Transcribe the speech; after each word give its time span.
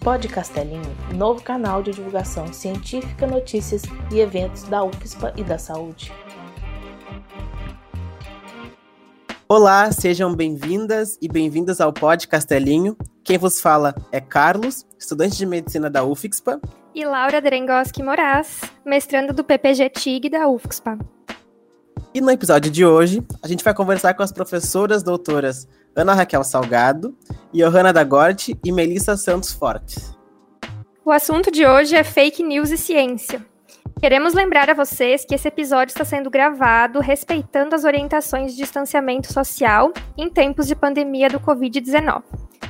Pod 0.00 0.26
Castelinho, 0.28 0.96
novo 1.14 1.42
canal 1.42 1.82
de 1.82 1.90
divulgação 1.90 2.52
científica, 2.52 3.26
notícias 3.26 3.82
e 4.10 4.18
eventos 4.18 4.62
da 4.62 4.82
UFSPA 4.82 5.32
e 5.36 5.44
da 5.44 5.58
saúde. 5.58 6.12
Olá, 9.46 9.90
sejam 9.92 10.34
bem-vindas 10.34 11.18
e 11.20 11.28
bem-vindos 11.28 11.80
ao 11.80 11.92
Pod 11.92 12.26
Castelinho. 12.28 12.96
Quem 13.24 13.36
vos 13.36 13.60
fala 13.60 13.94
é 14.10 14.20
Carlos, 14.20 14.86
estudante 14.98 15.36
de 15.36 15.44
medicina 15.44 15.90
da 15.90 16.04
UFSPA. 16.04 16.60
E 16.94 17.04
Laura 17.04 17.40
Drengoski 17.40 18.02
Moraes, 18.02 18.60
mestranda 18.86 19.32
do 19.32 19.44
PPG 19.44 19.90
TIG 19.90 20.30
da 20.30 20.48
UFSPA. 20.48 20.98
E 22.14 22.20
no 22.20 22.30
episódio 22.30 22.70
de 22.70 22.84
hoje, 22.84 23.22
a 23.42 23.46
gente 23.46 23.62
vai 23.62 23.74
conversar 23.74 24.14
com 24.14 24.22
as 24.22 24.32
professoras 24.32 25.02
doutoras 25.02 25.68
Ana 26.00 26.14
Raquel 26.14 26.42
Salgado, 26.42 27.14
Johanna 27.52 27.92
Dagorte 27.92 28.58
e 28.64 28.72
Melissa 28.72 29.18
Santos 29.18 29.52
Fortes. 29.52 30.16
O 31.04 31.10
assunto 31.10 31.50
de 31.50 31.66
hoje 31.66 31.94
é 31.94 32.02
fake 32.02 32.42
news 32.42 32.70
e 32.70 32.78
ciência. 32.78 33.44
Queremos 34.00 34.32
lembrar 34.32 34.70
a 34.70 34.74
vocês 34.74 35.26
que 35.26 35.34
esse 35.34 35.46
episódio 35.46 35.92
está 35.92 36.06
sendo 36.06 36.30
gravado 36.30 37.00
respeitando 37.00 37.74
as 37.74 37.84
orientações 37.84 38.52
de 38.52 38.56
distanciamento 38.56 39.30
social 39.30 39.92
em 40.16 40.30
tempos 40.30 40.66
de 40.66 40.74
pandemia 40.74 41.28
do 41.28 41.38
Covid-19. 41.38 42.22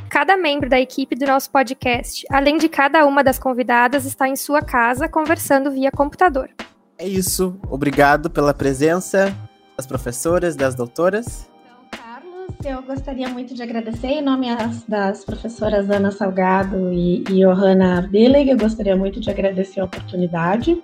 Cada 0.08 0.36
membro 0.36 0.68
da 0.68 0.80
equipe 0.80 1.14
do 1.14 1.26
nosso 1.26 1.52
podcast, 1.52 2.26
além 2.30 2.58
de 2.58 2.68
cada 2.68 3.06
uma 3.06 3.22
das 3.22 3.38
convidadas, 3.38 4.06
está 4.06 4.26
em 4.26 4.34
sua 4.34 4.60
casa 4.60 5.08
conversando 5.08 5.70
via 5.70 5.92
computador. 5.92 6.50
É 6.98 7.06
isso. 7.06 7.60
Obrigado 7.70 8.28
pela 8.28 8.52
presença 8.52 9.32
das 9.76 9.86
professoras, 9.86 10.56
das 10.56 10.74
doutoras. 10.74 11.49
Eu 12.62 12.82
gostaria 12.82 13.26
muito 13.26 13.54
de 13.54 13.62
agradecer 13.62 14.08
em 14.08 14.22
nome 14.22 14.46
das 14.86 15.24
professoras 15.24 15.88
Ana 15.88 16.10
Salgado 16.10 16.92
e, 16.92 17.24
Johanna 17.24 18.00
Abdeleg. 18.00 18.50
Eu 18.50 18.58
gostaria 18.58 18.94
muito 18.94 19.18
de 19.18 19.30
agradecer 19.30 19.80
a 19.80 19.84
oportunidade. 19.84 20.80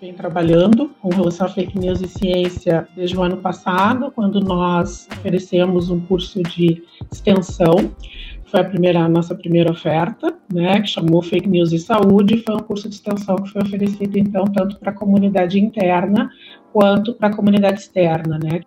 Vem 0.00 0.14
trabalhando 0.14 0.90
com 1.02 1.10
relação 1.10 1.46
a 1.46 1.50
fake 1.50 1.78
news 1.78 2.00
e 2.00 2.08
ciência 2.08 2.88
desde 2.96 3.16
o 3.16 3.22
ano 3.22 3.36
passado, 3.36 4.10
quando 4.10 4.40
nós 4.40 5.06
oferecemos 5.18 5.90
um 5.90 6.00
curso 6.00 6.42
de 6.42 6.82
extensão. 7.12 7.74
Foi 8.46 8.60
a 8.60 8.64
primeira, 8.64 9.00
a 9.00 9.08
nossa 9.08 9.34
primeira 9.34 9.70
oferta, 9.70 10.34
né, 10.52 10.80
que 10.80 10.88
chamou 10.88 11.22
Fake 11.22 11.48
News 11.48 11.72
e 11.72 11.78
Saúde. 11.78 12.42
Foi 12.44 12.54
um 12.54 12.60
curso 12.60 12.88
de 12.88 12.94
extensão 12.94 13.36
que 13.36 13.50
foi 13.50 13.62
oferecido, 13.62 14.18
então, 14.18 14.44
tanto 14.44 14.78
para 14.78 14.90
a 14.90 14.94
comunidade 14.94 15.60
interna 15.60 16.30
quanto 16.72 17.14
para 17.14 17.28
a 17.28 17.36
comunidade 17.36 17.80
externa, 17.80 18.38
né, 18.42 18.60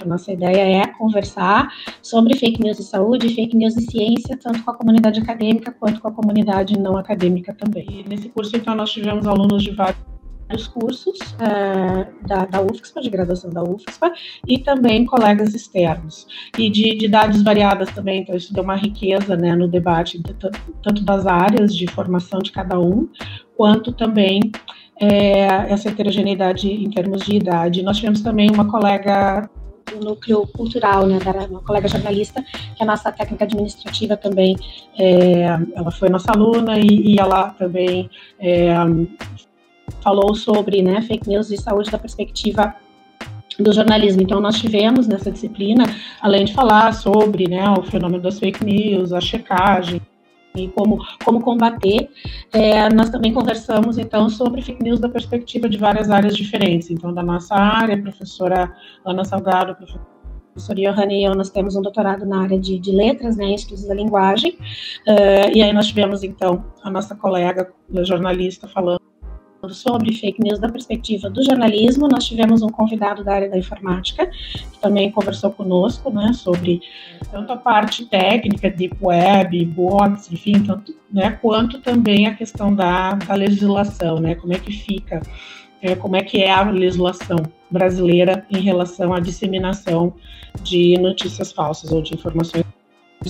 a 0.00 0.06
nossa 0.06 0.32
ideia 0.32 0.82
é 0.82 0.86
conversar 0.86 1.68
sobre 2.02 2.36
fake 2.36 2.62
news 2.62 2.78
e 2.78 2.84
saúde, 2.84 3.34
fake 3.34 3.56
news 3.56 3.76
e 3.76 3.82
ciência, 3.82 4.36
tanto 4.36 4.62
com 4.62 4.70
a 4.70 4.74
comunidade 4.74 5.20
acadêmica 5.20 5.72
quanto 5.72 6.00
com 6.00 6.08
a 6.08 6.12
comunidade 6.12 6.78
não 6.78 6.96
acadêmica 6.96 7.54
também. 7.54 7.86
E 7.90 8.08
nesse 8.08 8.28
curso, 8.28 8.56
então, 8.56 8.74
nós 8.74 8.90
tivemos 8.90 9.26
alunos 9.26 9.62
de 9.62 9.70
vários 9.72 10.66
cursos 10.72 11.18
é, 11.40 12.06
da, 12.26 12.46
da 12.46 12.60
UFSPA, 12.62 13.00
de 13.00 13.10
graduação 13.10 13.50
da 13.50 13.62
UFSPA, 13.62 14.12
e 14.46 14.58
também 14.58 15.04
colegas 15.04 15.54
externos, 15.54 16.26
e 16.56 16.70
de, 16.70 16.96
de 16.96 17.06
idades 17.06 17.42
variadas 17.42 17.90
também, 17.90 18.22
então 18.22 18.34
isso 18.34 18.54
deu 18.54 18.64
uma 18.64 18.76
riqueza 18.76 19.36
né, 19.36 19.54
no 19.54 19.68
debate, 19.68 20.18
de, 20.18 20.34
tanto 20.82 21.04
das 21.04 21.26
áreas 21.26 21.74
de 21.76 21.86
formação 21.88 22.40
de 22.40 22.50
cada 22.50 22.80
um, 22.80 23.08
quanto 23.56 23.92
também 23.92 24.40
é, 25.00 25.70
essa 25.70 25.88
heterogeneidade 25.88 26.70
em 26.70 26.90
termos 26.90 27.22
de 27.22 27.36
idade. 27.36 27.82
Nós 27.82 27.96
tivemos 27.96 28.20
também 28.20 28.50
uma 28.50 28.70
colega 28.70 29.48
do 29.90 30.04
núcleo 30.04 30.46
cultural, 30.46 31.06
né, 31.06 31.18
da 31.18 31.46
uma 31.46 31.62
colega 31.62 31.88
jornalista, 31.88 32.42
que 32.76 32.82
é 32.82 32.84
nossa 32.84 33.10
técnica 33.12 33.44
administrativa 33.44 34.16
também, 34.16 34.56
é, 34.98 35.44
ela 35.74 35.90
foi 35.90 36.08
nossa 36.08 36.32
aluna 36.32 36.78
e, 36.78 37.14
e 37.14 37.18
ela 37.18 37.50
também 37.50 38.08
é, 38.40 38.74
falou 40.00 40.34
sobre 40.34 40.82
né, 40.82 41.02
fake 41.02 41.28
news 41.28 41.50
e 41.50 41.56
saúde 41.56 41.90
da 41.90 41.98
perspectiva 41.98 42.74
do 43.58 43.72
jornalismo. 43.72 44.22
Então, 44.22 44.40
nós 44.40 44.58
tivemos 44.58 45.06
nessa 45.08 45.30
disciplina, 45.30 45.84
além 46.20 46.44
de 46.44 46.54
falar 46.54 46.92
sobre 46.94 47.48
né, 47.48 47.68
o 47.70 47.82
fenômeno 47.82 48.22
das 48.22 48.38
fake 48.38 48.64
news, 48.64 49.12
a 49.12 49.20
checagem, 49.20 50.00
e 50.56 50.68
como, 50.68 50.98
como 51.24 51.40
combater. 51.40 52.10
É, 52.52 52.88
nós 52.92 53.10
também 53.10 53.32
conversamos, 53.32 53.98
então, 53.98 54.28
sobre 54.28 54.62
fake 54.62 54.82
news 54.82 55.00
da 55.00 55.08
perspectiva 55.08 55.68
de 55.68 55.78
várias 55.78 56.10
áreas 56.10 56.36
diferentes. 56.36 56.90
Então, 56.90 57.12
da 57.12 57.22
nossa 57.22 57.54
área, 57.54 58.00
professora 58.00 58.74
Ana 59.04 59.24
Salgado, 59.24 59.72
a 59.72 59.74
professora 59.74 60.80
Johanna 60.80 61.12
e 61.12 61.24
eu, 61.24 61.34
nós 61.34 61.50
temos 61.50 61.76
um 61.76 61.82
doutorado 61.82 62.26
na 62.26 62.42
área 62.42 62.58
de, 62.58 62.78
de 62.78 62.90
letras, 62.90 63.36
né, 63.36 63.54
estudos 63.54 63.86
da 63.86 63.94
linguagem. 63.94 64.58
Uh, 65.06 65.54
e 65.54 65.62
aí 65.62 65.72
nós 65.72 65.86
tivemos, 65.86 66.24
então, 66.24 66.64
a 66.82 66.90
nossa 66.90 67.14
colega 67.14 67.72
jornalista 68.04 68.66
falando 68.66 69.00
sobre 69.70 70.14
fake 70.14 70.42
news 70.42 70.58
da 70.58 70.68
perspectiva 70.68 71.28
do 71.28 71.42
jornalismo. 71.42 72.08
Nós 72.08 72.26
tivemos 72.26 72.62
um 72.62 72.68
convidado 72.68 73.24
da 73.24 73.34
área 73.34 73.50
da 73.50 73.58
informática, 73.58 74.26
que 74.26 74.78
também 74.80 75.10
conversou 75.10 75.50
conosco, 75.50 76.10
né, 76.10 76.32
sobre 76.32 76.80
tanto 77.30 77.52
a 77.52 77.56
parte 77.56 78.06
técnica, 78.06 78.70
deep 78.70 78.96
web, 79.00 79.64
bots, 79.66 80.30
enfim, 80.32 80.62
tanto, 80.62 80.94
né, 81.12 81.32
quanto 81.42 81.80
também 81.80 82.26
a 82.26 82.34
questão 82.34 82.74
da, 82.74 83.14
da 83.14 83.34
legislação, 83.34 84.20
né, 84.20 84.34
como 84.34 84.52
é 84.52 84.58
que 84.58 84.72
fica, 84.72 85.20
é, 85.82 85.94
como 85.94 86.16
é 86.16 86.22
que 86.22 86.42
é 86.42 86.50
a 86.50 86.62
legislação 86.70 87.38
brasileira 87.70 88.46
em 88.50 88.60
relação 88.60 89.12
à 89.12 89.20
disseminação 89.20 90.14
de 90.62 90.96
notícias 90.98 91.52
falsas 91.52 91.92
ou 91.92 92.02
de 92.02 92.14
informações 92.14 92.64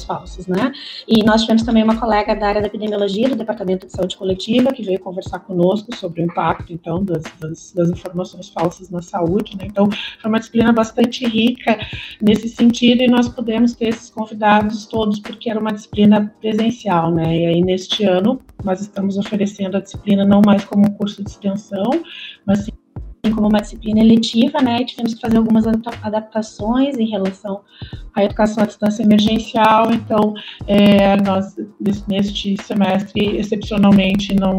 falsos, 0.04 0.46
né? 0.46 0.72
E 1.06 1.24
nós 1.24 1.42
tivemos 1.42 1.62
também 1.62 1.82
uma 1.82 1.96
colega 1.96 2.34
da 2.34 2.48
área 2.48 2.60
da 2.60 2.66
epidemiologia 2.66 3.28
do 3.28 3.36
Departamento 3.36 3.86
de 3.86 3.92
Saúde 3.92 4.16
Coletiva 4.16 4.72
que 4.72 4.82
veio 4.82 5.00
conversar 5.00 5.40
conosco 5.40 5.94
sobre 5.96 6.22
o 6.22 6.24
impacto, 6.24 6.72
então, 6.72 7.02
das, 7.04 7.22
das, 7.40 7.72
das 7.72 7.90
informações 7.90 8.48
falsas 8.48 8.90
na 8.90 9.02
saúde, 9.02 9.56
né? 9.56 9.66
Então, 9.66 9.88
foi 10.20 10.30
uma 10.30 10.38
disciplina 10.38 10.72
bastante 10.72 11.26
rica 11.26 11.78
nesse 12.20 12.48
sentido 12.48 13.02
e 13.02 13.08
nós 13.08 13.28
pudemos 13.28 13.74
ter 13.74 13.88
esses 13.88 14.10
convidados 14.10 14.86
todos 14.86 15.18
porque 15.20 15.50
era 15.50 15.58
uma 15.58 15.72
disciplina 15.72 16.32
presencial, 16.40 17.12
né? 17.12 17.36
E 17.36 17.46
aí, 17.46 17.60
neste 17.62 18.04
ano, 18.04 18.40
nós 18.64 18.80
estamos 18.80 19.16
oferecendo 19.16 19.76
a 19.76 19.80
disciplina 19.80 20.24
não 20.24 20.42
mais 20.44 20.64
como 20.64 20.86
um 20.86 20.90
curso 20.92 21.22
de 21.22 21.30
extensão, 21.30 21.90
mas 22.44 22.64
sim 22.64 22.77
como 23.32 23.48
uma 23.48 23.60
disciplina 23.60 24.00
eletiva, 24.00 24.60
né, 24.60 24.82
e 24.82 24.86
tivemos 24.86 25.14
que 25.14 25.20
fazer 25.20 25.36
algumas 25.36 25.64
adaptações 26.02 26.96
em 26.98 27.06
relação 27.06 27.60
à 28.14 28.24
educação 28.24 28.62
à 28.62 28.66
distância 28.66 29.02
emergencial, 29.02 29.92
então, 29.92 30.34
é, 30.66 31.16
nós, 31.22 31.56
neste 32.06 32.56
semestre, 32.62 33.36
excepcionalmente, 33.36 34.34
não, 34.34 34.56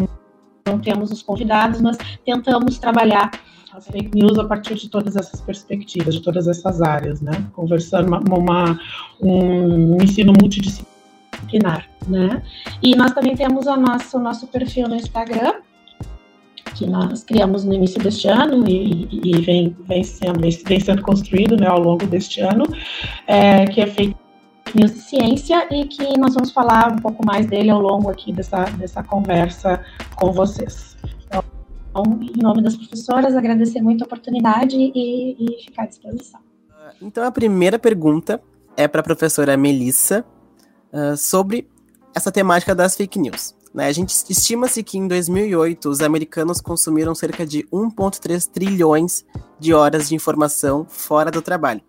não 0.66 0.80
temos 0.80 1.12
os 1.12 1.22
convidados, 1.22 1.82
mas 1.82 1.98
tentamos 2.26 2.78
trabalhar 2.78 3.32
as 3.74 3.88
fake 3.88 4.12
news 4.16 4.38
a 4.40 4.46
partir 4.46 4.76
de 4.76 4.90
todas 4.90 5.16
essas 5.16 5.42
perspectivas, 5.42 6.16
de 6.16 6.22
todas 6.22 6.48
essas 6.48 6.82
áreas, 6.82 7.22
né, 7.22 7.32
conversando 7.54 8.08
uma, 8.08 8.20
uma 8.20 8.80
um, 9.22 9.98
ensino 10.02 10.34
multidisciplinar, 10.40 11.88
né, 12.08 12.42
e 12.82 12.96
nós 12.96 13.12
também 13.12 13.36
temos 13.36 13.68
o 13.68 13.76
nosso, 13.76 14.18
o 14.18 14.22
nosso 14.22 14.48
perfil 14.48 14.88
no 14.88 14.96
Instagram, 14.96 15.54
que 16.80 16.88
nós 16.88 17.26
criamos 17.26 17.66
no 17.66 17.74
início 17.74 18.02
deste 18.02 18.30
ano 18.30 18.66
e, 18.66 19.10
e 19.12 19.42
vem, 19.42 19.76
vem, 19.82 20.02
sendo, 20.02 20.40
vem 20.40 20.80
sendo 20.80 21.02
construído 21.02 21.58
né, 21.58 21.68
ao 21.68 21.80
longo 21.80 22.08
deste 22.08 22.40
ano, 22.40 22.64
é, 23.28 23.66
que 23.66 23.82
é 23.82 23.88
Fake 23.88 24.16
News 24.74 24.94
de 24.94 25.00
Ciência 25.00 25.68
e 25.70 25.86
que 25.86 26.18
nós 26.18 26.36
vamos 26.36 26.52
falar 26.52 26.94
um 26.94 26.96
pouco 26.96 27.26
mais 27.26 27.48
dele 27.48 27.70
ao 27.70 27.82
longo 27.82 28.10
aqui 28.10 28.32
dessa, 28.32 28.64
dessa 28.78 29.04
conversa 29.04 29.84
com 30.16 30.32
vocês. 30.32 30.96
Então, 31.28 31.44
em 32.22 32.42
nome 32.42 32.64
das 32.64 32.78
professoras, 32.78 33.36
agradecer 33.36 33.82
muito 33.82 34.04
a 34.04 34.06
oportunidade 34.06 34.78
e, 34.78 35.36
e 35.38 35.66
ficar 35.66 35.84
à 35.84 35.88
disposição. 35.88 36.40
Então, 37.02 37.26
a 37.26 37.32
primeira 37.32 37.78
pergunta 37.78 38.42
é 38.78 38.88
para 38.88 39.02
a 39.02 39.04
professora 39.04 39.58
Melissa 39.58 40.24
uh, 40.94 41.18
sobre 41.18 41.68
essa 42.16 42.32
temática 42.32 42.74
das 42.74 42.96
fake 42.96 43.20
news. 43.20 43.59
Né? 43.74 43.88
A 43.88 43.92
gente 43.92 44.10
estima-se 44.30 44.84
que 44.84 44.98
em 44.98 45.08
2008 45.08 45.90
os 45.90 46.02
americanos 46.02 46.60
consumiram 46.60 47.14
cerca 47.14 47.46
de 47.46 47.64
1,3 47.72 48.50
trilhões 48.50 49.26
de 49.60 49.74
horas 49.74 50.10
de 50.10 50.16
informação 50.16 50.86
fora 50.88 51.30
do 51.30 51.42
trabalho. 51.42 51.82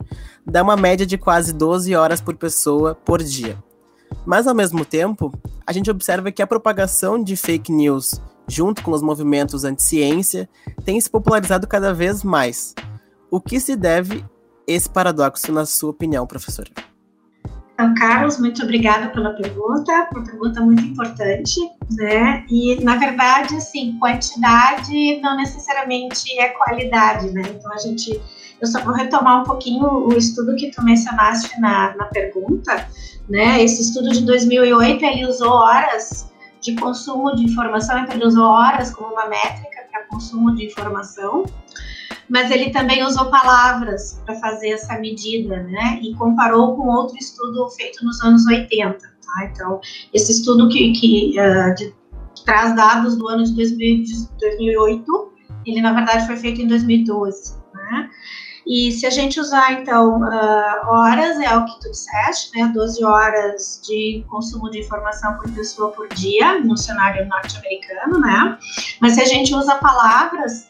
Dá 0.45 0.63
uma 0.63 0.77
média 0.77 1.07
de 1.07 1.17
quase 1.17 1.53
12 1.53 1.95
horas 1.95 2.21
por 2.21 2.37
pessoa 2.37 2.95
por 2.95 3.23
dia. 3.23 3.63
Mas 4.27 4.47
ao 4.47 4.55
mesmo 4.55 4.85
tempo, 4.85 5.33
a 5.67 5.73
gente 5.73 5.91
observa 5.91 6.33
que 6.33 6.43
a 6.43 6.47
propagação 6.47 7.23
de 7.23 7.37
fake 7.37 7.73
news, 7.73 8.21
junto 8.49 8.83
com 8.83 8.91
os 8.91 9.03
movimentos 9.03 9.65
anti-ciência, 9.65 10.49
tem 10.85 11.01
se 11.01 11.09
popularizado 11.09 11.67
cada 11.67 11.95
vez 11.95 12.23
mais. 12.23 12.75
O 13.31 13.41
que 13.41 13.61
se 13.61 13.77
deve 13.77 14.25
esse 14.67 14.91
paradoxo, 14.91 15.53
na 15.53 15.65
sua 15.65 15.91
opinião, 15.91 16.27
professora? 16.27 16.71
Então, 17.81 17.95
Carlos, 17.95 18.39
muito 18.39 18.63
obrigada 18.63 19.09
pela 19.09 19.31
pergunta, 19.31 20.07
uma 20.13 20.23
pergunta 20.23 20.61
muito 20.61 20.83
importante, 20.83 21.59
né? 21.93 22.45
E, 22.51 22.79
na 22.85 22.97
verdade, 22.97 23.57
assim, 23.57 23.97
quantidade 23.99 25.19
não 25.23 25.35
necessariamente 25.35 26.39
é 26.39 26.51
qualidade, 26.51 27.31
né? 27.31 27.41
Então, 27.49 27.73
a 27.73 27.79
gente, 27.79 28.21
eu 28.61 28.67
só 28.67 28.85
vou 28.85 28.93
retomar 28.93 29.41
um 29.41 29.45
pouquinho 29.45 29.89
o 29.89 30.13
estudo 30.13 30.57
que 30.57 30.71
tu 30.71 30.85
mencionaste 30.85 31.59
na, 31.59 31.97
na 31.97 32.05
pergunta, 32.05 32.87
né? 33.27 33.65
Esse 33.65 33.81
estudo 33.81 34.11
de 34.11 34.27
2008, 34.27 35.03
ele 35.03 35.27
usou 35.27 35.51
horas 35.51 36.31
de 36.61 36.75
consumo 36.75 37.35
de 37.35 37.45
informação, 37.45 37.99
então 37.99 38.15
ele 38.15 38.27
usou 38.27 38.45
horas 38.45 38.95
como 38.95 39.11
uma 39.11 39.27
métrica 39.27 39.87
para 39.91 40.03
consumo 40.03 40.55
de 40.55 40.67
informação, 40.67 41.47
mas 42.31 42.51
ele 42.51 42.71
também 42.71 43.05
usou 43.05 43.27
palavras 43.27 44.21
para 44.25 44.37
fazer 44.37 44.71
essa 44.71 44.97
medida, 44.99 45.65
né? 45.65 45.99
E 46.01 46.15
comparou 46.15 46.77
com 46.77 46.89
outro 46.89 47.17
estudo 47.19 47.69
feito 47.71 48.05
nos 48.05 48.21
anos 48.23 48.47
80. 48.47 48.99
Tá? 48.99 49.51
Então, 49.53 49.81
esse 50.15 50.33
estudo 50.33 50.69
que, 50.69 50.93
que 50.93 51.35
uh, 51.39 51.75
de, 51.75 51.93
traz 52.45 52.75
dados 52.77 53.17
do 53.17 53.29
ano 53.29 53.45
de 53.45 53.53
2000, 53.55 54.05
2008, 54.39 55.33
ele 55.67 55.81
na 55.83 55.93
verdade 55.93 56.27
foi 56.27 56.37
feito 56.37 56.63
em 56.63 56.69
2012, 56.69 57.57
né? 57.75 58.11
E 58.67 58.93
se 58.93 59.05
a 59.05 59.11
gente 59.11 59.41
usar, 59.41 59.73
então, 59.73 60.21
uh, 60.21 60.87
horas, 60.87 61.41
é 61.41 61.57
o 61.57 61.65
que 61.65 61.81
tu 61.81 61.91
disseste, 61.91 62.57
né? 62.57 62.71
12 62.73 63.05
horas 63.05 63.81
de 63.85 64.25
consumo 64.29 64.71
de 64.71 64.79
informação 64.79 65.37
por 65.37 65.51
pessoa 65.51 65.91
por 65.91 66.07
dia, 66.11 66.61
no 66.61 66.77
cenário 66.77 67.27
norte-americano, 67.27 68.21
né? 68.21 68.59
Mas 69.01 69.15
se 69.15 69.23
a 69.23 69.25
gente 69.25 69.53
usa 69.55 69.75
palavras, 69.77 70.70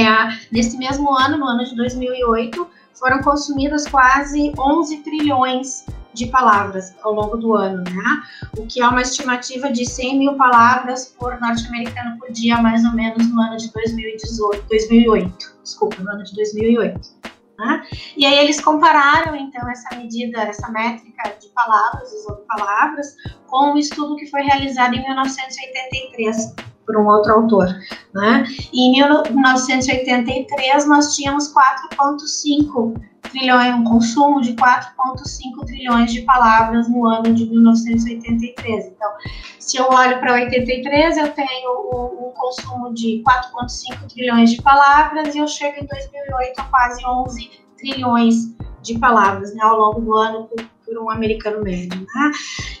é, 0.00 0.38
nesse 0.50 0.76
mesmo 0.78 1.10
ano, 1.16 1.38
no 1.38 1.46
ano 1.46 1.64
de 1.64 1.76
2008, 1.76 2.66
foram 2.94 3.20
consumidas 3.20 3.86
quase 3.86 4.52
11 4.58 4.98
trilhões 4.98 5.84
de 6.14 6.26
palavras 6.26 6.94
ao 7.02 7.12
longo 7.12 7.36
do 7.36 7.54
ano, 7.54 7.82
né? 7.84 8.22
O 8.58 8.66
que 8.66 8.80
é 8.80 8.88
uma 8.88 9.02
estimativa 9.02 9.72
de 9.72 9.88
100 9.88 10.18
mil 10.18 10.34
palavras 10.34 11.14
por 11.18 11.40
norte-americano 11.40 12.18
por 12.18 12.30
dia, 12.30 12.60
mais 12.60 12.84
ou 12.84 12.92
menos 12.92 13.26
no 13.28 13.40
ano 13.40 13.56
de 13.56 13.72
2018, 13.72 14.66
2008, 14.68 15.56
desculpa, 15.62 16.02
no 16.02 16.10
ano 16.10 16.22
de 16.22 16.34
2008. 16.34 17.22
Né? 17.58 17.86
E 18.16 18.26
aí 18.26 18.38
eles 18.38 18.60
compararam 18.60 19.34
então 19.36 19.68
essa 19.70 19.96
medida, 19.96 20.42
essa 20.42 20.68
métrica 20.70 21.34
de 21.40 21.48
palavras, 21.48 22.12
usando 22.12 22.42
palavras, 22.46 23.16
com 23.46 23.72
um 23.72 23.78
estudo 23.78 24.16
que 24.16 24.26
foi 24.26 24.42
realizado 24.42 24.94
em 24.94 25.02
1983 25.02 26.71
por 26.86 26.96
um 26.96 27.06
outro 27.06 27.32
autor. 27.32 27.66
Né? 28.14 28.44
E 28.72 28.88
em 28.88 28.92
1983 28.92 30.86
nós 30.86 31.14
tínhamos 31.14 31.52
4,5 31.52 33.00
trilhões, 33.30 33.74
um 33.74 33.84
consumo 33.84 34.40
de 34.40 34.54
4,5 34.54 35.64
trilhões 35.66 36.12
de 36.12 36.22
palavras 36.22 36.88
no 36.88 37.06
ano 37.06 37.32
de 37.34 37.46
1983. 37.46 38.86
Então, 38.86 39.10
se 39.58 39.76
eu 39.76 39.86
olho 39.88 40.18
para 40.20 40.34
83, 40.34 41.16
eu 41.16 41.28
tenho 41.32 41.70
um 41.92 42.32
consumo 42.34 42.92
de 42.92 43.22
4,5 43.26 44.12
trilhões 44.12 44.50
de 44.50 44.62
palavras 44.62 45.34
e 45.34 45.38
eu 45.38 45.46
chego 45.46 45.82
em 45.82 45.86
2008 45.86 46.60
a 46.60 46.64
quase 46.64 47.06
11 47.06 47.50
trilhões 47.78 48.34
de 48.82 48.98
palavras 48.98 49.54
né, 49.54 49.62
ao 49.62 49.76
longo 49.76 50.00
do 50.00 50.14
ano 50.14 50.44
por, 50.44 50.64
por 50.84 50.98
um 50.98 51.10
americano 51.10 51.62
médio. 51.62 52.00
Né? 52.00 52.30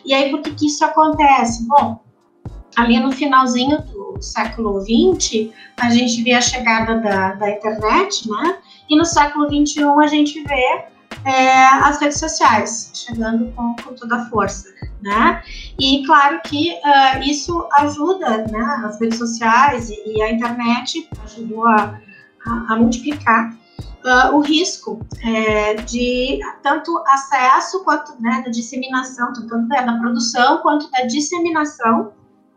E 0.04 0.12
aí, 0.12 0.30
por 0.30 0.42
que, 0.42 0.54
que 0.54 0.66
isso 0.66 0.84
acontece? 0.84 1.66
Bom, 1.66 2.00
ali 2.76 2.98
no 2.98 3.12
finalzinho 3.12 3.82
do 3.82 4.20
século 4.20 4.80
XX, 4.80 5.50
a 5.78 5.90
gente 5.90 6.22
vê 6.22 6.32
a 6.32 6.40
chegada 6.40 6.98
da, 6.98 7.34
da 7.34 7.50
internet, 7.50 8.28
né? 8.28 8.58
E 8.88 8.96
no 8.96 9.04
século 9.04 9.46
XXI 9.46 9.82
a 10.02 10.06
gente 10.06 10.42
vê 10.44 10.84
é, 11.24 11.64
as 11.82 12.00
redes 12.00 12.18
sociais 12.18 12.90
chegando 12.94 13.52
com, 13.52 13.74
com, 13.76 13.94
toda 13.94 14.16
a 14.16 14.24
força, 14.26 14.68
né? 15.00 15.42
E 15.78 16.04
claro 16.06 16.40
que 16.42 16.72
uh, 16.72 17.22
isso 17.22 17.66
ajuda, 17.74 18.46
né? 18.50 18.82
As 18.84 19.00
redes 19.00 19.18
sociais 19.18 19.90
e, 19.90 20.16
e 20.16 20.22
a 20.22 20.32
internet 20.32 21.08
ajudou 21.24 21.66
a, 21.66 22.00
a, 22.46 22.72
a 22.72 22.76
multiplicar 22.76 23.52
uh, 24.04 24.34
o 24.34 24.40
risco 24.40 25.00
é, 25.22 25.74
de 25.74 26.40
tanto 26.62 26.96
acesso 27.06 27.84
quanto 27.84 28.20
né, 28.20 28.42
da 28.44 28.50
disseminação, 28.50 29.32
tanto 29.32 29.68
da 29.68 29.98
produção 29.98 30.58
quanto 30.58 30.90
da 30.90 31.02
disseminação 31.02 32.12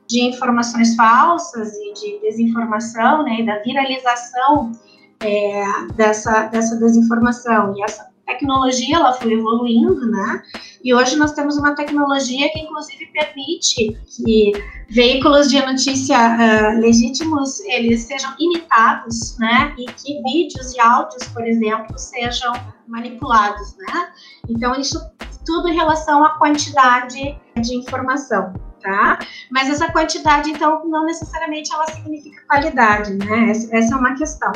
de 0.07 0.21
informações 0.21 0.95
falsas 0.95 1.73
e 1.73 1.93
de 1.93 2.19
desinformação, 2.21 3.23
né, 3.23 3.41
e 3.41 3.45
da 3.45 3.59
viralização 3.59 4.71
é, 5.19 5.63
dessa, 5.95 6.47
dessa 6.47 6.77
desinformação. 6.77 7.75
E 7.77 7.83
essa 7.83 8.09
tecnologia 8.25 8.97
ela 8.97 9.13
foi 9.13 9.33
evoluindo, 9.33 10.09
né? 10.09 10.41
E 10.83 10.93
hoje 10.93 11.15
nós 11.15 11.33
temos 11.33 11.57
uma 11.57 11.75
tecnologia 11.75 12.49
que 12.51 12.59
inclusive 12.59 13.05
permite 13.07 13.97
que 14.15 14.51
veículos 14.89 15.49
de 15.49 15.63
notícia 15.63 16.17
uh, 16.17 16.79
legítimos 16.79 17.59
eles 17.61 18.01
sejam 18.01 18.33
imitados, 18.39 19.37
né? 19.39 19.73
E 19.77 19.85
que 19.85 20.21
vídeos 20.23 20.73
e 20.73 20.79
áudios, 20.79 21.23
por 21.29 21.45
exemplo, 21.47 21.97
sejam 21.97 22.53
manipulados, 22.87 23.75
né? 23.77 24.09
Então 24.49 24.73
isso 24.75 24.99
tudo 25.45 25.67
em 25.69 25.75
relação 25.75 26.23
à 26.23 26.37
quantidade 26.37 27.37
de 27.61 27.75
informação 27.75 28.53
tá? 28.85 29.17
Mas 29.49 29.67
essa 29.67 29.91
quantidade, 29.91 30.51
então, 30.51 30.85
não 30.85 31.05
necessariamente 31.05 31.73
ela 31.73 31.87
significa 31.87 32.39
qualidade, 32.47 33.15
né? 33.15 33.49
Essa, 33.49 33.75
essa 33.75 33.95
é 33.95 33.97
uma 33.97 34.13
questão. 34.15 34.51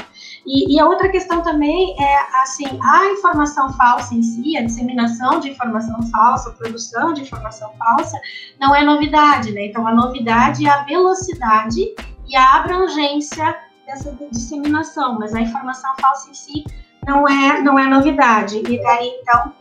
E, 0.45 0.75
e, 0.75 0.79
a 0.79 0.85
outra 0.85 1.09
questão 1.09 1.41
também 1.41 1.95
é, 1.99 2.41
assim, 2.43 2.79
a 2.81 3.07
informação 3.07 3.73
falsa 3.73 4.13
em 4.13 4.21
si, 4.21 4.55
a 4.55 4.61
disseminação 4.61 5.39
de 5.39 5.49
informação 5.49 5.99
falsa, 6.11 6.49
a 6.49 6.53
produção 6.53 7.11
de 7.11 7.23
informação 7.23 7.73
falsa, 7.77 8.19
não 8.59 8.75
é 8.75 8.83
novidade, 8.83 9.51
né? 9.51 9.65
Então, 9.65 9.87
a 9.87 9.93
novidade 9.93 10.67
é 10.67 10.69
a 10.69 10.83
velocidade 10.83 11.81
e 12.27 12.35
a 12.35 12.57
abrangência 12.57 13.57
dessa 13.87 14.15
disseminação, 14.31 15.17
mas 15.17 15.33
a 15.33 15.41
informação 15.41 15.91
falsa 15.99 16.29
em 16.29 16.33
si 16.35 16.63
não 17.07 17.27
é, 17.27 17.61
não 17.61 17.79
é 17.79 17.87
novidade. 17.87 18.59
E 18.59 18.83
daí, 18.83 19.11
então, 19.21 19.53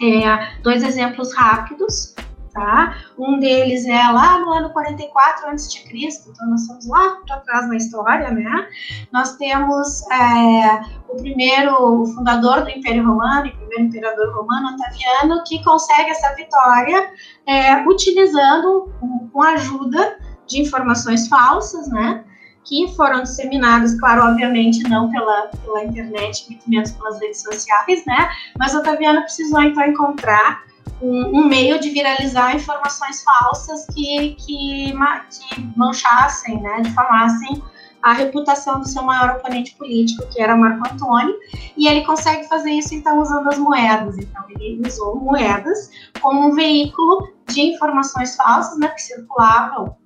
é, 0.00 0.60
dois 0.62 0.84
exemplos 0.84 1.34
rápidos 1.34 2.14
tá? 2.52 2.96
Um 3.18 3.38
deles 3.38 3.86
é 3.86 4.02
lá 4.08 4.38
no 4.38 4.52
ano 4.52 4.70
44 4.70 5.48
a.C., 5.48 5.80
então 6.28 6.50
nós 6.50 6.62
estamos 6.62 6.86
lá 6.86 7.18
para 7.26 7.40
trás 7.40 7.68
na 7.68 7.76
história, 7.76 8.30
né? 8.30 8.68
Nós 9.12 9.36
temos 9.36 10.02
é, 10.10 10.80
o 11.08 11.16
primeiro 11.16 12.06
fundador 12.14 12.62
do 12.62 12.70
Império 12.70 13.06
Romano, 13.06 13.48
o 13.48 13.56
primeiro 13.56 13.84
imperador 13.84 14.34
romano, 14.34 14.74
Otaviano, 14.74 15.42
que 15.46 15.62
consegue 15.64 16.10
essa 16.10 16.34
vitória 16.34 17.12
é, 17.46 17.88
utilizando, 17.88 18.92
com 19.32 19.42
a 19.42 19.52
ajuda 19.52 20.18
de 20.46 20.60
informações 20.60 21.28
falsas, 21.28 21.88
né? 21.88 22.24
que 22.64 22.94
foram 22.94 23.22
disseminadas, 23.22 23.98
claro, 23.98 24.22
obviamente 24.22 24.82
não 24.84 25.10
pela, 25.10 25.48
pela 25.64 25.84
internet, 25.84 26.46
muito 26.48 26.70
menos 26.70 26.92
pelas 26.92 27.20
redes 27.20 27.42
sociais, 27.42 28.04
né? 28.06 28.30
Mas 28.56 28.72
Otaviano 28.74 29.20
precisou 29.22 29.60
então 29.62 29.84
encontrar 29.84 30.62
um, 31.02 31.40
um, 31.40 31.46
meio 31.46 31.80
de 31.80 31.90
viralizar 31.90 32.54
informações 32.54 33.22
falsas 33.24 33.86
que, 33.86 34.36
que, 34.36 34.92
que 35.30 35.72
manchassem, 35.76 36.60
né, 36.60 36.80
difamassem 36.82 37.62
a 38.02 38.12
reputação 38.12 38.80
do 38.80 38.88
seu 38.88 39.02
maior 39.02 39.36
oponente 39.36 39.76
político, 39.76 40.26
que 40.28 40.40
era 40.40 40.56
Marco 40.56 40.88
Antônio, 40.92 41.34
e 41.76 41.86
ele 41.86 42.04
consegue 42.04 42.48
fazer 42.48 42.70
isso 42.70 42.94
então 42.94 43.20
usando 43.20 43.48
as 43.48 43.58
moedas. 43.58 44.18
Então 44.18 44.44
ele 44.48 44.80
usou 44.84 45.16
moedas 45.20 45.90
como 46.20 46.48
um 46.48 46.54
veículo 46.54 47.32
de 47.48 47.60
informações 47.60 48.34
falsas, 48.36 48.78
né, 48.78 48.88
que 48.88 49.02
circulavam 49.02 49.96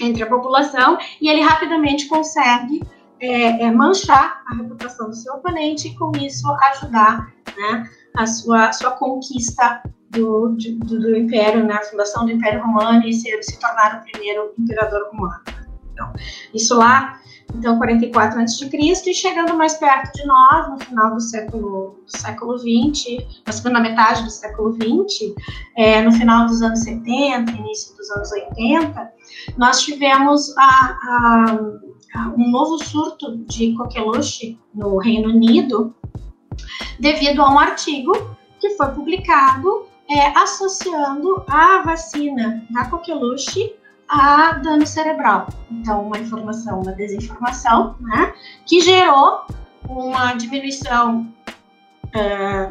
entre 0.00 0.22
a 0.22 0.26
população, 0.26 0.98
e 1.20 1.28
ele 1.28 1.40
rapidamente 1.40 2.06
consegue 2.06 2.82
é, 3.20 3.64
é, 3.64 3.70
manchar 3.70 4.42
a 4.48 4.56
reputação 4.56 5.08
do 5.08 5.14
seu 5.14 5.34
oponente 5.34 5.88
e 5.88 5.96
com 5.96 6.12
isso 6.16 6.48
ajudar, 6.50 7.32
né, 7.56 7.88
a 8.16 8.26
sua, 8.26 8.72
sua 8.72 8.92
conquista 8.92 9.82
do, 10.14 10.56
do, 10.84 11.16
Império, 11.16 11.64
né, 11.64 11.74
a 11.74 11.84
fundação 11.84 12.24
do 12.24 12.32
Império 12.32 12.62
Romano 12.62 13.06
e 13.06 13.12
se, 13.12 13.30
se 13.42 13.58
tornar 13.58 14.00
o 14.00 14.10
primeiro 14.10 14.52
imperador 14.58 15.08
romano. 15.10 15.42
Então, 15.92 16.12
isso 16.52 16.76
lá, 16.76 17.20
então, 17.54 17.76
44 17.78 18.40
a.C., 18.40 18.68
e 19.06 19.14
chegando 19.14 19.54
mais 19.54 19.74
perto 19.74 20.12
de 20.12 20.26
nós, 20.26 20.70
no 20.70 20.78
final 20.78 21.14
do 21.14 21.20
século, 21.20 22.00
do 22.04 22.18
século 22.18 22.58
20, 22.58 23.42
na 23.46 23.52
segunda 23.52 23.80
metade 23.80 24.24
do 24.24 24.30
século 24.30 24.72
20, 24.72 25.34
é, 25.76 26.02
no 26.02 26.10
final 26.12 26.46
dos 26.46 26.62
anos 26.62 26.80
70, 26.80 27.52
início 27.52 27.96
dos 27.96 28.10
anos 28.10 28.32
80, 28.32 29.12
nós 29.56 29.82
tivemos 29.82 30.56
a, 30.58 30.62
a 30.62 32.32
um 32.36 32.50
novo 32.50 32.82
surto 32.82 33.36
de 33.46 33.74
coqueluche 33.74 34.58
no 34.74 34.98
Reino 34.98 35.30
Unido, 35.30 35.94
devido 36.98 37.42
a 37.42 37.52
um 37.52 37.58
artigo 37.58 38.12
que 38.60 38.70
foi 38.70 38.88
publicado 38.88 39.86
é, 40.14 40.38
associando 40.38 41.44
a 41.48 41.82
vacina 41.82 42.62
da 42.70 42.84
coqueluche 42.84 43.74
a 44.08 44.52
dano 44.52 44.86
cerebral. 44.86 45.48
Então, 45.70 46.06
uma 46.06 46.18
informação, 46.18 46.82
uma 46.82 46.92
desinformação, 46.92 47.96
né, 48.00 48.32
que 48.64 48.80
gerou 48.80 49.44
uma 49.88 50.34
diminuição 50.34 51.26
é, 52.14 52.70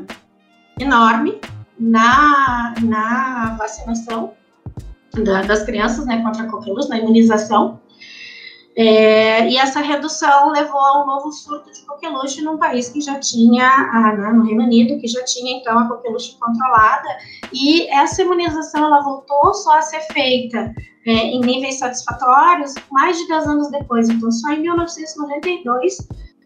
enorme 0.79 1.41
na, 1.77 2.73
na 2.81 3.55
vacinação 3.59 4.33
da, 5.13 5.41
das 5.41 5.63
crianças 5.63 6.05
né, 6.05 6.21
contra 6.21 6.43
a 6.43 6.49
coqueluche, 6.49 6.87
na 6.87 6.99
imunização. 6.99 7.81
É, 8.75 9.47
e 9.47 9.57
essa 9.57 9.81
redução 9.81 10.49
levou 10.49 10.79
a 10.79 11.03
um 11.03 11.05
novo 11.05 11.31
surto 11.31 11.71
de 11.71 11.85
coqueluche 11.85 12.41
num 12.41 12.57
país 12.57 12.89
que 12.89 13.01
já 13.01 13.19
tinha, 13.19 13.67
ah, 13.67 14.15
né, 14.17 14.31
no 14.31 14.43
Reino 14.43 14.63
Unido, 14.63 14.99
que 14.99 15.07
já 15.07 15.23
tinha 15.23 15.59
então 15.59 15.77
a 15.77 15.87
coqueluche 15.87 16.37
controlada, 16.39 17.07
e 17.51 17.87
essa 17.89 18.23
imunização 18.23 18.85
ela 18.85 19.03
voltou 19.03 19.53
só 19.53 19.77
a 19.77 19.81
ser 19.81 20.01
feita 20.11 20.73
é, 21.05 21.11
em 21.11 21.41
níveis 21.41 21.79
satisfatórios 21.79 22.73
mais 22.91 23.17
de 23.17 23.27
10 23.27 23.47
anos 23.47 23.69
depois, 23.69 24.09
então 24.09 24.31
só 24.31 24.51
em 24.51 24.61
1992 24.61 25.97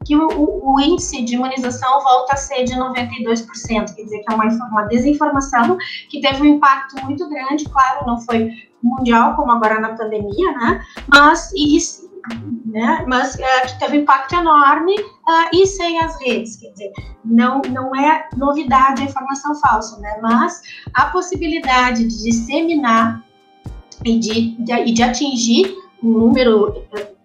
que 0.06 0.16
o, 0.16 0.28
o, 0.28 0.74
o, 0.74 0.80
índice 0.80 1.22
de 1.24 1.36
imunização 1.36 2.02
volta 2.02 2.34
a 2.34 2.38
ser 2.38 2.64
de 2.64 2.74
92%, 2.74 3.46
quer 3.94 4.04
dizer 4.04 4.20
que 4.20 4.32
é 4.32 4.36
uma, 4.36 4.46
uma 4.46 4.84
desinformação 4.84 5.78
que 6.10 6.22
teve 6.22 6.42
um 6.42 6.46
impacto 6.46 7.04
muito 7.04 7.28
grande, 7.28 7.66
claro, 7.66 8.06
não 8.06 8.20
foi 8.22 8.50
mundial 8.82 9.36
como 9.36 9.52
agora 9.52 9.80
na 9.80 9.96
pandemia, 9.96 10.52
né, 10.54 10.82
mas 11.08 11.52
isso, 11.54 12.07
né? 12.66 13.06
Mas 13.08 13.38
é, 13.40 13.62
que 13.62 13.80
teve 13.80 13.98
um 13.98 14.02
impacto 14.02 14.36
enorme 14.36 14.94
uh, 15.00 15.50
e 15.54 15.66
sem 15.66 16.00
as 16.00 16.20
redes, 16.22 16.58
quer 16.58 16.72
dizer, 16.72 16.92
não, 17.24 17.62
não 17.70 17.96
é 17.96 18.28
novidade 18.36 19.02
a 19.02 19.06
informação 19.06 19.56
falsa, 19.56 20.00
né? 20.00 20.18
Mas 20.22 20.62
a 20.94 21.06
possibilidade 21.06 22.06
de 22.06 22.24
disseminar 22.24 23.24
e 24.04 24.20
de, 24.20 24.52
de, 24.64 24.74
e 24.74 24.92
de 24.94 25.04
atingir 25.04 25.76
um 26.04 26.12
número 26.12 26.70
uh, 26.70 27.18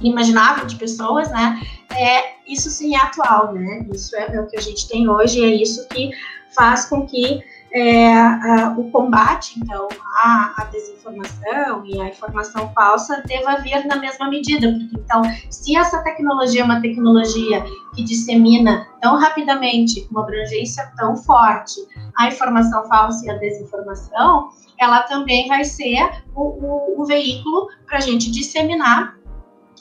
inimaginável 0.00 0.66
de 0.66 0.76
pessoas, 0.76 1.30
né? 1.30 1.60
É, 1.90 2.34
isso 2.46 2.70
sim 2.70 2.94
é 2.94 2.98
atual, 2.98 3.52
né? 3.52 3.86
Isso 3.92 4.16
é, 4.16 4.34
é 4.34 4.40
o 4.40 4.46
que 4.46 4.56
a 4.56 4.60
gente 4.60 4.88
tem 4.88 5.08
hoje, 5.08 5.42
é 5.42 5.54
isso 5.54 5.86
que 5.88 6.10
faz 6.54 6.86
com 6.86 7.06
que 7.06 7.42
é, 7.74 8.14
a, 8.14 8.74
o 8.78 8.88
combate, 8.90 9.58
então, 9.58 9.88
à, 10.22 10.54
à, 10.58 10.64
desinformação 10.66 11.84
e 11.84 12.00
à 12.00 12.08
informação 12.08 12.72
falsa 12.72 13.20
deva 13.26 13.56
vir 13.56 13.84
na 13.86 13.96
mesma 13.96 14.30
medida, 14.30 14.70
porque, 14.70 14.96
então, 14.96 15.22
se 15.50 15.76
essa 15.76 16.00
tecnologia 16.04 16.62
é 16.62 16.64
uma 16.64 16.80
tecnologia 16.80 17.64
que 17.94 18.04
dissemina 18.04 18.86
tão 19.02 19.18
rapidamente, 19.18 20.02
com 20.02 20.12
uma 20.12 20.22
abrangência 20.22 20.88
tão 20.96 21.16
forte, 21.16 21.80
a 22.16 22.28
informação 22.28 22.86
falsa 22.86 23.26
e 23.26 23.30
a 23.30 23.38
desinformação, 23.38 24.50
ela 24.78 25.02
também 25.02 25.48
vai 25.48 25.64
ser 25.64 26.08
o, 26.34 26.42
o, 26.42 27.02
o 27.02 27.04
veículo 27.04 27.68
para 27.86 27.98
a 27.98 28.00
gente 28.00 28.30
disseminar 28.30 29.16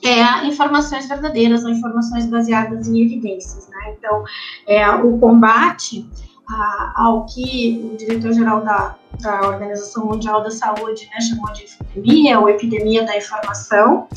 é, 0.04 0.46
informações 0.48 1.08
verdadeiras 1.08 1.64
ou 1.64 1.70
informações 1.70 2.26
baseadas 2.26 2.88
em 2.88 3.02
evidências. 3.02 3.70
Né? 3.70 3.96
Então, 3.98 4.24
é, 4.68 4.90
o 4.90 5.18
combate 5.20 6.10
a, 6.54 6.94
ao 6.96 7.26
que 7.26 7.90
o 7.92 7.98
diretor-geral 7.98 8.64
da, 8.64 8.96
da 9.20 9.48
Organização 9.48 10.06
Mundial 10.06 10.44
da 10.44 10.52
Saúde 10.52 11.10
né, 11.14 11.22
chamou 11.22 11.52
de 11.52 11.64
epidemia, 11.64 12.40
ou 12.40 12.50
epidemia 12.50 13.04
da 13.06 13.18
informação, 13.18 14.08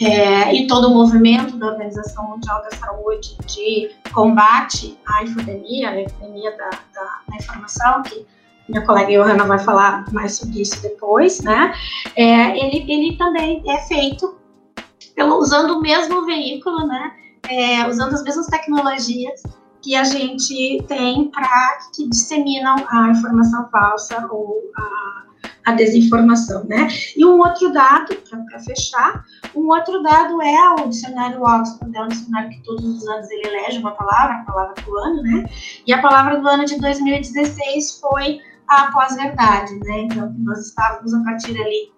é, 0.00 0.54
e 0.54 0.66
todo 0.66 0.88
o 0.88 0.94
movimento 0.94 1.56
da 1.56 1.66
Organização 1.68 2.28
Mundial 2.28 2.62
da 2.62 2.70
Saúde 2.76 3.36
de 3.46 3.90
combate 4.12 4.98
à 5.06 5.22
infodemia, 5.24 5.90
a 5.90 6.00
epidemia 6.00 6.56
da, 6.56 6.70
da, 6.70 7.20
da 7.28 7.36
informação, 7.36 8.02
que 8.02 8.26
minha 8.68 8.84
colega 8.86 9.10
Johanna 9.10 9.44
vai 9.44 9.58
falar 9.58 10.04
mais 10.12 10.36
sobre 10.36 10.62
isso 10.62 10.80
depois, 10.82 11.40
né? 11.40 11.74
É, 12.16 12.56
ele, 12.56 12.90
ele 12.90 13.16
também 13.16 13.62
é 13.68 13.78
feito 13.86 14.38
pelo, 15.14 15.38
usando 15.38 15.78
o 15.78 15.80
mesmo 15.80 16.24
veículo, 16.24 16.86
né? 16.86 17.12
É, 17.48 17.86
usando 17.88 18.14
as 18.14 18.22
mesmas 18.22 18.46
tecnologias 18.46 19.42
que 19.82 19.96
a 19.96 20.04
gente 20.04 20.82
tem 20.86 21.28
para 21.30 21.78
que 21.94 22.08
disseminam 22.08 22.76
a 22.88 23.10
informação 23.10 23.68
falsa 23.68 24.26
ou 24.30 24.62
a, 24.76 25.70
a 25.70 25.72
desinformação, 25.72 26.64
né? 26.64 26.88
E 27.16 27.24
um 27.24 27.38
outro 27.38 27.72
dado, 27.72 28.14
para 28.48 28.60
fechar, 28.60 29.24
um 29.54 29.66
outro 29.68 30.02
dado 30.02 30.40
é 30.40 30.74
o 30.74 30.88
dicionário 30.88 31.42
Oxford, 31.42 31.96
é 31.96 32.02
um 32.02 32.08
dicionário 32.08 32.50
que 32.50 32.62
todos 32.62 32.84
os 32.84 33.08
anos 33.08 33.30
ele 33.30 33.48
elege 33.48 33.78
uma 33.78 33.92
palavra, 33.92 34.36
a 34.36 34.44
palavra 34.44 34.74
do 34.82 34.98
ano, 34.98 35.22
né? 35.22 35.44
E 35.86 35.92
a 35.92 36.00
palavra 36.00 36.40
do 36.40 36.48
ano 36.48 36.64
de 36.64 36.80
2016 36.80 38.00
foi 38.00 38.40
a 38.68 38.90
pós-verdade, 38.92 39.74
né? 39.80 40.02
Então, 40.02 40.34
nós 40.38 40.66
estávamos 40.66 41.12
a 41.12 41.22
partir 41.24 41.60
ali 41.60 41.92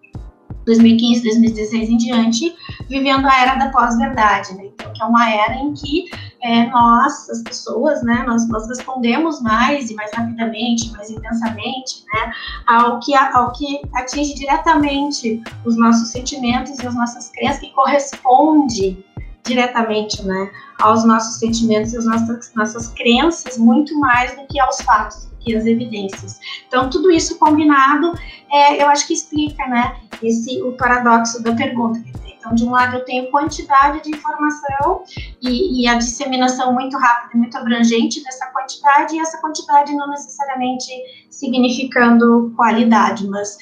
2015, 0.64 1.22
2016 1.22 1.88
em 1.90 1.96
diante, 1.96 2.56
vivendo 2.88 3.26
a 3.26 3.40
era 3.40 3.54
da 3.56 3.70
pós-verdade, 3.70 4.54
né? 4.54 4.66
Então, 4.66 4.92
que 4.92 5.02
é 5.02 5.06
uma 5.06 5.30
era 5.30 5.54
em 5.54 5.72
que 5.74 6.06
é, 6.44 6.66
nós, 6.66 7.28
as 7.30 7.42
pessoas, 7.42 8.02
né, 8.02 8.22
nós, 8.26 8.46
nós 8.48 8.68
respondemos 8.68 9.40
mais 9.40 9.90
e 9.90 9.94
mais 9.94 10.12
rapidamente, 10.12 10.92
mais 10.92 11.10
intensamente, 11.10 12.04
né, 12.12 12.32
ao 12.66 13.00
que, 13.00 13.14
ao 13.14 13.50
que 13.52 13.80
atinge 13.94 14.34
diretamente 14.34 15.42
os 15.64 15.76
nossos 15.78 16.10
sentimentos 16.10 16.78
e 16.78 16.86
as 16.86 16.94
nossas 16.94 17.30
crenças, 17.30 17.60
que 17.60 17.72
corresponde 17.72 19.02
diretamente, 19.42 20.22
né, 20.22 20.50
aos 20.80 21.02
nossos 21.04 21.38
sentimentos 21.38 21.94
e 21.94 21.96
às 21.96 22.04
nossas, 22.04 22.52
nossas 22.54 22.88
crenças, 22.88 23.56
muito 23.56 23.98
mais 23.98 24.36
do 24.36 24.46
que 24.46 24.60
aos 24.60 24.82
fatos, 24.82 25.26
que 25.44 25.54
às 25.54 25.66
evidências. 25.66 26.40
Então, 26.66 26.88
tudo 26.88 27.10
isso 27.10 27.38
combinado, 27.38 28.12
é, 28.50 28.82
eu 28.82 28.88
acho 28.88 29.06
que 29.06 29.14
explica, 29.14 29.66
né, 29.66 29.96
esse, 30.22 30.62
o 30.62 30.72
paradoxo 30.72 31.42
da 31.42 31.54
pergunta, 31.54 32.00
então, 32.44 32.54
de 32.54 32.64
um 32.64 32.70
lado, 32.70 32.98
eu 32.98 33.04
tenho 33.06 33.30
quantidade 33.30 34.02
de 34.02 34.10
informação 34.10 35.02
e, 35.40 35.80
e, 35.80 35.88
a 35.88 35.94
disseminação 35.94 36.74
muito 36.74 36.94
rápida 36.98 37.30
e 37.34 37.38
muito 37.38 37.56
abrangente 37.56 38.22
dessa 38.22 38.46
quantidade, 38.48 39.16
e 39.16 39.18
essa 39.18 39.40
quantidade 39.40 39.94
não 39.94 40.10
necessariamente 40.10 40.92
significando 41.30 42.52
qualidade, 42.54 43.26
mas 43.26 43.56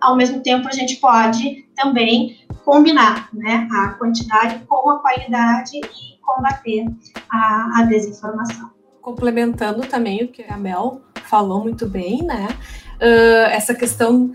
ao 0.00 0.16
mesmo 0.16 0.40
tempo 0.42 0.68
a 0.68 0.72
gente 0.72 0.96
pode 0.96 1.66
também 1.74 2.38
combinar 2.64 3.28
né, 3.32 3.66
a 3.72 3.88
quantidade 3.94 4.64
com 4.66 4.90
a 4.90 5.00
qualidade 5.00 5.76
e 5.76 6.18
combater 6.22 6.84
a, 7.28 7.80
a 7.80 7.82
desinformação. 7.82 8.73
Complementando 9.04 9.82
também 9.82 10.24
o 10.24 10.28
que 10.28 10.42
a 10.44 10.56
Mel 10.56 11.02
falou 11.26 11.62
muito 11.62 11.86
bem, 11.86 12.22
né? 12.22 12.48
Uh, 12.96 13.50
essa 13.50 13.74
questão 13.74 14.32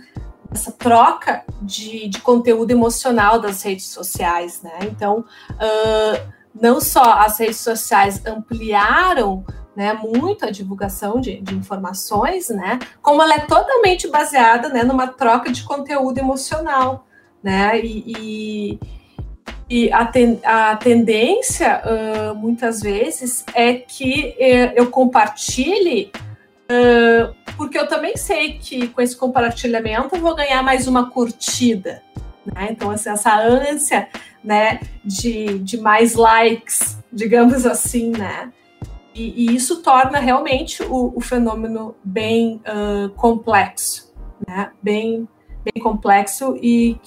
essa 0.51 0.71
troca 0.71 1.43
de, 1.59 2.07
de 2.07 2.21
conteúdo 2.21 2.69
emocional 2.69 3.39
das 3.39 3.63
redes 3.63 3.87
sociais, 3.87 4.61
né? 4.61 4.77
Então, 4.83 5.25
uh, 5.51 6.31
não 6.53 6.79
só 6.79 7.13
as 7.13 7.39
redes 7.39 7.61
sociais 7.61 8.23
ampliaram 8.25 9.43
né, 9.75 9.93
muito 9.93 10.45
a 10.45 10.51
divulgação 10.51 11.19
de, 11.19 11.41
de, 11.41 11.55
informações, 11.55 12.49
né, 12.49 12.77
como 13.01 13.21
ela 13.23 13.35
é 13.35 13.39
totalmente 13.39 14.07
baseada 14.07 14.69
né, 14.69 14.83
numa 14.83 15.07
troca 15.07 15.51
de 15.51 15.63
conteúdo 15.63 16.17
emocional, 16.17 17.07
né, 17.41 17.79
e, 17.79 18.03
e, 18.05 18.79
e 19.69 19.91
a, 19.93 20.03
ten, 20.05 20.39
a, 20.43 20.75
tendência, 20.75 21.81
uh, 21.85 22.35
muitas 22.35 22.81
vezes, 22.81 23.45
é 23.53 23.75
que 23.75 24.35
uh, 24.39 24.73
eu 24.75 24.89
compartilhe 24.89 26.11
Uh, 26.71 27.33
porque 27.57 27.79
eu 27.79 27.87
também 27.87 28.15
sei 28.15 28.59
que 28.59 28.89
com 28.89 29.01
esse 29.01 29.17
compartilhamento 29.17 30.15
eu 30.15 30.21
vou 30.21 30.35
ganhar 30.35 30.61
mais 30.61 30.87
uma 30.87 31.09
curtida. 31.09 32.03
Né? 32.45 32.67
Então, 32.69 32.91
assim, 32.91 33.09
essa 33.09 33.35
ânsia 33.35 34.07
né, 34.43 34.79
de, 35.03 35.57
de 35.57 35.77
mais 35.79 36.13
likes, 36.13 36.99
digamos 37.11 37.65
assim, 37.65 38.11
né? 38.11 38.53
E, 39.15 39.47
e 39.47 39.55
isso 39.55 39.81
torna 39.81 40.19
realmente 40.19 40.83
o, 40.83 41.11
o 41.15 41.19
fenômeno 41.19 41.95
bem 42.03 42.61
complexo, 43.15 44.13
né? 44.47 44.69
Bem, 44.79 45.27
bem 45.63 45.81
complexo 45.81 46.55
e 46.61 46.99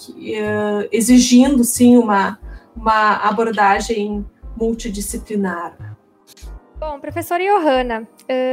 exigindo, 0.91 1.63
sim, 1.63 1.97
uma, 1.97 2.37
uma 2.75 3.17
abordagem 3.17 4.25
multidisciplinar. 4.57 5.97
Bom, 6.79 6.99
professora 6.99 7.43
Johanna, 7.45 8.09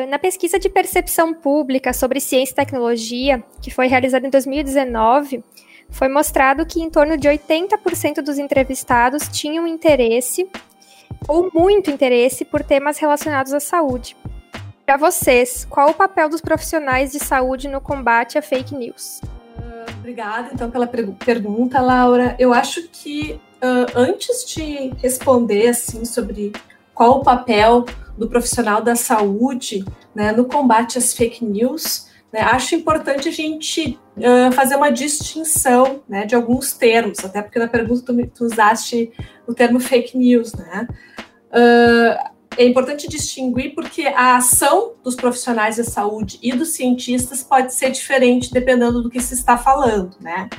na 0.07 0.19
pesquisa 0.19 0.59
de 0.59 0.69
percepção 0.69 1.33
pública 1.33 1.93
sobre 1.93 2.19
ciência 2.19 2.53
e 2.53 2.55
tecnologia, 2.55 3.43
que 3.61 3.71
foi 3.71 3.87
realizada 3.87 4.27
em 4.27 4.29
2019, 4.29 5.43
foi 5.89 6.07
mostrado 6.07 6.65
que 6.65 6.79
em 6.79 6.89
torno 6.89 7.17
de 7.17 7.27
80% 7.27 8.21
dos 8.21 8.37
entrevistados 8.37 9.27
tinham 9.27 9.65
interesse, 9.65 10.47
ou 11.27 11.49
muito 11.51 11.89
interesse, 11.89 12.45
por 12.45 12.63
temas 12.63 12.99
relacionados 12.99 13.51
à 13.51 13.59
saúde. 13.59 14.15
Para 14.85 14.97
vocês, 14.97 15.65
qual 15.65 15.89
o 15.89 15.93
papel 15.93 16.29
dos 16.29 16.41
profissionais 16.41 17.11
de 17.11 17.19
saúde 17.19 17.67
no 17.67 17.81
combate 17.81 18.37
a 18.37 18.41
fake 18.41 18.75
news? 18.75 19.21
Obrigada, 19.97 20.51
então, 20.53 20.69
pela 20.69 20.87
pergunta, 20.87 21.81
Laura. 21.81 22.35
Eu 22.39 22.53
acho 22.53 22.87
que 22.89 23.39
uh, 23.61 23.91
antes 23.95 24.45
de 24.45 24.93
responder 24.97 25.67
assim 25.67 26.05
sobre 26.05 26.51
qual 26.93 27.19
o 27.19 27.23
papel 27.23 27.85
do 28.17 28.27
profissional 28.27 28.81
da 28.81 28.95
saúde 28.95 29.85
né, 30.13 30.31
no 30.31 30.45
combate 30.45 30.97
às 30.97 31.13
fake 31.13 31.45
news, 31.45 32.07
né, 32.31 32.41
acho 32.41 32.75
importante 32.75 33.29
a 33.29 33.31
gente 33.31 33.97
uh, 34.17 34.51
fazer 34.51 34.75
uma 34.75 34.91
distinção 34.91 36.01
né, 36.07 36.25
de 36.25 36.35
alguns 36.35 36.73
termos, 36.73 37.19
até 37.23 37.41
porque 37.41 37.59
na 37.59 37.67
pergunta 37.67 38.01
tu, 38.05 38.27
tu 38.27 38.45
usaste 38.45 39.11
o 39.47 39.53
termo 39.53 39.79
fake 39.79 40.17
news, 40.17 40.53
né? 40.53 40.87
Uh, 41.51 42.29
é 42.57 42.65
importante 42.65 43.07
distinguir 43.07 43.73
porque 43.73 44.05
a 44.07 44.35
ação 44.35 44.93
dos 45.03 45.15
profissionais 45.15 45.77
da 45.77 45.83
saúde 45.83 46.37
e 46.41 46.51
dos 46.51 46.69
cientistas 46.71 47.41
pode 47.41 47.73
ser 47.73 47.89
diferente 47.89 48.51
dependendo 48.51 49.01
do 49.01 49.09
que 49.09 49.21
se 49.21 49.33
está 49.33 49.57
falando, 49.57 50.17
né? 50.19 50.49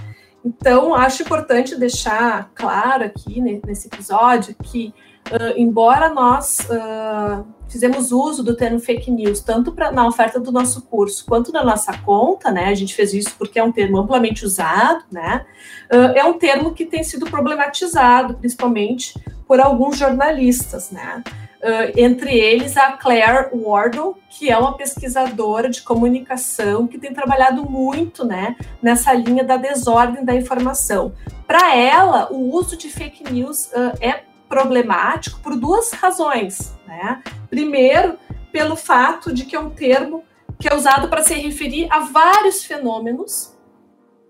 Então, 0.44 0.94
acho 0.94 1.22
importante 1.22 1.76
deixar 1.76 2.50
claro 2.54 3.04
aqui 3.04 3.40
nesse 3.40 3.88
episódio 3.88 4.54
que, 4.62 4.94
uh, 5.30 5.56
embora 5.56 6.08
nós 6.08 6.58
uh, 6.60 7.44
fizemos 7.68 8.10
uso 8.10 8.42
do 8.42 8.56
termo 8.56 8.80
fake 8.80 9.10
news, 9.10 9.40
tanto 9.40 9.72
pra, 9.72 9.92
na 9.92 10.06
oferta 10.06 10.40
do 10.40 10.50
nosso 10.50 10.82
curso 10.82 11.24
quanto 11.26 11.52
na 11.52 11.62
nossa 11.62 11.96
conta, 11.98 12.50
né? 12.50 12.66
A 12.66 12.74
gente 12.74 12.94
fez 12.94 13.12
isso 13.12 13.34
porque 13.38 13.58
é 13.58 13.62
um 13.62 13.72
termo 13.72 13.98
amplamente 13.98 14.44
usado, 14.44 15.04
né? 15.10 15.44
Uh, 15.92 16.16
é 16.16 16.24
um 16.24 16.38
termo 16.38 16.72
que 16.72 16.86
tem 16.86 17.04
sido 17.04 17.26
problematizado, 17.26 18.34
principalmente 18.34 19.14
por 19.46 19.60
alguns 19.60 19.98
jornalistas, 19.98 20.90
né? 20.90 21.22
Uh, 21.62 21.92
entre 21.94 22.34
eles 22.34 22.74
a 22.74 22.92
Claire 22.92 23.50
Wardle, 23.52 24.16
que 24.30 24.50
é 24.50 24.56
uma 24.56 24.78
pesquisadora 24.78 25.68
de 25.68 25.82
comunicação 25.82 26.86
que 26.86 26.98
tem 26.98 27.12
trabalhado 27.12 27.68
muito 27.68 28.24
né, 28.24 28.56
nessa 28.80 29.12
linha 29.12 29.44
da 29.44 29.58
desordem 29.58 30.24
da 30.24 30.34
informação. 30.34 31.12
Para 31.46 31.76
ela, 31.76 32.32
o 32.32 32.54
uso 32.54 32.78
de 32.78 32.88
fake 32.88 33.30
news 33.30 33.66
uh, 33.66 33.92
é 34.00 34.22
problemático 34.50 35.40
por 35.40 35.56
duas 35.56 35.92
razões. 35.92 36.74
Né? 36.86 37.22
Primeiro, 37.48 38.18
pelo 38.50 38.74
fato 38.74 39.32
de 39.32 39.44
que 39.44 39.54
é 39.54 39.60
um 39.60 39.70
termo 39.70 40.24
que 40.58 40.68
é 40.68 40.74
usado 40.74 41.08
para 41.08 41.22
se 41.22 41.34
referir 41.34 41.86
a 41.90 42.00
vários 42.00 42.64
fenômenos. 42.64 43.56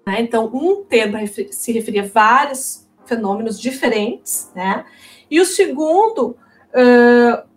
Né? 0.06 0.20
Então, 0.20 0.50
um 0.52 0.84
termo 0.84 1.16
se 1.50 1.72
referia 1.72 2.02
a 2.02 2.06
vários 2.06 2.88
fenômenos 3.06 3.58
diferentes. 3.58 4.50
Né? 4.54 4.84
E 5.30 5.40
o 5.40 5.46
segundo 5.46 6.36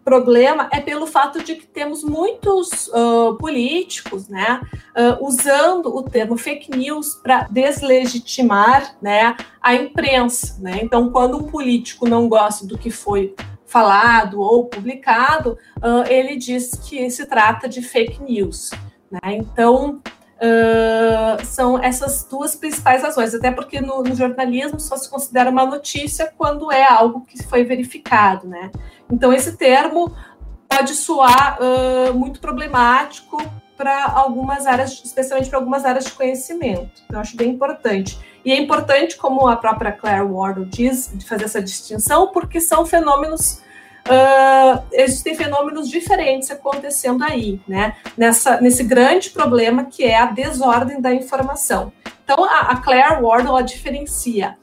problema 0.04 0.70
é 0.72 0.80
pelo 0.82 1.08
fato 1.08 1.44
de 1.44 1.56
que 1.56 1.66
temos 1.66 2.04
muitos 2.04 2.88
uh, 2.90 3.36
políticos, 3.40 4.28
né, 4.28 4.62
uh, 4.96 5.26
usando 5.26 5.96
o 5.96 6.04
termo 6.04 6.38
fake 6.38 6.76
news 6.76 7.16
para 7.16 7.48
deslegitimar, 7.50 8.96
né, 9.02 9.36
a 9.62 9.76
imprensa, 9.76 10.58
né. 10.60 10.80
Então, 10.82 11.10
quando 11.10 11.38
um 11.38 11.44
político 11.44 12.08
não 12.08 12.28
gosta 12.28 12.68
do 12.68 12.78
que 12.78 12.92
foi 12.92 13.34
falado 13.66 14.40
ou 14.40 14.66
publicado, 14.66 15.58
ele 16.08 16.36
diz 16.36 16.76
que 16.76 17.10
se 17.10 17.26
trata 17.26 17.68
de 17.68 17.82
fake 17.82 18.22
news, 18.22 18.70
né. 19.10 19.36
Então, 19.36 20.00
Uh, 20.42 21.46
são 21.46 21.82
essas 21.82 22.26
duas 22.30 22.56
principais 22.56 23.02
razões, 23.02 23.34
até 23.34 23.50
porque 23.50 23.80
no, 23.80 24.04
no, 24.04 24.14
jornalismo 24.14 24.80
só 24.80 24.98
se 24.98 25.10
considera 25.10 25.50
uma 25.50 25.66
notícia 25.66 26.34
quando 26.38 26.70
é 26.72 26.84
algo 26.84 27.22
que 27.22 27.42
foi 27.44 27.64
verificado, 27.64 28.48
né? 28.48 28.70
Então 29.10 29.32
esse 29.32 29.56
termo 29.56 30.14
pode 30.68 30.96
soar 30.96 31.60
uh, 31.62 32.14
muito 32.14 32.42
problemático 32.42 33.38
para 33.78 34.06
algumas 34.06 34.66
áreas, 34.66 35.02
especialmente 35.04 35.50
para 35.50 35.60
algumas 35.60 35.86
áreas 35.86 36.06
de 36.06 36.12
conhecimento. 36.12 37.02
Eu 37.12 37.20
acho 37.20 37.38
bem 37.38 37.52
importante. 37.52 38.20
E 38.46 38.52
é 38.52 38.60
importante, 38.60 39.16
como 39.16 39.48
a 39.48 39.56
própria 39.56 39.92
Claire 39.92 40.26
Wardle 40.26 40.66
diz, 40.66 41.10
de 41.14 41.26
fazer 41.26 41.46
essa 41.46 41.62
distinção, 41.62 42.28
porque 42.32 42.60
são 42.60 42.86
fenômenos 42.86 43.63
uh, 44.08 44.84
existem 44.92 45.36
fenômenos 45.36 45.90
diferentes 45.90 46.52
acontecendo 46.52 47.24
aí, 47.24 47.62
né? 47.68 47.96
Nessa, 48.18 48.60
nesse 48.60 48.84
grande 48.84 49.30
problema 49.30 49.86
que 49.86 50.04
é 50.04 50.18
a 50.18 50.26
desordem 50.26 51.02
da 51.02 51.14
informação. 51.14 51.92
Então, 52.24 52.44
a, 52.44 52.72
a 52.72 52.78
Claire 52.78 53.22
Wardle 53.22 53.64
diferencia 53.64 54.58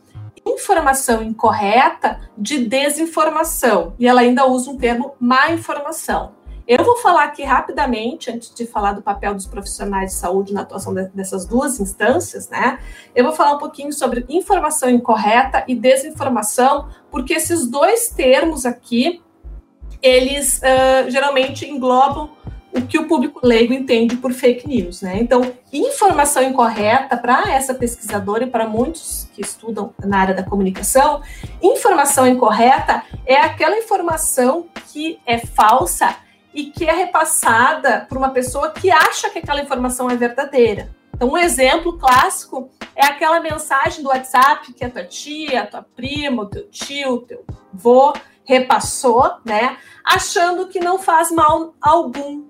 informação 0.46 1.22
incorreta 1.22 2.18
de 2.36 2.66
desinformação, 2.66 3.94
e 3.98 4.06
ela 4.06 4.22
ainda 4.22 4.46
usa 4.46 4.70
um 4.70 4.76
termo 4.76 5.14
má 5.20 5.50
informação. 5.50 6.32
Eu 6.66 6.84
vou 6.84 6.96
falar 6.98 7.24
aqui 7.24 7.42
rapidamente, 7.42 8.30
antes 8.30 8.54
de 8.54 8.64
falar 8.64 8.92
do 8.92 9.02
papel 9.02 9.34
dos 9.34 9.46
profissionais 9.46 10.12
de 10.12 10.16
saúde 10.18 10.52
na 10.52 10.60
atuação 10.60 10.94
de, 10.94 11.08
dessas 11.08 11.44
duas 11.44 11.80
instâncias, 11.80 12.48
né? 12.48 12.78
Eu 13.14 13.24
vou 13.24 13.32
falar 13.32 13.54
um 13.54 13.58
pouquinho 13.58 13.92
sobre 13.92 14.24
informação 14.28 14.88
incorreta 14.88 15.64
e 15.66 15.74
desinformação, 15.74 16.88
porque 17.10 17.34
esses 17.34 17.66
dois 17.66 18.10
termos 18.10 18.64
aqui 18.64 19.20
eles 20.02 20.58
uh, 20.58 21.10
geralmente 21.10 21.68
englobam 21.68 22.30
o 22.72 22.82
que 22.82 22.98
o 22.98 23.08
público 23.08 23.40
leigo 23.42 23.72
entende 23.72 24.16
por 24.16 24.32
fake 24.32 24.66
news, 24.66 25.02
né? 25.02 25.18
Então, 25.20 25.52
informação 25.72 26.42
incorreta 26.42 27.16
para 27.16 27.52
essa 27.52 27.74
pesquisadora 27.74 28.44
e 28.44 28.46
para 28.46 28.68
muitos 28.68 29.28
que 29.34 29.40
estudam 29.40 29.92
na 29.98 30.18
área 30.18 30.34
da 30.34 30.42
comunicação, 30.42 31.20
informação 31.60 32.26
incorreta 32.26 33.02
é 33.26 33.36
aquela 33.36 33.76
informação 33.76 34.68
que 34.92 35.18
é 35.26 35.38
falsa 35.38 36.16
e 36.54 36.64
que 36.66 36.84
é 36.84 36.92
repassada 36.92 38.06
por 38.08 38.16
uma 38.16 38.30
pessoa 38.30 38.70
que 38.70 38.90
acha 38.90 39.30
que 39.30 39.40
aquela 39.40 39.62
informação 39.62 40.08
é 40.08 40.16
verdadeira. 40.16 40.90
Então, 41.14 41.28
um 41.28 41.38
exemplo 41.38 41.98
clássico 41.98 42.70
é 42.96 43.04
aquela 43.04 43.40
mensagem 43.40 44.02
do 44.02 44.08
WhatsApp 44.08 44.72
que 44.72 44.84
a 44.84 44.90
tua 44.90 45.04
tia, 45.04 45.62
a 45.62 45.66
tua 45.66 45.82
prima, 45.82 46.42
o 46.42 46.46
teu 46.46 46.68
tio, 46.70 47.14
o 47.14 47.20
teu 47.20 47.44
vô 47.72 48.12
repassou, 48.50 49.36
né? 49.44 49.78
Achando 50.04 50.66
que 50.66 50.80
não 50.80 50.98
faz 50.98 51.30
mal 51.30 51.72
algum. 51.80 52.44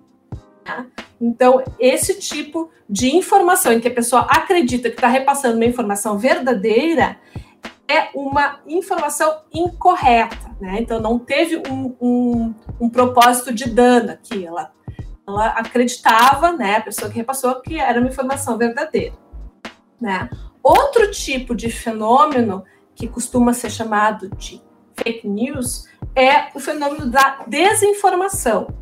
Tá? 0.64 0.86
Então, 1.20 1.62
esse 1.78 2.18
tipo 2.18 2.70
de 2.88 3.14
informação 3.14 3.72
em 3.72 3.80
que 3.80 3.88
a 3.88 3.94
pessoa 3.94 4.22
acredita 4.22 4.88
que 4.88 4.96
está 4.96 5.08
repassando 5.08 5.56
uma 5.56 5.66
informação 5.66 6.16
verdadeira 6.16 7.18
é 7.86 8.08
uma 8.14 8.60
informação 8.66 9.42
incorreta, 9.52 10.56
né? 10.58 10.78
Então, 10.80 11.00
não 11.00 11.18
teve 11.18 11.62
um, 11.68 11.94
um, 12.00 12.54
um 12.80 12.88
propósito 12.88 13.52
de 13.52 13.68
dano 13.68 14.12
aqui. 14.12 14.46
Ela, 14.46 14.72
ela 15.28 15.48
acreditava, 15.48 16.52
né? 16.52 16.76
A 16.76 16.80
pessoa 16.80 17.10
que 17.10 17.18
repassou 17.18 17.60
que 17.60 17.78
era 17.78 18.00
uma 18.00 18.08
informação 18.08 18.56
verdadeira, 18.56 19.14
né? 20.00 20.30
Outro 20.62 21.10
tipo 21.10 21.54
de 21.54 21.70
fenômeno 21.70 22.64
que 22.94 23.06
costuma 23.06 23.52
ser 23.52 23.70
chamado 23.70 24.30
de 24.30 24.62
fake 25.02 25.26
news 25.26 25.86
é 26.14 26.48
o 26.54 26.60
fenômeno 26.60 27.06
da 27.06 27.44
desinformação, 27.46 28.74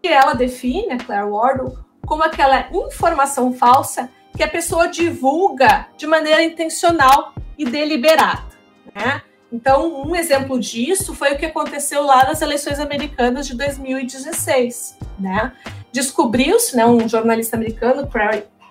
que 0.00 0.08
ela 0.08 0.34
define, 0.34 0.92
a 0.92 0.98
Claire 0.98 1.28
Wardle, 1.28 1.78
como 2.06 2.22
aquela 2.22 2.68
informação 2.72 3.52
falsa 3.52 4.10
que 4.36 4.42
a 4.42 4.48
pessoa 4.48 4.88
divulga 4.88 5.88
de 5.96 6.06
maneira 6.06 6.42
intencional 6.42 7.34
e 7.56 7.64
deliberada. 7.64 8.48
Né? 8.94 9.22
Então, 9.52 10.02
um 10.02 10.14
exemplo 10.14 10.58
disso 10.58 11.14
foi 11.14 11.32
o 11.32 11.38
que 11.38 11.46
aconteceu 11.46 12.02
lá 12.02 12.24
nas 12.24 12.40
eleições 12.40 12.78
americanas 12.78 13.46
de 13.46 13.56
2016. 13.56 14.96
Né? 15.18 15.52
Descobriu-se, 15.92 16.76
né, 16.76 16.86
um 16.86 17.08
jornalista 17.08 17.56
americano, 17.56 18.08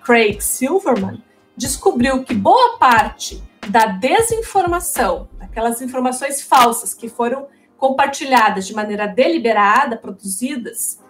Craig 0.04 0.40
Silverman, 0.40 1.22
descobriu 1.56 2.24
que 2.24 2.32
boa 2.32 2.78
parte 2.78 3.42
da 3.68 3.86
desinformação, 3.86 5.28
aquelas 5.40 5.82
informações 5.82 6.42
falsas 6.42 6.94
que 6.94 7.08
foram 7.08 7.46
compartilhadas 7.76 8.66
de 8.66 8.74
maneira 8.74 9.06
deliberada, 9.06 9.96
produzidas 9.96 11.00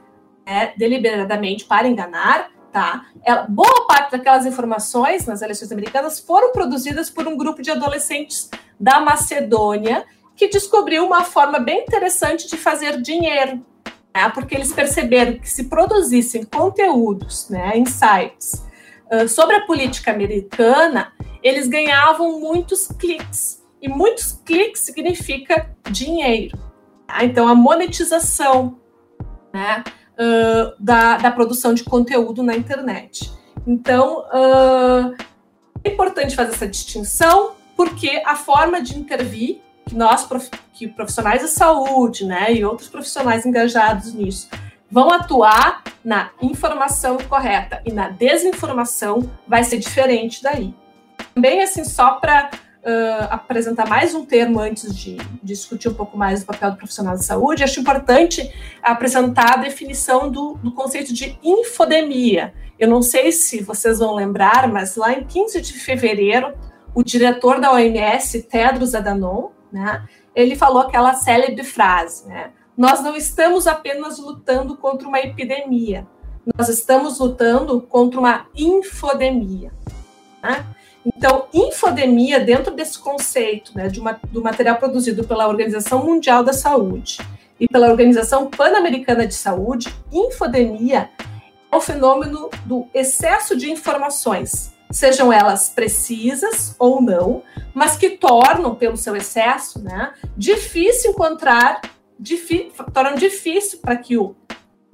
né, 0.45 0.73
deliberadamente 0.77 1.65
para 1.65 1.89
enganar, 1.89 2.51
tá? 2.73 3.07
Ela, 3.25 3.47
boa 3.49 3.87
parte 3.87 4.13
daquelas 4.13 4.45
informações 4.45 5.27
nas 5.27 5.41
eleições 5.41 5.73
americanas 5.73 6.21
foram 6.21 6.53
produzidas 6.53 7.09
por 7.09 7.27
um 7.27 7.37
grupo 7.37 7.63
de 7.63 7.71
adolescentes 7.71 8.51
da 8.79 9.01
Macedônia 9.01 10.05
que 10.37 10.49
descobriu 10.49 11.05
uma 11.05 11.25
forma 11.25 11.59
bem 11.59 11.81
interessante 11.83 12.49
de 12.49 12.57
fazer 12.57 13.01
dinheiro, 13.01 13.65
né? 14.15 14.29
porque 14.33 14.55
eles 14.55 14.73
perceberam 14.73 15.39
que 15.39 15.49
se 15.49 15.65
produzissem 15.65 16.45
conteúdos, 16.45 17.49
né, 17.49 17.77
insights 17.77 18.65
uh, 19.11 19.29
sobre 19.29 19.57
a 19.57 19.63
política 19.63 20.13
americana, 20.13 21.13
eles 21.43 21.69
ganhavam 21.69 22.41
muitos 22.41 22.89
cliques 22.89 23.65
e 23.81 23.89
muitos 23.89 24.33
cliques 24.45 24.83
significa 24.83 25.71
dinheiro. 25.91 26.59
Tá? 27.07 27.25
Então, 27.25 27.49
a 27.49 27.55
monetização 27.55 28.79
né, 29.53 29.85
uh, 30.19 30.75
da, 30.79 31.17
da 31.17 31.31
produção 31.31 31.73
de 31.73 31.85
conteúdo 31.85 32.43
na 32.43 32.57
internet. 32.57 33.33
Então, 33.67 34.21
uh, 34.21 35.15
é 35.85 35.91
importante 35.91 36.35
fazer 36.35 36.53
essa 36.53 36.67
distinção, 36.67 37.53
porque 37.77 38.23
a 38.27 38.35
forma 38.35 38.83
de 38.83 38.99
intervir 38.99 39.61
que 39.87 39.95
nós, 39.95 40.29
que 40.75 40.89
profissionais 40.89 41.43
da 41.43 41.49
saúde, 41.49 42.25
né, 42.25 42.53
e 42.53 42.65
outros 42.65 42.89
profissionais 42.89 43.47
engajados 43.47 44.13
nisso, 44.13 44.49
vão 44.91 45.11
atuar 45.11 45.83
na 46.05 46.31
informação 46.41 47.19
correta 47.29 47.83
e 47.85 47.93
na 47.93 48.09
desinformação 48.09 49.31
vai 49.47 49.65
ser 49.65 49.79
diferente 49.79 50.43
daí. 50.43 50.75
Também, 51.39 51.63
assim, 51.63 51.85
só 51.85 52.15
para 52.15 52.51
uh, 52.53 53.27
apresentar 53.31 53.89
mais 53.89 54.13
um 54.13 54.25
termo 54.25 54.59
antes 54.59 54.93
de, 54.93 55.17
discutir 55.41 55.89
um 55.89 55.95
pouco 55.95 56.19
mais 56.19 56.41
do 56.41 56.47
papel 56.47 56.73
do 56.73 56.77
profissional 56.77 57.15
de 57.15 57.25
saúde, 57.25 57.63
acho 57.63 57.79
importante 57.79 58.53
apresentar 58.83 59.55
a 59.55 59.57
definição 59.59 60.29
do, 60.29 60.55
do 60.55 60.73
conceito 60.73 61.15
de 61.15 61.39
infodemia. 61.41 62.53
Eu 62.77 62.89
não 62.89 63.03
sei 63.03 63.31
se 63.31 63.63
vocês 63.63 64.01
vão 64.01 64.17
lembrar, 64.17 64.67
mas 64.67 64.97
lá 64.97 65.13
em 65.13 65.23
15 65.23 65.61
de 65.61 65.75
fevereiro, 65.75 66.59
o 66.93 67.05
diretor 67.05 67.61
da 67.61 67.73
OMS, 67.73 68.43
Tedros 68.43 68.93
Adhanom, 68.93 69.51
né, 69.73 70.05
ele 70.35 70.57
falou 70.57 70.83
aquela 70.83 71.15
célebre 71.15 71.63
frase, 71.63 72.27
né, 72.27 72.51
nós 72.77 73.01
não 73.01 73.15
estamos 73.15 73.69
apenas 73.69 74.19
lutando 74.19 74.77
contra 74.77 75.07
uma 75.07 75.21
epidemia, 75.21 76.05
nós 76.59 76.69
estamos 76.69 77.21
lutando 77.21 77.81
contra 77.81 78.19
uma 78.19 78.47
infodemia. 78.57 79.71
Né? 80.43 80.67
Então, 81.17 81.47
infodemia, 81.53 82.41
dentro 82.41 82.75
desse 82.75 82.99
conceito 82.99 83.73
né, 83.75 83.89
de 83.89 84.01
uma, 84.01 84.19
do 84.31 84.43
material 84.43 84.77
produzido 84.77 85.25
pela 85.25 85.49
Organização 85.49 86.05
Mundial 86.05 86.45
da 86.45 86.53
Saúde 86.53 87.19
e 87.59 87.67
pela 87.67 87.89
Organização 87.89 88.49
Pan-Americana 88.49 89.27
de 89.27 89.35
Saúde, 89.35 89.93
infodemia 90.13 91.11
é 91.71 91.77
o 91.77 91.81
fenômeno 91.81 92.49
do 92.65 92.87
excesso 92.95 93.57
de 93.57 93.71
informações, 93.71 94.73
sejam 94.91 95.33
elas 95.33 95.69
precisas 95.69 96.75
ou 96.79 97.01
não, 97.01 97.43
mas 97.75 97.97
que 97.97 98.11
tornam, 98.11 98.75
pelo 98.75 98.97
seu 98.97 99.15
excesso, 99.15 99.83
né, 99.83 100.15
difícil 100.37 101.11
encontrar, 101.11 101.83
tornam 102.93 103.15
difícil 103.17 103.81
para 103.81 103.97
que 103.97 104.17
o 104.17 104.35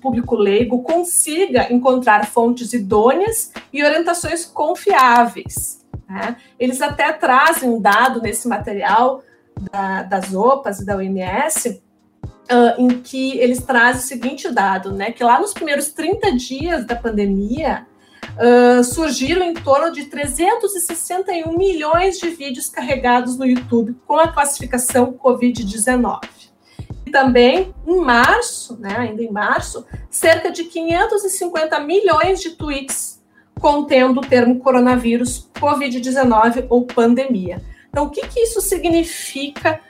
público 0.01 0.35
leigo 0.35 0.83
consiga 0.83 1.73
encontrar 1.73 2.27
fontes 2.27 2.73
idôneas 2.73 3.53
e 3.73 3.83
orientações 3.83 4.45
confiáveis. 4.45 5.84
Né? 6.09 6.37
Eles 6.59 6.81
até 6.81 7.13
trazem 7.13 7.69
um 7.69 7.81
dado 7.81 8.21
nesse 8.21 8.47
material 8.49 9.23
da, 9.71 10.03
das 10.03 10.35
OPAs 10.35 10.81
e 10.81 10.87
da 10.87 10.97
OMS, 10.97 11.83
uh, 12.51 12.81
em 12.81 13.01
que 13.01 13.39
eles 13.39 13.63
trazem 13.63 14.03
o 14.03 14.05
seguinte 14.05 14.51
dado, 14.51 14.93
né? 14.93 15.13
Que 15.13 15.25
lá 15.25 15.41
nos 15.41 15.53
primeiros 15.53 15.89
30 15.93 16.33
dias 16.33 16.85
da 16.85 16.97
pandemia, 16.97 17.87
uh, 18.35 18.83
surgiram 18.85 19.45
em 19.45 19.55
torno 19.55 19.93
de 19.93 20.05
361 20.07 21.57
milhões 21.57 22.19
de 22.19 22.29
vídeos 22.31 22.69
carregados 22.69 23.37
no 23.39 23.47
YouTube 23.47 23.97
com 24.07 24.19
a 24.19 24.29
classificação 24.29 25.13
Covid-19. 25.13 26.21
E 27.07 27.11
também, 27.11 27.75
em 27.87 28.01
março, 28.01 28.77
né, 28.79 28.97
ainda 28.97 29.23
em 29.23 29.31
março, 29.31 29.87
cerca 30.11 30.51
de 30.51 30.65
550 30.65 31.79
milhões 31.81 32.41
de 32.41 32.51
tweets 32.51 33.14
contendo 33.65 34.21
o 34.21 34.27
termo 34.27 34.61
coronavírus, 34.61 35.49
Covid-19 35.59 36.67
ou 36.69 36.85
pandemia. 36.85 37.63
Então, 37.89 38.05
o 38.05 38.11
que, 38.11 38.21
que 38.27 38.41
isso 38.41 38.61
significa 38.61 39.81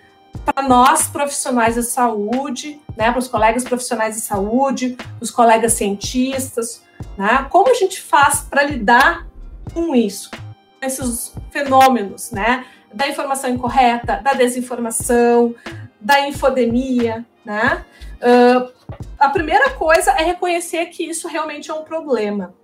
para 0.45 0.63
nós 0.63 1.09
profissionais 1.09 1.75
da 1.75 1.83
saúde, 1.83 2.81
né, 2.97 3.11
para 3.11 3.19
os 3.19 3.27
colegas 3.27 3.65
profissionais 3.65 4.15
de 4.15 4.21
saúde, 4.21 4.97
os 5.21 5.29
colegas 5.29 5.73
cientistas, 5.73 6.85
né, 7.19 7.49
como 7.51 7.69
a 7.69 7.75
gente 7.75 8.01
faz 8.01 8.43
para 8.43 8.63
lidar 8.63 9.27
com 9.73 9.93
isso, 9.93 10.31
com 10.31 10.87
esses 10.87 11.35
fenômenos, 11.51 12.31
né, 12.31 12.67
da 12.93 13.09
informação 13.09 13.51
incorreta, 13.51 14.21
da 14.23 14.35
desinformação, 14.35 15.53
da 16.01 16.29
infodemia, 16.29 17.27
né? 17.45 17.85
Uh, 18.23 18.73
a 19.19 19.31
primeira 19.31 19.71
coisa 19.71 20.13
é 20.13 20.23
reconhecer 20.23 20.87
que 20.87 21.03
isso 21.03 21.27
realmente 21.27 21.73
é 21.73 21.75
um 21.75 21.83
problema, 21.83 22.55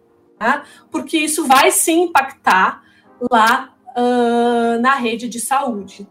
né? 0.40 0.62
porque 0.90 1.18
isso 1.18 1.46
vai 1.46 1.70
sim 1.70 2.04
impactar 2.04 2.82
lá 3.30 3.74
uh, 3.96 4.80
na 4.80 4.94
rede 4.94 5.28
de 5.28 5.38
saúde. 5.38 6.08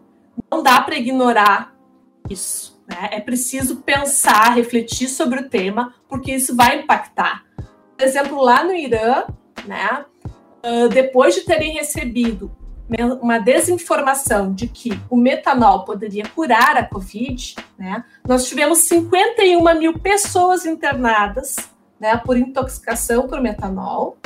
Não 0.52 0.62
dá 0.62 0.80
para 0.82 0.98
ignorar 0.98 1.76
isso. 2.30 2.80
Né? 2.88 3.10
É 3.12 3.20
preciso 3.20 3.78
pensar, 3.78 4.54
refletir 4.54 5.10
sobre 5.10 5.39
o 5.39 5.50
tema, 5.50 5.96
porque 6.08 6.34
isso 6.34 6.56
vai 6.56 6.80
impactar. 6.80 7.44
Por 7.98 8.06
exemplo, 8.06 8.42
lá 8.42 8.63
no 8.63 8.74
Irã, 8.74 9.26
né, 9.65 10.06
uh, 10.63 10.88
depois 10.89 11.36
de 11.36 11.42
terem 11.42 11.74
recebido 11.74 12.52
uma 13.22 13.38
desinformação 13.38 14.52
de 14.52 14.68
que 14.68 15.00
o 15.12 15.15
metanol 15.15 15.86
poderia 15.86 16.24
curar 16.34 16.76
a 16.76 16.84
Covid, 16.84 17.56
né, 17.78 18.04
nós 18.28 18.48
tivemos 18.48 18.80
51 18.80 19.78
mil 19.78 20.00
pessoas 20.00 20.65
internadas 20.65 21.56
né, 22.00 22.18
por 22.18 22.38
intoxicação 22.38 23.28
por 23.28 23.42
metanol, 23.42 24.18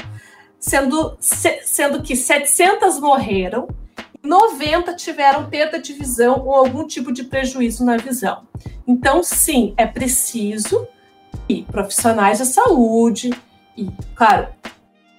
sendo, 0.60 1.18
se, 1.20 1.62
sendo 1.64 2.02
que 2.02 2.16
700 2.16 3.00
morreram 3.00 3.68
90 4.24 4.96
tiveram 4.96 5.50
perda 5.50 5.80
de 5.80 5.92
visão 5.92 6.46
ou 6.46 6.54
algum 6.54 6.88
tipo 6.88 7.12
de 7.12 7.26
prejuízo 7.26 7.84
na 7.84 7.98
visão. 7.98 8.44
Então, 8.88 9.22
sim, 9.22 9.74
é 9.76 9.86
preciso 9.86 10.88
que 11.48 11.64
profissionais 11.64 12.40
da 12.40 12.46
saúde 12.46 13.32
e, 13.78 13.90
claro, 14.16 14.48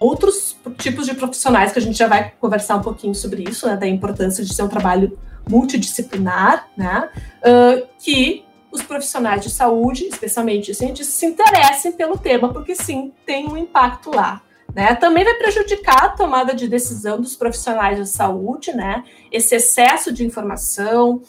outros 0.01 0.57
tipos 0.79 1.07
de 1.07 1.15
profissionais 1.15 1.73
que 1.73 1.79
a 1.79 1.83
gente 1.83 1.99
já 1.99 2.07
vai 2.07 2.33
conversar 2.41 2.77
um 2.77 2.83
pouquinho 2.83 3.15
sobre 3.15 3.43
isso, 3.43 3.67
né, 3.67 3.77
da 3.77 3.87
importância 3.87 4.43
de 4.43 4.55
ser 4.55 4.63
um 4.63 4.69
trabalho 4.69 5.19
multidisciplinar, 5.49 6.69
né, 6.75 7.11
uh, 7.41 7.87
que 7.99 8.44
os 8.75 8.83
profissionais 8.83 9.41
de 9.41 9.51
saúde, 9.51 10.07
especialmente 10.07 10.73
os 10.73 10.77
cientistas, 10.77 11.15
se 11.15 11.25
interessem 11.25 11.93
pelo 11.93 12.19
tema, 12.19 12.53
porque 12.53 12.75
sim, 12.75 13.13
tem 13.25 13.47
um 13.47 13.57
impacto 13.57 14.11
lá. 14.11 14.43
Né? 14.75 14.97
Também 14.97 15.23
vai 15.23 15.35
prejudicar 15.35 16.05
a 16.05 16.09
tomada 16.09 16.53
de 16.53 16.67
decisão 16.67 17.21
dos 17.21 17.37
profissionais 17.37 17.97
de 17.97 18.09
saúde, 18.09 18.73
né? 18.73 19.05
Esse 19.31 19.55
excesso 19.55 20.13
de 20.13 20.27
informação, 20.27 21.23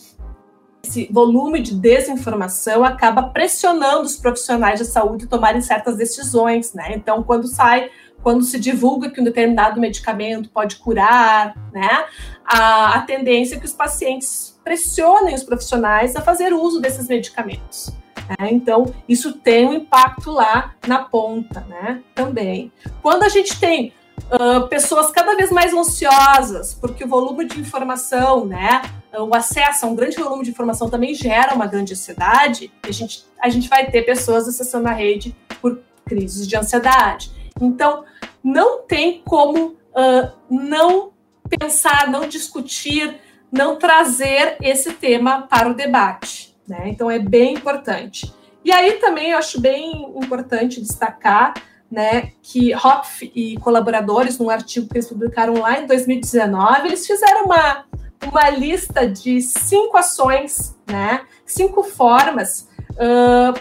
esse 0.84 1.08
volume 1.12 1.62
de 1.62 1.76
desinformação 1.76 2.84
acaba 2.84 3.22
pressionando 3.22 4.02
os 4.02 4.16
profissionais 4.16 4.80
de 4.80 4.86
saúde 4.86 5.26
a 5.26 5.28
tomarem 5.28 5.62
certas 5.62 5.96
decisões, 5.96 6.74
né? 6.74 6.94
Então, 6.96 7.22
quando 7.22 7.48
sai, 7.48 7.92
quando 8.24 8.44
se 8.44 8.60
divulga 8.60 9.12
que 9.12 9.22
um 9.22 9.24
determinado 9.24 9.80
medicamento 9.80 10.50
pode 10.50 10.78
curar, 10.78 11.56
né? 11.72 12.06
A, 12.44 12.96
a 12.96 13.02
tendência 13.02 13.58
é 13.58 13.60
que 13.60 13.66
os 13.66 13.74
pacientes 13.74 14.55
pressionem 14.66 15.36
os 15.36 15.44
profissionais 15.44 16.16
a 16.16 16.22
fazer 16.22 16.52
uso 16.52 16.82
desses 16.82 17.08
medicamentos. 17.08 17.94
Né? 18.28 18.50
Então, 18.52 18.94
isso 19.08 19.34
tem 19.34 19.68
um 19.68 19.74
impacto 19.74 20.32
lá 20.32 20.74
na 20.88 21.04
ponta, 21.04 21.62
né? 21.70 22.02
Também. 22.16 22.72
Quando 23.02 23.24
a 23.24 23.30
gente 23.30 23.60
tem 23.60 23.94
uh, 24.32 24.68
pessoas 24.68 25.12
cada 25.12 25.36
vez 25.36 25.52
mais 25.52 25.72
ansiosas, 25.72 26.74
porque 26.74 27.04
o 27.04 27.08
volume 27.08 27.46
de 27.46 27.60
informação, 27.60 28.46
né? 28.46 28.82
O 29.14 29.34
acesso 29.36 29.86
a 29.86 29.90
um 29.90 29.96
grande 29.96 30.18
volume 30.18 30.44
de 30.44 30.50
informação 30.50 30.90
também 30.90 31.14
gera 31.14 31.54
uma 31.54 31.68
grande 31.68 31.94
ansiedade, 31.94 32.72
a 32.84 32.92
gente, 32.92 33.24
a 33.40 33.48
gente 33.48 33.70
vai 33.70 33.90
ter 33.90 34.02
pessoas 34.02 34.48
acessando 34.48 34.90
a 34.90 34.92
rede 34.92 35.36
por 35.62 35.80
crises 36.06 36.48
de 36.48 36.58
ansiedade. 36.58 37.32
Então, 37.62 38.04
não 38.44 38.82
tem 38.82 39.22
como 39.24 39.68
uh, 39.68 40.32
não 40.50 41.12
pensar, 41.48 42.10
não 42.10 42.28
discutir, 42.28 43.22
não 43.56 43.78
trazer 43.78 44.58
esse 44.62 44.94
tema 44.94 45.44
para 45.44 45.70
o 45.70 45.74
debate. 45.74 46.56
Né? 46.68 46.84
Então 46.88 47.10
é 47.10 47.20
bem 47.20 47.54
importante. 47.54 48.34
E 48.64 48.72
aí 48.72 48.94
também 48.94 49.32
eu 49.32 49.38
acho 49.38 49.62
bem 49.62 50.12
importante 50.16 50.82
destacar 50.82 51.54
né, 51.90 52.32
que 52.42 52.76
Hopf 52.76 53.32
e 53.36 53.58
colaboradores, 53.58 54.38
num 54.40 54.50
artigo 54.50 54.88
que 54.88 54.98
eles 54.98 55.08
publicaram 55.08 55.60
lá 55.60 55.80
em 55.80 55.86
2019, 55.86 56.88
eles 56.88 57.06
fizeram 57.06 57.46
uma, 57.46 57.86
uma 58.28 58.50
lista 58.50 59.08
de 59.08 59.40
cinco 59.42 59.96
ações, 59.96 60.76
né, 60.88 61.22
cinco 61.46 61.84
formas 61.84 62.68
uh, 62.92 63.58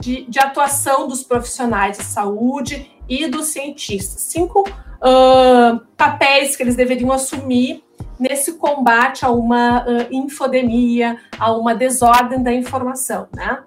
de, 0.00 0.24
de, 0.24 0.40
atuação 0.40 1.06
dos 1.06 1.22
profissionais 1.22 1.98
de 1.98 2.04
saúde 2.04 2.90
e 3.08 3.28
dos 3.28 3.46
cientistas, 3.46 4.22
cinco 4.22 4.68
uh, 4.68 5.80
papéis 5.96 6.56
que 6.56 6.64
eles 6.64 6.74
deveriam 6.74 7.12
assumir 7.12 7.84
nesse 8.18 8.54
combate 8.54 9.24
a 9.24 9.30
uma 9.30 9.84
uh, 9.84 10.06
infodemia, 10.10 11.18
a 11.38 11.52
uma 11.52 11.74
desordem 11.74 12.42
da 12.42 12.52
informação, 12.52 13.28
né? 13.34 13.62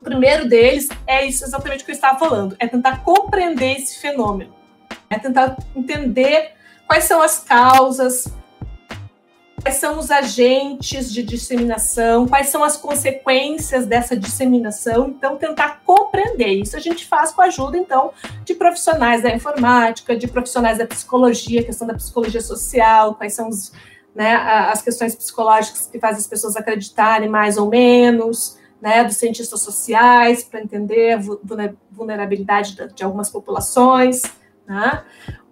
O 0.00 0.04
primeiro 0.04 0.48
deles 0.48 0.88
é 1.06 1.26
isso 1.26 1.44
exatamente 1.44 1.84
que 1.84 1.90
eu 1.90 1.94
estava 1.94 2.18
falando, 2.18 2.56
é 2.58 2.66
tentar 2.66 3.04
compreender 3.04 3.76
esse 3.76 3.98
fenômeno, 3.98 4.54
é 5.10 5.18
tentar 5.18 5.56
entender 5.76 6.52
quais 6.86 7.04
são 7.04 7.20
as 7.20 7.38
causas, 7.38 8.32
quais 9.62 9.76
são 9.76 9.98
os 9.98 10.10
agentes 10.10 11.12
de 11.12 11.22
disseminação, 11.22 12.26
quais 12.26 12.48
são 12.48 12.64
as 12.64 12.76
consequências 12.76 13.86
dessa 13.86 14.16
disseminação, 14.16 15.08
então 15.08 15.36
tentar 15.36 15.82
compreender. 15.84 16.54
Isso 16.54 16.76
a 16.76 16.80
gente 16.80 17.06
faz 17.06 17.30
com 17.30 17.42
a 17.42 17.46
ajuda 17.46 17.76
então 17.78 18.12
de 18.44 18.54
profissionais 18.54 19.22
da 19.22 19.34
informática, 19.34 20.16
de 20.16 20.26
profissionais 20.26 20.78
da 20.78 20.86
psicologia, 20.86 21.62
questão 21.62 21.86
da 21.86 21.94
psicologia 21.94 22.40
social, 22.40 23.14
quais 23.14 23.34
são 23.34 23.48
os, 23.48 23.72
né, 24.14 24.34
as 24.34 24.82
questões 24.82 25.14
psicológicas 25.14 25.86
que 25.86 25.98
fazem 25.98 26.18
as 26.18 26.26
pessoas 26.26 26.56
acreditarem 26.56 27.28
mais 27.28 27.56
ou 27.56 27.68
menos, 27.68 28.58
né, 28.80 29.04
dos 29.04 29.16
cientistas 29.16 29.60
sociais 29.60 30.42
para 30.42 30.62
entender 30.62 31.12
a 31.12 31.20
vulnerabilidade 31.90 32.76
de 32.94 33.04
algumas 33.04 33.28
populações, 33.28 34.22
né? 34.66 35.04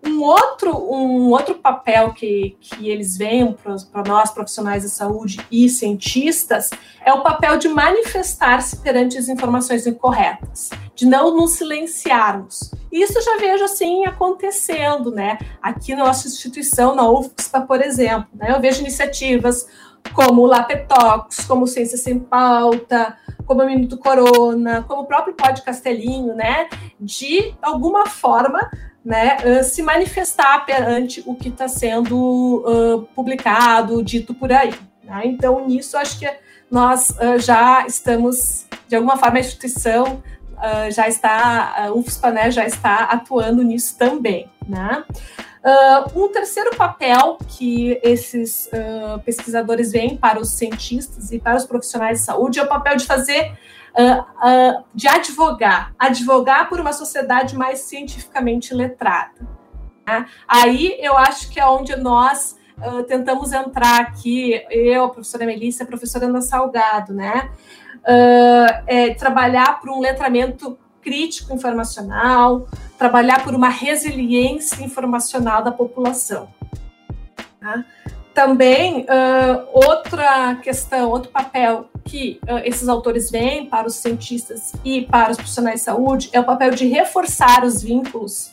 Um 0.08 0.22
outro, 0.22 0.74
um 0.74 1.28
outro 1.28 1.56
papel 1.56 2.14
que, 2.14 2.56
que 2.60 2.88
eles 2.88 3.16
veem 3.16 3.54
para 3.92 4.02
nós, 4.04 4.30
profissionais 4.30 4.82
de 4.82 4.88
saúde 4.88 5.38
e 5.50 5.68
cientistas, 5.68 6.70
é 7.04 7.12
o 7.12 7.22
papel 7.22 7.58
de 7.58 7.68
manifestar-se 7.68 8.78
perante 8.78 9.18
as 9.18 9.28
informações 9.28 9.86
incorretas, 9.86 10.70
de 10.94 11.06
não 11.06 11.36
nos 11.36 11.52
silenciarmos. 11.52 12.70
Isso 12.90 13.20
já 13.20 13.36
vejo 13.36 13.64
assim 13.64 14.06
acontecendo, 14.06 15.10
né? 15.10 15.38
Aqui 15.60 15.94
na 15.94 16.06
nossa 16.06 16.26
instituição, 16.26 16.94
na 16.94 17.06
UFSPA, 17.06 17.60
por 17.60 17.82
exemplo, 17.82 18.28
né? 18.32 18.50
eu 18.50 18.60
vejo 18.60 18.80
iniciativas 18.80 19.66
como 20.14 20.42
o 20.42 20.46
Lapetox, 20.46 21.44
como 21.46 21.66
Ciência 21.66 21.98
Sem 21.98 22.18
Pauta, 22.18 23.16
como 23.44 23.62
o 23.62 23.66
Minuto 23.66 23.98
Corona, 23.98 24.82
como 24.88 25.02
o 25.02 25.06
próprio 25.06 25.34
Pod 25.34 25.62
Castelinho, 25.62 26.34
né, 26.34 26.68
de 27.00 27.54
alguma 27.62 28.06
forma 28.06 28.70
né, 29.04 29.38
uh, 29.44 29.64
se 29.64 29.82
manifestar 29.82 30.64
perante 30.66 31.22
o 31.26 31.34
que 31.34 31.48
está 31.48 31.68
sendo 31.68 32.64
uh, 32.66 33.02
publicado, 33.14 34.02
dito 34.02 34.34
por 34.34 34.52
aí. 34.52 34.74
Né? 35.02 35.22
Então, 35.24 35.66
nisso, 35.66 35.96
acho 35.96 36.18
que 36.18 36.30
nós 36.70 37.10
uh, 37.10 37.38
já 37.38 37.86
estamos, 37.86 38.66
de 38.86 38.96
alguma 38.96 39.16
forma, 39.16 39.38
a 39.38 39.40
instituição 39.40 40.22
já 40.90 41.06
está, 41.06 41.84
a 41.84 41.92
UFSPA 41.92 42.32
né, 42.32 42.50
já 42.50 42.66
está 42.66 43.04
atuando 43.04 43.62
nisso 43.62 43.96
também. 43.96 44.50
Né? 44.68 45.04
um 46.16 46.28
terceiro 46.32 46.74
papel 46.76 47.38
que 47.46 48.00
esses 48.02 48.68
pesquisadores 49.24 49.92
veem 49.92 50.16
para 50.16 50.40
os 50.40 50.52
cientistas 50.54 51.30
e 51.30 51.38
para 51.38 51.56
os 51.56 51.64
profissionais 51.64 52.18
de 52.18 52.24
saúde 52.24 52.58
é 52.58 52.62
o 52.62 52.66
papel 52.66 52.96
de 52.96 53.06
fazer 53.06 53.52
uh, 53.94 54.84
de 54.94 55.08
advogar, 55.08 55.94
advogar 55.98 56.68
por 56.68 56.80
uma 56.80 56.92
sociedade 56.92 57.56
mais 57.56 57.80
cientificamente 57.80 58.74
letrada. 58.74 59.46
Né? 60.06 60.26
Aí 60.46 60.96
eu 61.00 61.16
acho 61.16 61.50
que 61.50 61.60
é 61.60 61.66
onde 61.66 61.94
nós 61.96 62.56
uh, 62.78 63.02
tentamos 63.04 63.52
entrar 63.52 64.00
aqui, 64.00 64.62
eu, 64.70 65.04
a 65.04 65.08
professora 65.08 65.46
Melissa, 65.46 65.84
a 65.84 65.86
professora 65.86 66.26
Ana 66.26 66.40
Salgado, 66.40 67.12
né? 67.12 67.50
É, 68.86 69.12
trabalhar 69.14 69.80
por 69.80 69.90
um 69.90 70.00
letramento 70.00 70.78
crítico 71.02 71.52
informacional, 71.52 72.66
trabalhar 72.96 73.44
por 73.44 73.54
uma 73.54 73.68
resiliência 73.68 74.82
informacional 74.82 75.62
da 75.62 75.70
população. 75.70 76.48
Tá? 77.60 77.84
Também, 78.38 79.00
uh, 79.00 79.66
outra 79.72 80.54
questão, 80.62 81.10
outro 81.10 81.28
papel 81.28 81.90
que 82.04 82.38
uh, 82.44 82.58
esses 82.64 82.88
autores 82.88 83.32
veem 83.32 83.66
para 83.66 83.88
os 83.88 83.96
cientistas 83.96 84.74
e 84.84 85.02
para 85.02 85.32
os 85.32 85.36
profissionais 85.36 85.80
de 85.80 85.84
saúde 85.84 86.30
é 86.32 86.38
o 86.38 86.44
papel 86.44 86.70
de 86.70 86.86
reforçar 86.86 87.64
os 87.64 87.82
vínculos 87.82 88.52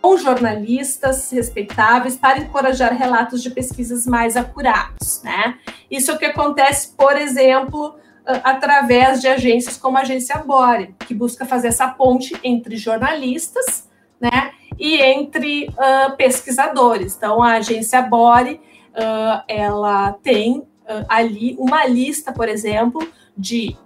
com 0.00 0.16
jornalistas 0.16 1.30
respeitáveis 1.30 2.16
para 2.16 2.38
encorajar 2.38 2.96
relatos 2.96 3.42
de 3.42 3.50
pesquisas 3.50 4.06
mais 4.06 4.38
acurados, 4.38 5.20
né? 5.22 5.58
Isso 5.90 6.10
é 6.10 6.14
o 6.14 6.18
que 6.18 6.24
acontece, 6.24 6.94
por 6.96 7.14
exemplo, 7.14 7.94
através 8.42 9.20
de 9.20 9.28
agências 9.28 9.76
como 9.76 9.98
a 9.98 10.00
agência 10.00 10.38
Bore, 10.38 10.94
que 11.00 11.12
busca 11.12 11.44
fazer 11.44 11.68
essa 11.68 11.88
ponte 11.88 12.34
entre 12.42 12.74
jornalistas, 12.78 13.86
né, 14.18 14.52
e 14.78 14.96
entre 14.96 15.68
uh, 15.68 16.16
pesquisadores. 16.16 17.14
Então, 17.14 17.42
a 17.42 17.56
agência 17.56 18.00
Bore 18.00 18.58
uh, 18.96 19.42
ela 19.46 20.12
tem 20.14 20.58
uh, 20.58 21.06
ali 21.08 21.56
uma 21.58 21.86
lista, 21.86 22.32
por 22.32 22.48
exemplo, 22.48 23.06
de 23.36 23.76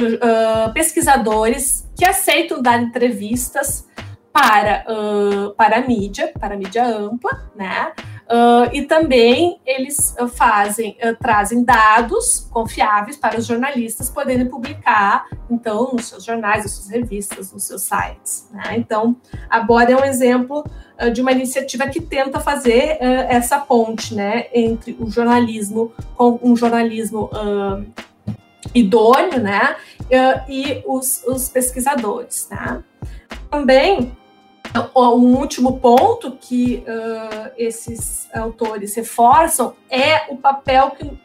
uh, 0.00 0.72
pesquisadores 0.72 1.88
que 1.96 2.04
aceitam 2.04 2.62
dar 2.62 2.80
entrevistas 2.80 3.88
para, 4.32 4.86
para 5.56 5.78
a 5.78 5.80
mídia, 5.80 6.32
para 6.38 6.54
a 6.54 6.56
mídia 6.56 6.86
ampla, 6.86 7.50
né? 7.56 7.92
Uh, 8.30 8.70
e 8.72 8.82
também 8.82 9.60
eles 9.66 10.14
uh, 10.20 10.28
fazem, 10.28 10.96
uh, 11.02 11.16
trazem 11.20 11.64
dados 11.64 12.48
confiáveis 12.52 13.16
para 13.16 13.36
os 13.36 13.44
jornalistas 13.44 14.08
poderem 14.08 14.46
publicar, 14.46 15.26
então, 15.50 15.90
nos 15.92 16.06
seus 16.06 16.24
jornais, 16.24 16.62
nas 16.62 16.70
suas 16.70 16.90
revistas, 16.90 17.52
nos 17.52 17.64
seus 17.64 17.82
sites. 17.82 18.48
Né? 18.52 18.76
Então, 18.76 19.16
a 19.48 19.58
Bora 19.58 19.90
é 19.90 19.96
um 19.96 20.04
exemplo 20.04 20.64
de 21.12 21.22
uma 21.22 21.32
iniciativa 21.32 21.88
que 21.88 22.00
tenta 22.00 22.38
fazer 22.38 22.98
essa 23.00 23.58
ponte 23.58 24.14
né, 24.14 24.48
entre 24.52 24.94
o 25.00 25.10
jornalismo 25.10 25.92
com 26.14 26.38
um 26.42 26.54
jornalismo 26.54 27.30
idôneo 28.74 29.40
né, 29.40 29.76
e 30.46 30.82
os, 30.86 31.24
os 31.26 31.48
pesquisadores. 31.48 32.46
Né? 32.50 32.84
Também 33.50 34.12
um 34.96 35.36
último 35.36 35.78
ponto 35.80 36.32
que 36.32 36.84
uh, 36.86 37.50
esses 37.56 38.28
autores 38.34 38.94
reforçam 38.94 39.74
é 39.88 40.32
o 40.32 40.36
papel 40.36 40.90
que 40.92 41.18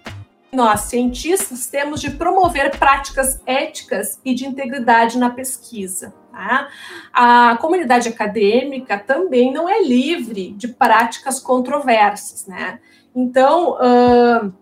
nós, 0.51 0.81
cientistas, 0.81 1.67
temos 1.67 1.99
de 1.99 2.11
promover 2.11 2.77
práticas 2.77 3.41
éticas 3.45 4.19
e 4.23 4.33
de 4.33 4.45
integridade 4.45 5.17
na 5.17 5.29
pesquisa. 5.29 6.13
Tá? 6.31 6.69
A 7.13 7.57
comunidade 7.57 8.07
acadêmica 8.07 8.97
também 8.97 9.51
não 9.53 9.67
é 9.69 9.83
livre 9.83 10.51
de 10.51 10.69
práticas 10.69 11.39
controversas. 11.39 12.47
Né? 12.47 12.79
Então, 13.13 13.73
uh, 13.73 14.53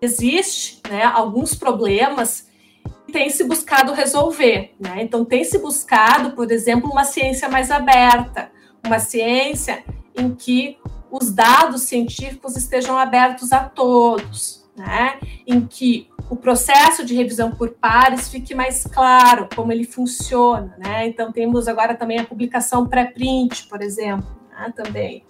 existe 0.00 0.80
né, 0.88 1.04
alguns 1.04 1.54
problemas 1.54 2.49
tem 3.10 3.30
se 3.30 3.44
buscado 3.44 3.92
resolver. 3.92 4.74
Né? 4.78 5.02
Então, 5.02 5.24
tem 5.24 5.44
se 5.44 5.58
buscado, 5.58 6.32
por 6.32 6.50
exemplo, 6.50 6.90
uma 6.90 7.04
ciência 7.04 7.48
mais 7.48 7.70
aberta, 7.70 8.50
uma 8.84 8.98
ciência 8.98 9.84
em 10.16 10.34
que 10.34 10.78
os 11.10 11.32
dados 11.32 11.82
científicos 11.82 12.56
estejam 12.56 12.96
abertos 12.96 13.52
a 13.52 13.64
todos, 13.64 14.64
né? 14.76 15.18
em 15.46 15.66
que 15.66 16.08
o 16.28 16.36
processo 16.36 17.04
de 17.04 17.14
revisão 17.14 17.50
por 17.50 17.70
pares 17.70 18.28
fique 18.28 18.54
mais 18.54 18.84
claro 18.84 19.48
como 19.54 19.72
ele 19.72 19.84
funciona. 19.84 20.74
Né? 20.78 21.08
Então, 21.08 21.32
temos 21.32 21.68
agora 21.68 21.94
também 21.94 22.18
a 22.18 22.24
publicação 22.24 22.86
pré-print, 22.86 23.66
por 23.66 23.82
exemplo, 23.82 24.28
né? 24.50 24.72
também. 24.74 25.24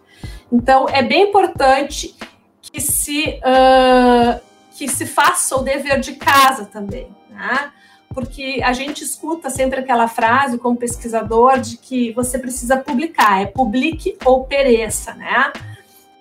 Então, 0.53 0.89
é 0.89 1.03
bem 1.03 1.29
importante 1.29 2.15
que 2.61 2.81
se, 2.81 3.41
uh, 3.41 4.41
que 4.77 4.87
se 4.87 5.07
faça 5.07 5.57
o 5.57 5.63
dever 5.63 6.01
de 6.01 6.13
casa 6.15 6.67
também 6.67 7.20
né? 7.41 7.73
Porque 8.13 8.61
a 8.63 8.73
gente 8.73 9.03
escuta 9.03 9.49
sempre 9.49 9.81
aquela 9.81 10.09
frase 10.09 10.59
como 10.59 10.77
pesquisador 10.77 11.59
de 11.59 11.79
que 11.79 12.13
você 12.13 12.39
precisa 12.39 12.77
publicar, 12.77 13.41
é 13.41 13.47
publique 13.47 14.19
ou 14.25 14.45
pereça, 14.45 15.15
né? 15.15 15.53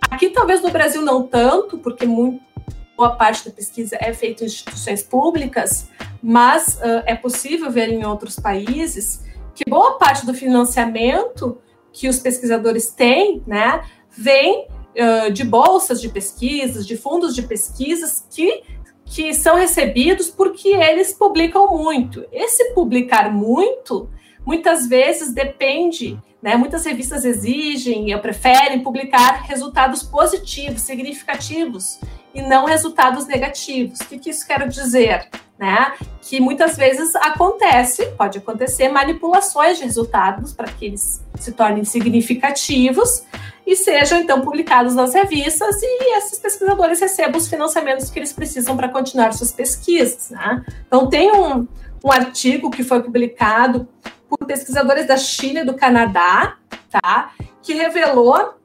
Aqui 0.10 0.30
talvez 0.30 0.62
no 0.62 0.72
Brasil 0.72 1.02
não 1.02 1.28
tanto, 1.28 1.78
porque 1.78 2.06
muito, 2.06 2.42
boa 2.96 3.16
parte 3.16 3.46
da 3.46 3.52
pesquisa 3.52 3.98
é 4.00 4.14
feita 4.14 4.44
em 4.44 4.48
instituições 4.48 5.04
públicas, 5.04 5.90
mas 6.22 6.76
uh, 6.76 7.04
é 7.06 7.16
possível 7.16 7.70
ver 7.72 7.90
em 7.90 8.06
outros 8.06 8.40
países 8.40 9.24
que 9.56 9.64
boa 9.70 9.98
parte 9.98 10.26
do 10.26 10.34
financiamento 10.34 11.58
que 11.92 12.08
os 12.08 12.20
pesquisadores 12.20 12.92
têm, 12.92 13.44
né, 13.46 13.84
vem 14.10 14.68
uh, 14.68 15.32
de 15.32 15.44
bolsas 15.44 16.00
de 16.00 16.10
pesquisas, 16.10 16.86
de 16.86 16.96
fundos 16.96 17.36
de 17.36 17.42
pesquisas 17.42 18.26
que 18.30 18.64
que 19.10 19.34
são 19.34 19.56
recebidos 19.56 20.30
porque 20.30 20.70
eles 20.70 21.14
publicam 21.14 21.68
muito. 21.76 22.26
Esse 22.32 22.74
publicar 22.74 23.32
muito, 23.32 24.08
muitas 24.46 24.88
vezes 24.88 25.34
depende, 25.34 26.18
né? 26.42 26.56
Muitas 26.56 26.86
revistas 26.86 27.26
exigem 27.26 28.12
preferem 28.20 28.82
publicar 28.82 29.44
resultados 29.48 30.04
positivos, 30.04 30.84
significativos, 30.84 32.00
e 32.34 32.42
não 32.42 32.66
resultados 32.66 33.26
negativos. 33.28 34.00
O 34.00 34.06
que, 34.06 34.20
que 34.20 34.30
isso 34.30 34.46
quer 34.46 34.68
dizer? 34.68 35.28
Né? 35.58 35.94
Que 36.22 36.40
muitas 36.40 36.78
vezes 36.78 37.16
acontece, 37.16 38.06
pode 38.18 38.38
acontecer, 38.38 38.90
manipulações 38.90 39.78
de 39.78 39.84
resultados 39.84 40.54
para 40.54 40.68
que 40.68 40.86
eles 40.86 41.22
se 41.36 41.52
tornem 41.52 41.84
significativos, 41.84 43.24
e 43.70 43.76
sejam 43.76 44.20
então 44.20 44.42
publicados 44.42 44.96
nas 44.96 45.14
revistas 45.14 45.76
e 45.82 46.18
esses 46.18 46.40
pesquisadores 46.40 47.00
recebam 47.00 47.38
os 47.38 47.48
financiamentos 47.48 48.10
que 48.10 48.18
eles 48.18 48.34
precisam 48.34 48.76
para 48.76 48.90
continuar 48.90 49.32
suas 49.34 49.52
pesquisas. 49.52 50.32
Né? 50.32 50.66
Então, 50.88 51.08
tem 51.08 51.32
um, 51.32 51.68
um 52.04 52.12
artigo 52.12 52.72
que 52.72 52.84
foi 52.84 53.04
publicado 53.04 53.88
por 54.28 54.40
pesquisadores 54.40 55.06
da 55.06 55.18
China 55.18 55.60
e 55.60 55.66
do 55.66 55.76
Canadá, 55.76 56.58
tá? 56.90 57.32
que 57.62 57.74
revelou 57.74 58.56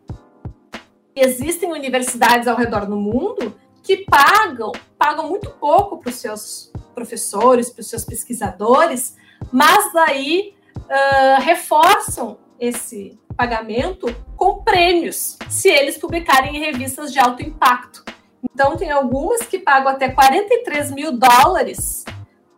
existem 1.14 1.72
universidades 1.72 2.48
ao 2.48 2.56
redor 2.56 2.86
do 2.86 2.96
mundo 2.96 3.54
que 3.82 3.98
pagam, 4.06 4.72
pagam 4.98 5.28
muito 5.28 5.50
pouco 5.50 5.98
para 5.98 6.10
os 6.10 6.16
seus 6.16 6.72
professores, 6.94 7.70
para 7.70 7.82
os 7.82 7.88
seus 7.88 8.04
pesquisadores, 8.04 9.16
mas 9.52 9.92
daí 9.92 10.54
uh, 10.76 11.42
reforçam 11.42 12.38
esse 12.58 13.18
pagamento 13.36 14.06
com 14.36 14.62
prêmios, 14.62 15.36
se 15.48 15.68
eles 15.68 15.98
publicarem 15.98 16.56
em 16.56 16.60
revistas 16.60 17.12
de 17.12 17.18
alto 17.18 17.42
impacto. 17.42 18.04
Então, 18.42 18.76
tem 18.76 18.90
algumas 18.90 19.42
que 19.42 19.58
pagam 19.58 19.90
até 19.90 20.08
43 20.08 20.92
mil 20.92 21.12
dólares 21.12 22.04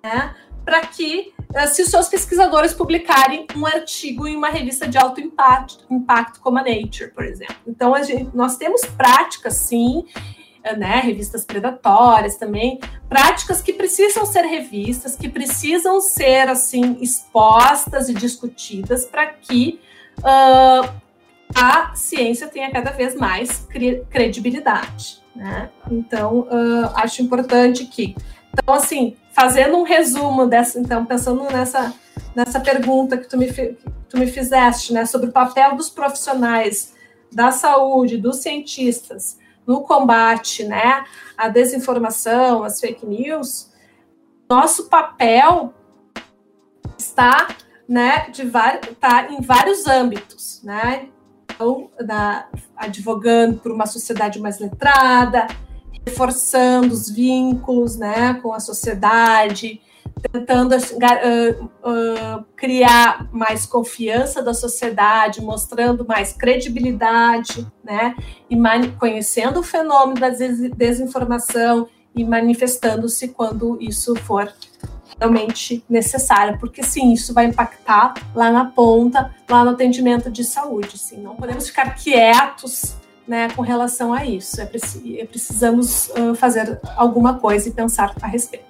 né, 0.03 0.35
para 0.65 0.83
que, 0.83 1.33
se 1.69 1.83
os 1.83 1.89
seus 1.89 2.09
pesquisadores 2.09 2.73
publicarem 2.73 3.47
um 3.57 3.67
artigo 3.67 4.27
em 4.27 4.37
uma 4.37 4.49
revista 4.49 4.87
de 4.87 4.99
alto 4.99 5.21
impacto, 5.21 5.85
impacto 5.91 6.41
como 6.41 6.59
a 6.59 6.63
Nature, 6.63 7.11
por 7.11 7.25
exemplo. 7.25 7.57
Então, 7.67 7.95
a 7.95 8.03
gente, 8.03 8.35
nós 8.35 8.57
temos 8.57 8.83
práticas, 8.97 9.55
sim, 9.55 10.05
eh, 10.67 10.77
né, 10.77 11.01
revistas 11.01 11.45
predatórias 11.45 12.37
também, 12.37 12.81
práticas 13.09 13.63
que 13.63 13.73
precisam 13.73 14.27
ser 14.27 14.43
revistas, 14.43 15.15
que 15.15 15.29
precisam 15.29 16.01
ser 16.01 16.49
assim 16.49 16.99
expostas 17.01 18.09
e 18.09 18.15
discutidas 18.15 19.05
para 19.05 19.27
que 19.27 19.81
uh, 20.19 20.93
a 21.55 21.95
ciência 21.95 22.49
tenha 22.49 22.71
cada 22.73 22.91
vez 22.91 23.15
mais 23.15 23.67
credibilidade. 24.11 25.23
Né? 25.35 25.71
Então, 25.91 26.41
uh, 26.41 26.91
acho 26.95 27.23
importante 27.23 27.85
que. 27.85 28.17
Então, 28.53 28.75
assim, 28.75 29.17
fazendo 29.37 29.77
um 29.77 29.83
resumo 29.83 30.47
dessa, 30.47 30.81
então, 30.81 31.05
pensando 31.05 31.45
nessa, 31.45 31.93
nessa 32.35 32.59
pergunta 32.59 33.19
que 33.19 33.29
tu, 33.29 33.37
me, 33.37 33.53
tu 34.09 34.17
me 34.19 34.27
fizeste, 34.27 34.95
né, 34.95 35.05
sobre 35.05 35.29
o 35.29 35.33
papel 35.33 35.77
dos 35.77 35.91
profissionais 35.91 36.95
da 37.31 37.53
saúde, 37.53 38.17
dos 38.17 38.39
cientistas 38.39 39.39
no 39.67 39.83
combate, 39.83 40.65
né, 40.65 41.05
à 41.37 41.51
desinformação, 41.51 42.65
às 42.65 42.81
fake 42.81 43.05
news, 43.05 43.71
nosso 44.49 44.89
papel 44.89 45.75
está, 46.97 47.49
né, 47.87 48.31
de 48.31 48.51
tá 48.99 49.31
em 49.31 49.43
vários 49.43 49.87
âmbitos, 49.87 50.63
né? 50.63 51.11
Então, 51.45 51.91
da, 52.01 52.49
advogando 52.75 53.59
por 53.59 53.71
uma 53.71 53.87
sociedade 53.87 54.41
mais 54.41 54.59
letrada, 54.59 55.47
reforçando 56.07 56.95
os 56.95 57.11
vínculos, 57.11 57.97
né, 57.97 58.35
com 58.35 58.53
a 58.53 58.61
sociedade, 58.61 59.81
tentando 60.33 60.75
uh, 60.75 61.65
uh, 61.65 62.45
criar 62.57 63.29
mais 63.33 63.67
confiança 63.67 64.41
da 64.43 64.55
sociedade, 64.55 65.43
mostrando 65.43 66.07
mais 66.07 66.33
credibilidade, 66.33 67.67
né, 67.85 68.15
e 68.49 68.57
conhecendo 68.99 69.61
o 69.61 69.65
fenômeno 69.65 70.21
da 70.21 70.31
desinformação 70.31 71.89
e 72.15 72.25
manifestando-se 72.25 73.29
quando 73.29 73.77
isso 73.81 74.15
for 74.15 74.51
realmente 75.19 75.85
necessário, 75.89 76.59
porque 76.59 76.83
sim, 76.83 77.13
isso 77.13 77.35
vai 77.35 77.47
impactar 77.47 78.15
lá 78.35 78.51
na 78.51 78.67
ponta, 78.67 79.35
lá 79.49 79.65
no 79.65 79.71
atendimento 79.71 80.31
de 80.31 80.45
saúde, 80.45 80.99
sim, 80.99 81.19
não 81.19 81.37
podemos 81.37 81.67
ficar 81.67 81.95
quietos 81.95 82.97
né, 83.27 83.49
com 83.55 83.63
relação 83.63 84.13
a 84.13 84.25
isso. 84.25 84.61
É, 84.61 84.71
é 85.19 85.25
precisamos 85.27 86.09
uh, 86.11 86.35
fazer 86.35 86.81
alguma 86.97 87.39
coisa 87.39 87.69
e 87.69 87.73
pensar 87.73 88.15
a 88.21 88.27
respeito. 88.27 88.67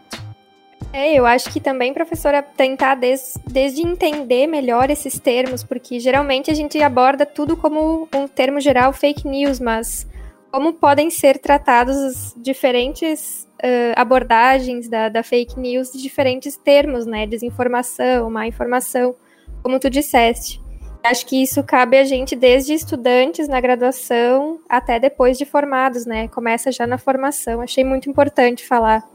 É, 0.93 1.15
eu 1.15 1.27
acho 1.27 1.51
que 1.53 1.61
também, 1.61 1.93
professora, 1.93 2.43
tentar 2.43 2.95
des, 2.95 3.37
desde 3.47 3.83
entender 3.83 4.47
melhor 4.47 4.89
esses 4.89 5.19
termos, 5.19 5.63
porque 5.63 6.01
geralmente 6.01 6.51
a 6.51 6.55
gente 6.55 6.81
aborda 6.83 7.27
tudo 7.27 7.57
como 7.57 8.09
um 8.15 8.27
termo 8.27 8.61
geral 8.61 8.93
fake 8.93 9.27
news, 9.29 9.61
mas 9.61 10.07
como 10.51 10.73
podem 10.73 11.11
ser 11.11 11.39
tratados 11.39 11.97
as 11.97 12.35
diferentes 12.37 13.47
uh, 13.57 13.93
abordagens 13.95 14.89
da, 14.89 15.09
da, 15.09 15.23
fake 15.23 15.59
news 15.59 15.93
de 15.93 16.01
diferentes 16.01 16.57
termos, 16.57 17.05
né? 17.05 17.27
Desinformação, 17.27 18.31
má 18.31 18.47
informação, 18.47 19.15
como 19.63 19.79
tu 19.79 19.91
disseste. 19.91 20.63
Acho 21.09 21.25
que 21.25 21.41
isso 21.41 21.63
cabe 21.63 21.97
a 21.97 22.05
gente 22.05 22.35
desde 22.35 22.75
estudantes 22.75 23.47
na 23.47 23.61
graduação 23.61 24.59
até 24.69 24.99
depois 24.99 25.39
de 25.39 25.45
formados, 25.45 26.05
né? 26.05 26.27
Começa 26.29 26.73
já 26.73 26.87
na 26.87 26.99
formação. 26.99 27.61
Achei 27.61 27.85
muito 27.85 28.11
importante 28.11 28.67
falar 28.67 29.09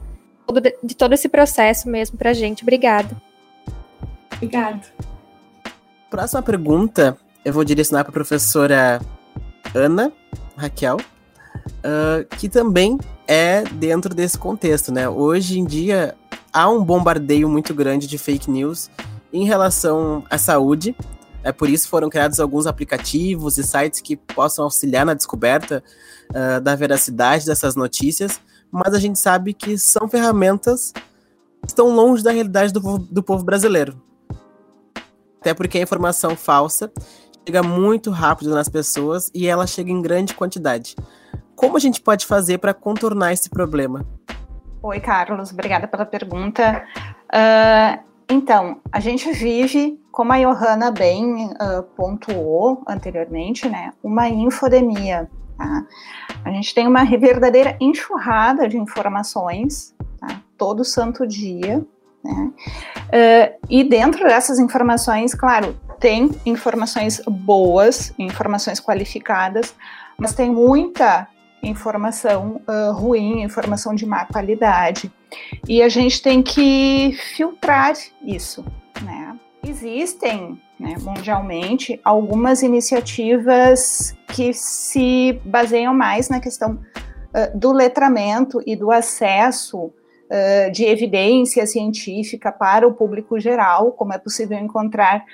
de 0.82 0.96
todo 0.96 1.12
esse 1.12 1.28
processo 1.28 1.88
mesmo 1.88 2.16
para 2.16 2.30
a 2.30 2.32
gente. 2.32 2.62
Obrigada. 2.62 3.14
Obrigada. 4.34 4.80
Próxima 6.08 6.42
pergunta 6.42 7.16
eu 7.44 7.52
vou 7.52 7.62
direcionar 7.62 8.04
para 8.04 8.10
a 8.10 8.14
professora 8.14 9.00
Ana 9.74 10.10
Raquel 10.56 10.96
uh, 10.96 12.36
que 12.38 12.48
também 12.48 12.98
é 13.26 13.62
dentro 13.64 14.14
desse 14.14 14.38
contexto, 14.38 14.92
né? 14.92 15.08
Hoje 15.08 15.58
em 15.58 15.64
dia 15.64 16.14
há 16.52 16.68
um 16.68 16.82
bombardeio 16.82 17.48
muito 17.48 17.74
grande 17.74 18.06
de 18.06 18.18
fake 18.18 18.50
news 18.50 18.90
em 19.32 19.44
relação 19.44 20.24
à 20.30 20.38
saúde. 20.38 20.94
É 21.42 21.50
por 21.50 21.68
isso 21.68 21.88
foram 21.88 22.08
criados 22.08 22.38
alguns 22.38 22.66
aplicativos 22.66 23.58
e 23.58 23.64
sites 23.64 24.00
que 24.00 24.16
possam 24.16 24.64
auxiliar 24.64 25.04
na 25.04 25.14
descoberta 25.14 25.82
uh, 26.30 26.60
da 26.60 26.76
veracidade 26.76 27.46
dessas 27.46 27.74
notícias, 27.74 28.40
mas 28.70 28.94
a 28.94 28.98
gente 28.98 29.18
sabe 29.18 29.52
que 29.52 29.76
são 29.76 30.08
ferramentas 30.08 30.92
que 31.62 31.68
estão 31.68 31.94
longe 31.94 32.22
da 32.22 32.30
realidade 32.30 32.72
do, 32.72 32.98
do 32.98 33.22
povo 33.22 33.44
brasileiro. 33.44 34.00
Até 35.40 35.52
porque 35.52 35.78
a 35.78 35.82
informação 35.82 36.36
falsa 36.36 36.92
chega 37.44 37.62
muito 37.62 38.10
rápido 38.10 38.50
nas 38.54 38.68
pessoas 38.68 39.30
e 39.34 39.48
ela 39.48 39.66
chega 39.66 39.90
em 39.90 40.00
grande 40.00 40.34
quantidade. 40.34 40.94
Como 41.56 41.76
a 41.76 41.80
gente 41.80 42.00
pode 42.00 42.26
fazer 42.26 42.58
para 42.58 42.72
contornar 42.72 43.32
esse 43.32 43.50
problema? 43.50 44.06
Oi, 44.82 45.00
Carlos, 45.00 45.52
obrigada 45.52 45.86
pela 45.86 46.04
pergunta. 46.04 46.84
Uh, 47.32 48.11
então, 48.32 48.80
a 48.90 48.98
gente 48.98 49.30
vive, 49.30 50.00
como 50.10 50.32
a 50.32 50.38
Johanna 50.38 50.90
bem 50.90 51.46
uh, 51.46 51.82
pontuou 51.96 52.82
anteriormente, 52.88 53.68
né, 53.68 53.92
uma 54.02 54.28
infodemia. 54.28 55.30
Tá? 55.56 55.86
A 56.44 56.50
gente 56.50 56.74
tem 56.74 56.86
uma 56.86 57.04
verdadeira 57.04 57.76
enxurrada 57.78 58.66
de 58.66 58.78
informações 58.78 59.94
tá? 60.18 60.40
todo 60.56 60.84
santo 60.84 61.26
dia. 61.26 61.84
Né? 62.24 62.52
Uh, 63.08 63.66
e 63.68 63.84
dentro 63.84 64.24
dessas 64.24 64.58
informações, 64.58 65.34
claro, 65.34 65.76
tem 66.00 66.30
informações 66.46 67.20
boas, 67.28 68.14
informações 68.18 68.80
qualificadas, 68.80 69.74
mas 70.16 70.34
tem 70.34 70.50
muita 70.50 71.28
informação 71.62 72.60
uh, 72.68 72.92
ruim, 72.92 73.42
informação 73.42 73.94
de 73.94 74.04
má 74.04 74.24
qualidade. 74.26 75.12
E 75.68 75.82
a 75.82 75.88
gente 75.88 76.20
tem 76.20 76.42
que 76.42 77.16
filtrar 77.34 77.94
isso, 78.22 78.64
né? 79.02 79.38
Existem, 79.64 80.60
né, 80.78 80.96
mundialmente, 81.00 82.00
algumas 82.04 82.62
iniciativas 82.62 84.14
que 84.28 84.52
se 84.52 85.40
baseiam 85.44 85.94
mais 85.94 86.28
na 86.28 86.40
questão 86.40 86.72
uh, 86.74 87.58
do 87.58 87.72
letramento 87.72 88.60
e 88.66 88.74
do 88.74 88.90
acesso 88.90 89.92
uh, 90.32 90.72
de 90.72 90.84
evidência 90.84 91.66
científica 91.66 92.50
para 92.50 92.88
o 92.88 92.94
público 92.94 93.38
geral, 93.38 93.92
como 93.92 94.14
é 94.14 94.18
possível 94.18 94.58
encontrar 94.58 95.24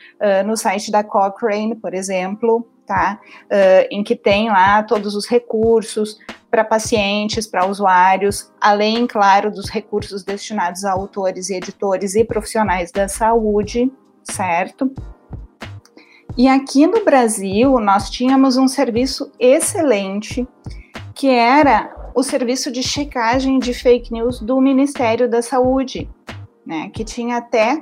no 0.45 0.57
site 0.57 0.91
da 0.91 1.05
Cochrane, 1.05 1.77
por 1.77 1.95
exemplo, 1.95 2.67
tá? 2.89 3.21
Uh, 3.45 3.87
em 3.91 4.03
que 4.03 4.17
tem 4.17 4.49
lá 4.49 4.83
todos 4.83 5.15
os 5.15 5.27
recursos 5.27 6.19
para 6.51 6.65
pacientes, 6.65 7.47
para 7.47 7.67
usuários, 7.67 8.51
além, 8.59 9.07
claro, 9.07 9.51
dos 9.51 9.69
recursos 9.69 10.25
destinados 10.25 10.85
a 10.85 10.93
autores 10.93 11.51
e 11.51 11.57
editores 11.57 12.15
e 12.15 12.25
profissionais 12.25 12.91
da 12.91 13.07
saúde, 13.07 13.93
certo? 14.25 14.91
E 16.37 16.49
aqui 16.49 16.87
no 16.87 17.05
Brasil, 17.05 17.79
nós 17.79 18.09
tínhamos 18.09 18.57
um 18.57 18.67
serviço 18.67 19.31
excelente, 19.39 20.49
que 21.15 21.29
era 21.29 21.95
o 22.19 22.23
serviço 22.23 22.73
de 22.73 22.83
checagem 22.83 23.61
de 23.61 23.73
fake 23.73 24.13
news 24.13 24.41
do 24.41 24.61
Ministério 24.61 25.31
da 25.31 25.41
Saúde, 25.41 26.11
né, 26.67 26.91
que 26.93 27.05
tinha 27.05 27.37
até 27.37 27.81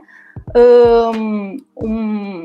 um, 0.55 1.57
um 1.77 2.45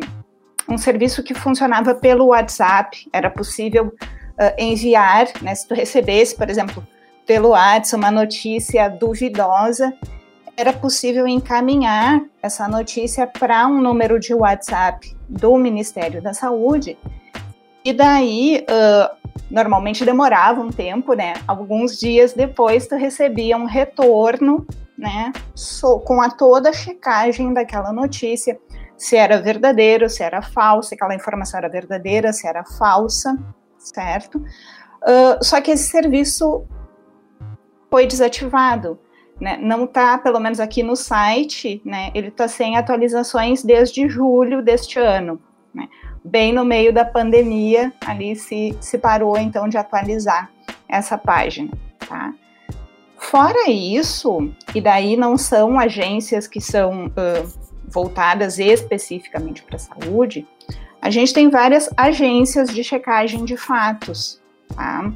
um 0.69 0.77
serviço 0.77 1.21
que 1.21 1.33
funcionava 1.33 1.93
pelo 1.93 2.27
WhatsApp, 2.27 3.09
era 3.11 3.29
possível 3.29 3.87
uh, 3.87 4.53
enviar, 4.57 5.27
né, 5.41 5.53
se 5.53 5.67
tu 5.67 5.73
recebesse, 5.73 6.33
por 6.33 6.49
exemplo, 6.49 6.85
pelo 7.27 7.49
WhatsApp 7.49 7.95
uma 8.01 8.09
notícia 8.09 8.87
duvidosa, 8.87 9.93
era 10.55 10.71
possível 10.71 11.27
encaminhar 11.27 12.21
essa 12.41 12.69
notícia 12.69 13.27
para 13.27 13.67
um 13.67 13.81
número 13.81 14.17
de 14.17 14.33
WhatsApp 14.33 15.13
do 15.27 15.57
Ministério 15.57 16.21
da 16.21 16.33
Saúde, 16.33 16.97
e 17.83 17.93
daí 17.93 18.65
uh, 18.69 19.31
normalmente 19.49 20.05
demorava 20.05 20.61
um 20.61 20.69
tempo, 20.69 21.13
né? 21.13 21.33
Alguns 21.47 21.99
dias 21.99 22.33
depois 22.33 22.87
tu 22.87 22.95
recebia 22.95 23.57
um 23.57 23.65
retorno, 23.65 24.65
né? 24.97 25.33
So, 25.55 25.99
com 25.99 26.21
a 26.21 26.29
toda 26.29 26.69
a 26.69 26.73
checagem 26.73 27.53
daquela 27.53 27.91
notícia, 27.91 28.59
se 28.97 29.15
era 29.17 29.41
verdadeiro, 29.41 30.09
se 30.09 30.21
era 30.21 30.41
falso, 30.41 30.89
se 30.89 30.95
aquela 30.95 31.15
informação 31.15 31.57
era 31.57 31.69
verdadeira, 31.69 32.31
se 32.31 32.47
era 32.47 32.63
falsa, 32.63 33.37
certo? 33.77 34.37
Uh, 34.37 35.43
só 35.43 35.59
que 35.59 35.71
esse 35.71 35.89
serviço 35.89 36.65
foi 37.89 38.05
desativado. 38.05 38.99
Né? 39.39 39.57
Não 39.59 39.85
está, 39.85 40.19
pelo 40.19 40.39
menos 40.39 40.59
aqui 40.59 40.83
no 40.83 40.95
site, 40.95 41.81
né? 41.83 42.11
ele 42.13 42.27
está 42.27 42.47
sem 42.47 42.77
atualizações 42.77 43.63
desde 43.63 44.07
julho 44.07 44.61
deste 44.61 44.99
ano. 44.99 45.41
Né? 45.73 45.87
Bem 46.23 46.53
no 46.53 46.65
meio 46.65 46.93
da 46.93 47.05
pandemia, 47.05 47.93
ali 48.05 48.35
se, 48.35 48.77
se 48.79 48.97
parou 48.97 49.37
então 49.37 49.67
de 49.67 49.77
atualizar 49.77 50.51
essa 50.87 51.17
página. 51.17 51.71
Tá? 52.07 52.33
Fora 53.17 53.69
isso, 53.69 54.51
e 54.73 54.81
daí 54.81 55.15
não 55.15 55.37
são 55.37 55.79
agências 55.79 56.47
que 56.47 56.59
são 56.59 57.05
uh, 57.07 57.71
voltadas 57.87 58.59
especificamente 58.59 59.63
para 59.63 59.75
a 59.75 59.79
saúde, 59.79 60.45
a 61.01 61.09
gente 61.09 61.33
tem 61.33 61.49
várias 61.49 61.89
agências 61.97 62.69
de 62.69 62.83
checagem 62.83 63.43
de 63.43 63.57
fatos. 63.57 64.39
Tá? 64.75 65.11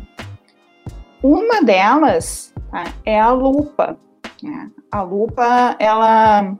Uma 1.22 1.64
delas 1.64 2.54
tá, 2.72 2.86
é 3.06 3.20
a 3.20 3.32
Lupa. 3.32 3.98
Né? 4.42 4.72
A 4.92 5.02
Lupa, 5.02 5.76
ela 5.80 6.56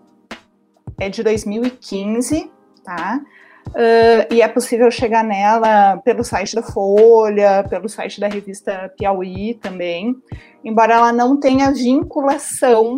é 1.00 1.10
de 1.10 1.24
2015, 1.24 2.52
tá? 2.84 3.22
Uh, 3.70 4.34
e 4.34 4.42
é 4.42 4.48
possível 4.48 4.90
chegar 4.90 5.24
nela 5.24 5.98
pelo 5.98 6.24
site 6.24 6.56
da 6.56 6.64
Folha, 6.64 7.66
pelo 7.70 7.90
site 7.90 8.20
da 8.20 8.28
revista 8.28 8.92
Piauí 8.98 9.56
também, 9.56 10.16
embora 10.64 10.94
ela 10.94 11.12
não 11.12 11.38
tenha 11.38 11.72
vinculação 11.72 12.98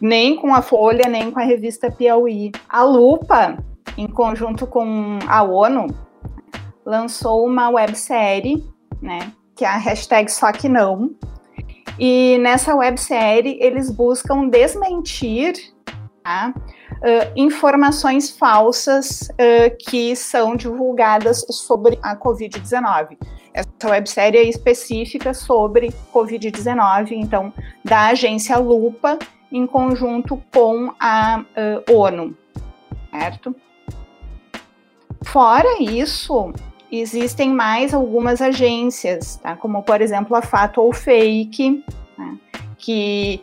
nem 0.00 0.36
com 0.36 0.54
a 0.54 0.62
Folha, 0.62 1.08
nem 1.08 1.30
com 1.30 1.40
a 1.40 1.44
revista 1.44 1.90
Piauí. 1.90 2.52
A 2.68 2.84
Lupa, 2.84 3.58
em 3.96 4.06
conjunto 4.06 4.66
com 4.66 5.18
a 5.26 5.42
ONU, 5.42 5.88
lançou 6.86 7.44
uma 7.44 7.68
websérie, 7.68 8.64
né, 9.02 9.32
que 9.56 9.64
é 9.64 9.68
a 9.68 9.76
hashtag 9.76 10.30
Só 10.30 10.52
Que 10.52 10.68
Não. 10.68 11.10
E 11.98 12.38
nessa 12.38 12.76
websérie 12.76 13.58
eles 13.60 13.90
buscam 13.90 14.48
desmentir 14.48 15.54
tá, 16.22 16.54
uh, 16.92 17.32
informações 17.36 18.30
falsas 18.30 19.28
uh, 19.32 19.76
que 19.78 20.14
são 20.16 20.56
divulgadas 20.56 21.44
sobre 21.50 21.98
a 22.02 22.16
Covid-19. 22.16 23.16
Essa 23.52 23.90
websérie 23.90 24.38
é 24.38 24.44
específica 24.44 25.34
sobre 25.34 25.92
Covid-19, 26.12 27.12
então, 27.12 27.52
da 27.84 28.08
agência 28.08 28.56
Lupa, 28.58 29.18
em 29.50 29.66
conjunto 29.66 30.40
com 30.52 30.92
a 31.00 31.44
uh, 31.88 31.92
ONU, 31.92 32.36
certo? 33.10 33.54
Fora 35.24 35.82
isso, 35.82 36.52
existem 36.90 37.50
mais 37.50 37.92
algumas 37.92 38.40
agências, 38.40 39.36
tá? 39.36 39.56
como 39.56 39.82
por 39.82 40.00
exemplo 40.00 40.36
a 40.36 40.42
Fato 40.42 40.80
ou 40.80 40.92
Fake, 40.92 41.84
né? 42.16 42.38
que 42.78 43.42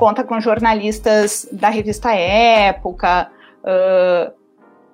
conta 0.00 0.24
com 0.24 0.40
jornalistas 0.40 1.46
da 1.52 1.68
revista 1.68 2.10
Época, 2.14 3.30
uh, 3.62 4.32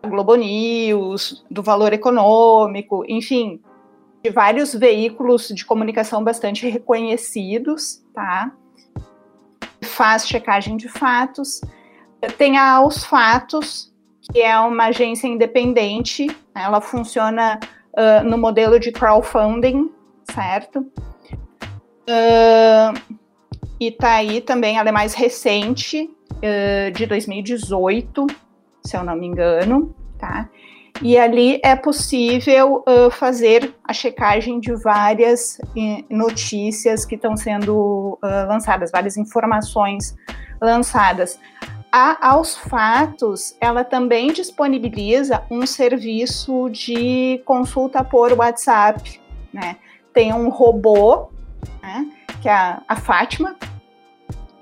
Globo 0.09 0.35
News, 0.35 1.47
do 1.49 1.63
Valor 1.63 1.93
Econômico, 1.93 3.05
enfim, 3.07 3.61
de 4.25 4.31
vários 4.31 4.75
veículos 4.75 5.47
de 5.47 5.65
comunicação 5.65 6.25
bastante 6.25 6.69
reconhecidos, 6.69 8.03
tá? 8.13 8.51
Faz 9.85 10.27
checagem 10.27 10.77
de 10.77 10.89
fatos. 10.89 11.61
Tem 12.37 12.59
a 12.59 12.73
Aos 12.73 13.05
Fatos, 13.05 13.95
que 14.21 14.41
é 14.43 14.59
uma 14.59 14.87
agência 14.87 15.29
independente, 15.29 16.27
né? 16.27 16.65
ela 16.65 16.81
funciona 16.81 17.61
uh, 17.93 18.29
no 18.29 18.37
modelo 18.37 18.81
de 18.81 18.91
crowdfunding, 18.91 19.89
certo? 20.33 20.81
Uh, 22.09 23.17
e 23.79 23.91
tá 23.91 24.13
aí 24.13 24.41
também, 24.41 24.79
ela 24.79 24.89
é 24.89 24.93
mais 24.93 25.15
recente, 25.15 26.11
uh, 26.37 26.91
de 26.93 27.07
2018, 27.07 28.27
se 28.83 28.97
eu 28.97 29.05
não 29.05 29.17
me 29.17 29.27
engano, 29.27 29.95
tá? 30.19 30.49
E 31.03 31.19
ali 31.19 31.61
é 31.63 31.77
possível 31.77 32.83
uh, 32.89 33.11
fazer 33.11 33.75
a 33.85 33.93
checagem 33.93 34.59
de 34.59 34.75
várias 34.77 35.59
notícias 36.09 37.05
que 37.05 37.17
estão 37.17 37.37
sendo 37.37 38.19
uh, 38.23 38.49
lançadas, 38.49 38.91
várias 38.91 39.17
informações 39.19 40.17
lançadas. 40.61 41.39
A 41.93 42.31
Aos 42.31 42.57
Fatos, 42.57 43.55
ela 43.61 43.85
também 43.85 44.33
disponibiliza 44.33 45.43
um 45.51 45.67
serviço 45.67 46.69
de 46.71 47.43
consulta 47.45 48.03
por 48.03 48.33
WhatsApp, 48.33 49.21
né? 49.53 49.77
Tem 50.13 50.33
um 50.33 50.49
robô, 50.49 51.29
né? 51.83 52.07
Que 52.41 52.49
é 52.49 52.53
a, 52.53 52.83
a 52.89 52.97
Fátima. 52.97 53.57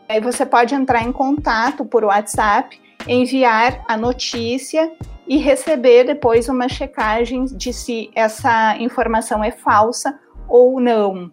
Aí 0.08 0.20
você 0.20 0.44
pode 0.44 0.74
entrar 0.74 1.02
em 1.02 1.12
contato 1.12 1.84
por 1.84 2.04
WhatsApp, 2.04 2.80
enviar 3.06 3.84
a 3.88 3.96
notícia 3.96 4.92
e 5.26 5.38
receber 5.38 6.04
depois 6.04 6.48
uma 6.48 6.68
checagem 6.68 7.44
de 7.44 7.72
se 7.72 8.10
essa 8.14 8.76
informação 8.78 9.42
é 9.42 9.50
falsa 9.50 10.18
ou 10.48 10.80
não. 10.80 11.32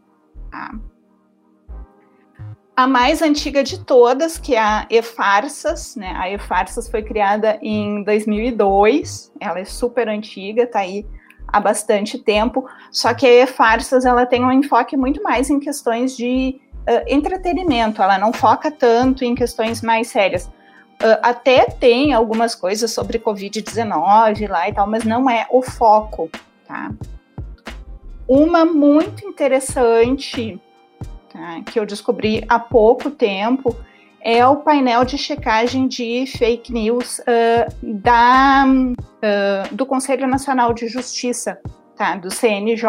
Tá? 0.50 0.72
A 2.76 2.88
mais 2.88 3.22
antiga 3.22 3.64
de 3.64 3.84
todas, 3.84 4.38
que 4.38 4.56
é 4.56 4.60
a 4.60 4.88
E-Farsas, 4.90 5.96
né? 5.96 6.14
A 6.18 6.32
E-Farsas 6.32 6.90
foi 6.90 7.04
criada 7.04 7.60
em 7.62 8.04
2002, 8.04 9.32
ela 9.40 9.60
é 9.60 9.66
super 9.66 10.08
antiga, 10.08 10.66
tá 10.66 10.80
aí 10.80 11.06
há 11.52 11.60
bastante 11.60 12.18
tempo, 12.18 12.68
só 12.92 13.14
que 13.14 13.26
a 13.26 13.44
E-Farsas, 13.44 14.06
ela 14.06 14.26
tem 14.26 14.44
um 14.44 14.52
enfoque 14.52 14.96
muito 14.96 15.22
mais 15.22 15.50
em 15.50 15.60
questões 15.60 16.16
de 16.16 16.60
uh, 16.88 17.04
entretenimento, 17.08 18.02
ela 18.02 18.18
não 18.18 18.32
foca 18.32 18.72
tanto 18.72 19.24
em 19.24 19.36
questões 19.36 19.82
mais 19.82 20.08
sérias. 20.08 20.46
Uh, 20.46 21.18
até 21.22 21.66
tem 21.66 22.14
algumas 22.14 22.54
coisas 22.54 22.92
sobre 22.92 23.20
Covid-19 23.20 24.48
lá 24.50 24.70
e 24.70 24.74
tal, 24.74 24.88
mas 24.88 25.04
não 25.04 25.30
é 25.30 25.48
o 25.50 25.62
foco, 25.62 26.30
tá? 26.68 26.92
Uma 28.28 28.64
muito 28.64 29.28
interessante, 29.28 30.62
tá, 31.34 31.62
que 31.66 31.80
eu 31.80 31.86
descobri 31.86 32.46
há 32.48 32.60
pouco 32.60 33.10
tempo, 33.10 33.76
é 34.24 34.46
o 34.46 34.58
painel 34.58 35.04
de 35.04 35.18
checagem 35.18 35.88
de 35.88 36.26
fake 36.38 36.72
news 36.72 37.20
uh, 37.20 37.74
da, 37.82 38.66
uh, 38.68 39.76
do 39.76 39.86
Conselho 39.86 40.28
Nacional 40.28 40.74
de 40.74 40.88
Justiça, 40.88 41.60
tá, 41.98 42.16
do 42.16 42.30
CNJ. 42.30 42.88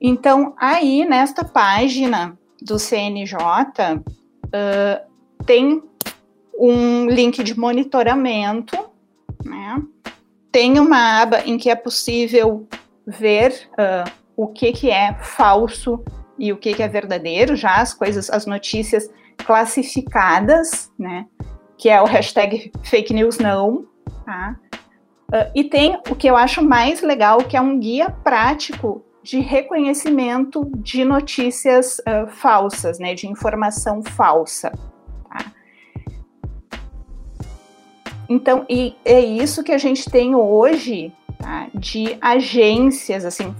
Então, 0.00 0.54
aí, 0.58 1.04
nesta 1.06 1.44
página 1.44 2.38
do 2.60 2.78
CNJ, 2.78 3.36
uh, 3.96 5.44
tem 5.44 5.82
um 6.58 7.06
link 7.06 7.42
de 7.42 7.58
monitoramento, 7.58 8.76
né? 9.44 9.82
tem 10.52 10.78
uma 10.78 11.22
aba 11.22 11.40
em 11.40 11.58
que 11.58 11.68
é 11.68 11.74
possível 11.74 12.66
ver 13.06 13.68
o 14.34 14.46
que, 14.46 14.72
que 14.72 14.90
é 14.90 15.12
falso 15.20 16.02
e 16.38 16.50
o 16.50 16.56
que, 16.56 16.72
que 16.72 16.82
é 16.82 16.88
verdadeiro, 16.88 17.54
já 17.54 17.76
as 17.76 17.92
coisas, 17.92 18.30
as 18.30 18.46
notícias 18.46 19.10
classificadas, 19.44 20.92
né? 20.98 21.26
Que 21.76 21.88
é 21.88 22.00
o 22.00 22.06
hashtag 22.06 22.72
fake 22.82 23.12
news 23.12 23.38
não, 23.38 23.86
tá? 24.24 24.56
Uh, 25.28 25.50
e 25.54 25.64
tem 25.64 26.00
o 26.08 26.14
que 26.14 26.28
eu 26.28 26.36
acho 26.36 26.62
mais 26.62 27.02
legal, 27.02 27.38
que 27.38 27.56
é 27.56 27.60
um 27.60 27.78
guia 27.78 28.10
prático 28.10 29.04
de 29.22 29.40
reconhecimento 29.40 30.70
de 30.76 31.04
notícias 31.04 31.98
uh, 31.98 32.28
falsas, 32.28 32.98
né? 32.98 33.14
De 33.14 33.26
informação 33.26 34.02
falsa. 34.02 34.72
Tá? 35.28 35.52
Então, 38.28 38.64
e 38.68 38.94
é 39.04 39.20
isso 39.20 39.64
que 39.64 39.72
a 39.72 39.78
gente 39.78 40.08
tem 40.08 40.34
hoje, 40.34 41.12
tá? 41.38 41.68
De 41.74 42.16
agências, 42.20 43.24
assim, 43.24 43.54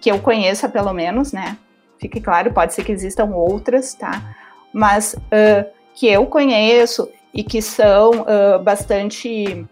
que 0.00 0.10
eu 0.10 0.18
conheça 0.18 0.68
pelo 0.68 0.92
menos, 0.92 1.32
né? 1.32 1.56
Fique 2.00 2.20
claro, 2.20 2.52
pode 2.52 2.74
ser 2.74 2.84
que 2.84 2.92
existam 2.92 3.26
outras, 3.34 3.94
tá? 3.94 4.36
Mas 4.72 5.14
uh, 5.14 5.66
que 5.94 6.06
eu 6.06 6.26
conheço 6.26 7.08
e 7.32 7.42
que 7.42 7.60
são 7.60 8.10
uh, 8.22 8.62
bastante 8.62 9.66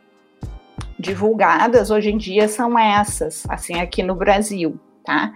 divulgadas 0.99 1.90
hoje 1.90 2.11
em 2.11 2.16
dia 2.16 2.49
são 2.49 2.78
essas, 2.78 3.45
assim, 3.49 3.80
aqui 3.80 4.03
no 4.03 4.14
Brasil, 4.14 4.78
tá? 5.05 5.32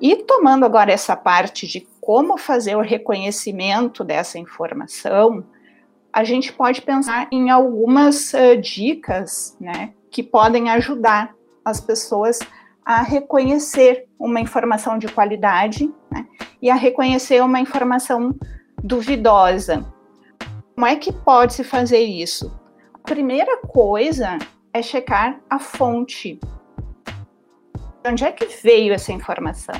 E 0.00 0.16
tomando 0.16 0.64
agora 0.64 0.92
essa 0.92 1.16
parte 1.16 1.66
de 1.66 1.86
como 2.00 2.36
fazer 2.36 2.76
o 2.76 2.80
reconhecimento 2.80 4.04
dessa 4.04 4.38
informação, 4.38 5.44
a 6.12 6.22
gente 6.22 6.52
pode 6.52 6.82
pensar 6.82 7.28
em 7.32 7.50
algumas 7.50 8.32
uh, 8.34 8.56
dicas, 8.60 9.56
né, 9.60 9.92
que 10.10 10.22
podem 10.22 10.70
ajudar 10.70 11.34
as 11.64 11.80
pessoas 11.80 12.38
a 12.84 13.02
reconhecer 13.02 14.06
uma 14.18 14.40
informação 14.40 14.98
de 14.98 15.08
qualidade 15.08 15.90
né, 16.10 16.26
e 16.60 16.70
a 16.70 16.74
reconhecer 16.74 17.42
uma 17.42 17.58
informação 17.58 18.34
duvidosa. 18.84 19.82
Como 20.74 20.86
é 20.86 20.94
que 20.96 21.10
pode 21.10 21.54
se 21.54 21.64
fazer 21.64 22.00
isso? 22.00 22.52
A 22.92 22.98
primeira 22.98 23.56
coisa 23.62 24.38
é 24.74 24.82
checar 24.82 25.40
a 25.48 25.58
fonte. 25.58 26.38
De 28.02 28.10
onde 28.10 28.24
é 28.24 28.30
que 28.30 28.44
veio 28.62 28.92
essa 28.92 29.10
informação? 29.10 29.74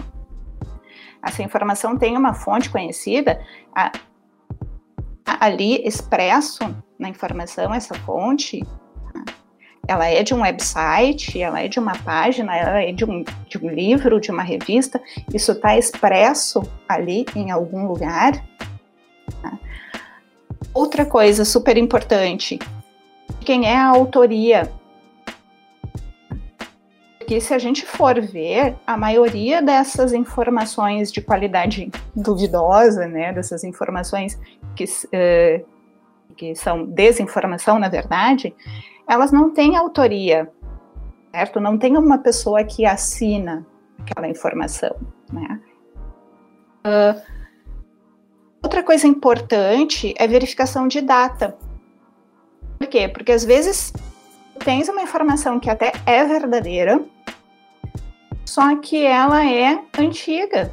Essa 1.22 1.42
informação 1.42 1.98
tem 1.98 2.16
uma 2.16 2.32
fonte 2.32 2.70
conhecida, 2.70 3.44
a, 3.74 3.92
a, 5.26 5.46
ali 5.46 5.86
expresso 5.86 6.60
na 6.98 7.08
informação 7.08 7.74
essa 7.74 7.94
fonte, 7.94 8.62
ela 9.86 10.06
é 10.06 10.22
de 10.22 10.34
um 10.34 10.40
website, 10.40 11.40
ela 11.40 11.60
é 11.60 11.68
de 11.68 11.78
uma 11.78 11.92
página, 11.98 12.56
ela 12.56 12.82
é 12.82 12.92
de 12.92 13.04
um, 13.04 13.22
de 13.46 13.58
um 13.58 13.68
livro, 13.68 14.20
de 14.20 14.30
uma 14.30 14.42
revista, 14.42 15.00
isso 15.32 15.52
está 15.52 15.76
expresso 15.76 16.62
ali 16.88 17.26
em 17.36 17.50
algum 17.50 17.86
lugar. 17.86 18.32
Outra 20.72 21.06
coisa 21.06 21.44
super 21.44 21.76
importante, 21.76 22.58
quem 23.40 23.66
é 23.66 23.76
a 23.76 23.86
autoria? 23.86 24.70
Porque 27.18 27.40
se 27.40 27.54
a 27.54 27.58
gente 27.58 27.86
for 27.86 28.20
ver, 28.20 28.76
a 28.86 28.96
maioria 28.96 29.62
dessas 29.62 30.12
informações 30.12 31.10
de 31.10 31.22
qualidade 31.22 31.90
duvidosa, 32.14 33.06
né, 33.06 33.32
dessas 33.32 33.64
informações 33.64 34.38
que, 34.76 34.84
uh, 34.84 35.64
que 36.36 36.54
são 36.54 36.84
desinformação, 36.84 37.78
na 37.78 37.88
verdade, 37.88 38.54
elas 39.08 39.32
não 39.32 39.50
têm 39.50 39.76
autoria, 39.76 40.50
certo? 41.30 41.60
Não 41.60 41.78
tem 41.78 41.96
uma 41.96 42.18
pessoa 42.18 42.62
que 42.62 42.84
assina 42.84 43.64
aquela 43.98 44.28
informação, 44.28 44.94
né? 45.32 45.60
Uh, 46.84 47.20
Outra 48.64 48.82
coisa 48.82 49.06
importante 49.06 50.14
é 50.16 50.26
verificação 50.26 50.88
de 50.88 51.02
data. 51.02 51.54
Por 52.78 52.86
quê? 52.86 53.06
Porque 53.06 53.30
às 53.30 53.44
vezes 53.44 53.92
tens 54.64 54.88
uma 54.88 55.02
informação 55.02 55.60
que 55.60 55.68
até 55.68 55.92
é 56.06 56.24
verdadeira, 56.24 57.04
só 58.46 58.74
que 58.76 59.04
ela 59.04 59.46
é 59.46 59.78
antiga. 59.98 60.72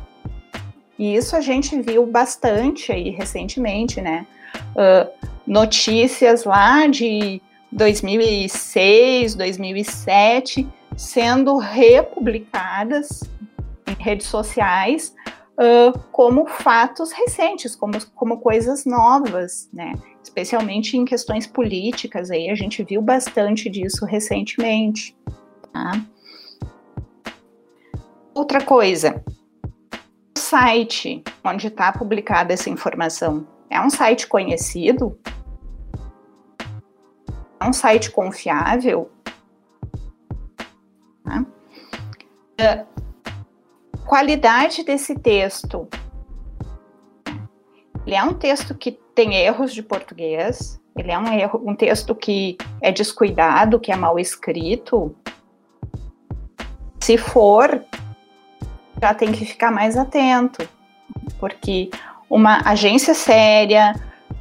E 0.98 1.14
isso 1.14 1.36
a 1.36 1.42
gente 1.42 1.82
viu 1.82 2.06
bastante 2.06 2.94
aí 2.94 3.10
recentemente, 3.10 4.00
né? 4.00 4.26
Uh, 4.74 5.28
notícias 5.46 6.46
lá 6.46 6.88
de 6.88 7.42
2006, 7.74 9.36
2007 9.36 10.66
sendo 10.96 11.58
republicadas 11.58 13.22
em 13.86 14.02
redes 14.02 14.28
sociais 14.28 15.14
como 16.12 16.48
fatos 16.48 17.12
recentes, 17.12 17.76
como, 17.76 17.94
como 18.16 18.40
coisas 18.40 18.86
novas, 18.86 19.70
né? 19.72 19.94
Especialmente 20.24 20.98
em 20.98 21.06
questões 21.06 21.46
políticas, 21.46 22.32
aí 22.32 22.50
a 22.50 22.56
gente 22.56 22.84
viu 22.84 23.02
bastante 23.02 23.70
disso 23.70 24.06
recentemente. 24.06 25.16
Tá? 25.72 25.92
Outra 28.34 28.64
coisa, 28.64 29.24
o 30.36 30.40
site 30.40 31.24
onde 31.44 31.68
está 31.68 31.92
publicada 31.92 32.54
essa 32.54 32.70
informação 32.70 33.48
é 33.70 33.80
um 33.80 33.90
site 33.90 34.28
conhecido? 34.28 35.20
É 37.60 37.66
um 37.66 37.74
site 37.74 38.10
confiável? 38.10 39.12
Tá? 41.24 41.46
Uh, 42.60 42.91
qualidade 44.12 44.84
desse 44.84 45.18
texto. 45.18 45.88
Ele 48.06 48.14
é 48.14 48.22
um 48.22 48.34
texto 48.34 48.76
que 48.76 49.00
tem 49.16 49.36
erros 49.36 49.74
de 49.74 49.82
português, 49.82 50.82
ele 50.98 51.14
é 51.14 51.18
um, 51.18 51.32
erro, 51.32 51.64
um 51.66 51.74
texto 51.74 52.14
que 52.14 52.58
é 52.82 52.92
descuidado, 52.92 53.80
que 53.80 53.90
é 53.90 53.96
mal 53.96 54.20
escrito. 54.20 55.16
Se 57.00 57.18
for, 57.18 57.86
já 59.02 59.14
tem 59.14 59.32
que 59.32 59.46
ficar 59.46 59.72
mais 59.72 59.96
atento, 59.96 60.68
porque 61.40 61.90
uma 62.30 62.70
agência 62.70 63.14
séria 63.14 63.96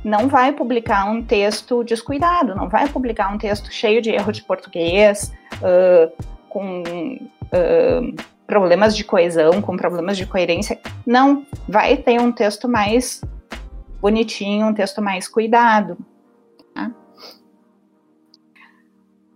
não 0.04 0.26
vai 0.26 0.52
publicar 0.52 1.08
um 1.08 1.22
texto 1.22 1.84
descuidado, 1.84 2.56
não 2.56 2.68
vai 2.68 2.88
publicar 2.88 3.32
um 3.32 3.38
texto 3.38 3.72
cheio 3.72 4.02
de 4.02 4.10
erro 4.10 4.32
de 4.32 4.42
português, 4.42 5.32
uh, 5.62 6.12
com 6.48 6.82
uh, 6.82 8.16
problemas 8.50 8.96
de 8.96 9.04
coesão, 9.04 9.62
com 9.62 9.76
problemas 9.76 10.16
de 10.16 10.26
coerência. 10.26 10.80
Não, 11.06 11.46
vai 11.68 11.96
ter 11.96 12.20
um 12.20 12.32
texto 12.32 12.68
mais 12.68 13.20
bonitinho, 14.00 14.66
um 14.66 14.74
texto 14.74 15.00
mais 15.00 15.28
cuidado. 15.28 15.96
Tá? 16.74 16.90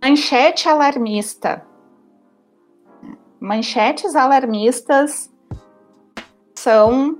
Manchete 0.03 0.67
alarmista. 0.67 1.65
Manchetes 3.39 4.17
alarmistas 4.17 5.31
são, 6.53 7.17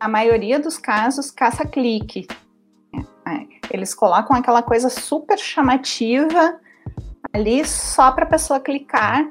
a 0.00 0.08
maioria 0.08 0.58
dos 0.58 0.78
casos, 0.78 1.30
caça-clique. 1.30 2.26
Eles 3.70 3.94
colocam 3.94 4.34
aquela 4.34 4.62
coisa 4.62 4.88
super 4.88 5.38
chamativa 5.38 6.58
ali 7.34 7.66
só 7.66 8.10
para 8.12 8.24
a 8.24 8.28
pessoa 8.28 8.58
clicar 8.58 9.30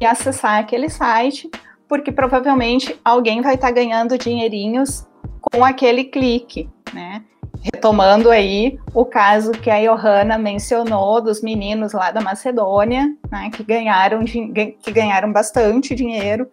e 0.00 0.06
acessar 0.06 0.58
aquele 0.58 0.88
site, 0.88 1.50
porque 1.88 2.12
provavelmente 2.12 2.98
alguém 3.04 3.40
vai 3.40 3.54
estar 3.54 3.68
tá 3.68 3.72
ganhando 3.72 4.18
dinheirinhos 4.18 5.06
com 5.40 5.64
aquele 5.64 6.04
clique, 6.04 6.68
né? 6.92 7.22
Retomando 7.60 8.30
aí 8.30 8.78
o 8.94 9.04
caso 9.04 9.50
que 9.50 9.68
a 9.68 9.80
Johanna 9.80 10.38
mencionou 10.38 11.20
dos 11.20 11.42
meninos 11.42 11.92
lá 11.92 12.12
da 12.12 12.20
Macedônia, 12.20 13.12
né, 13.30 13.50
que 13.52 13.64
ganharam 13.64 14.24
que 14.24 14.92
ganharam 14.92 15.32
bastante 15.32 15.92
dinheiro 15.92 16.48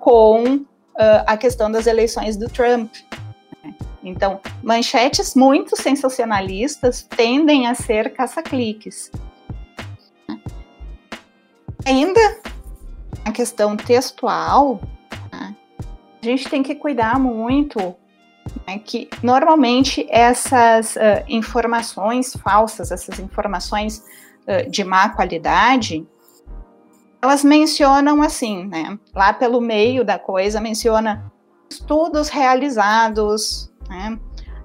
com 0.00 0.56
uh, 0.56 1.22
a 1.26 1.36
questão 1.36 1.70
das 1.70 1.86
eleições 1.86 2.36
do 2.36 2.48
Trump. 2.48 2.92
Né? 3.62 3.74
Então, 4.02 4.40
manchetes 4.60 5.36
muito 5.36 5.80
sensacionalistas 5.80 7.02
tendem 7.02 7.68
a 7.68 7.74
ser 7.74 8.12
caça-cliques. 8.12 9.12
Ainda 11.86 12.20
a 13.24 13.32
questão 13.32 13.76
textual, 13.76 14.80
né, 15.32 15.54
a 16.22 16.24
gente 16.24 16.48
tem 16.48 16.62
que 16.62 16.74
cuidar 16.74 17.18
muito 17.18 17.96
né, 18.66 18.78
que 18.78 19.08
normalmente 19.22 20.06
essas 20.10 20.96
uh, 20.96 21.24
informações 21.28 22.34
falsas, 22.42 22.90
essas 22.90 23.18
informações 23.18 24.04
uh, 24.46 24.68
de 24.70 24.84
má 24.84 25.08
qualidade, 25.10 26.06
elas 27.22 27.44
mencionam 27.44 28.22
assim, 28.22 28.66
né? 28.66 28.98
Lá 29.14 29.32
pelo 29.32 29.60
meio 29.60 30.04
da 30.04 30.18
coisa 30.18 30.60
menciona 30.60 31.30
estudos 31.70 32.28
realizados, 32.28 33.70
né, 33.88 34.18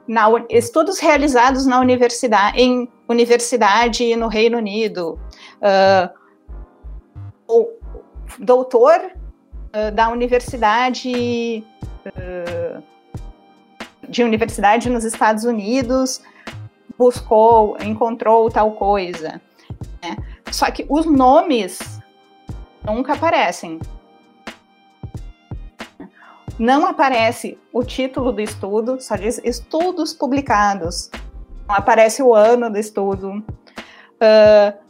na, 0.08 0.28
estudos 0.50 1.00
realizados 1.00 1.66
na 1.66 1.80
universidade, 1.80 2.60
em 2.60 2.90
universidade 3.10 4.16
no 4.16 4.28
Reino 4.28 4.58
Unido, 4.58 5.20
uh, 5.58 6.10
ou 7.48 7.78
doutor 8.40 9.00
uh, 9.02 9.92
da 9.94 10.10
universidade 10.10 11.64
uh, 12.06 12.84
de 14.08 14.24
universidade 14.24 14.90
nos 14.90 15.04
Estados 15.04 15.44
Unidos 15.44 16.22
buscou, 16.98 17.78
encontrou 17.82 18.50
tal 18.50 18.72
coisa. 18.72 19.42
Né? 20.02 20.18
Só 20.52 20.70
que 20.72 20.86
os 20.90 21.06
nomes 21.06 22.00
nunca 22.84 23.14
aparecem. 23.14 23.80
Não 26.58 26.88
aparece 26.88 27.58
o 27.74 27.84
título 27.84 28.32
do 28.32 28.40
estudo, 28.40 29.02
só 29.02 29.18
diz 29.18 29.42
estudos 29.44 30.14
publicados. 30.14 31.12
Não 31.68 31.76
aparece 31.76 32.24
o 32.24 32.34
ano 32.34 32.70
do 32.70 32.78
estudo. 32.78 33.44
Uh, 34.16 34.85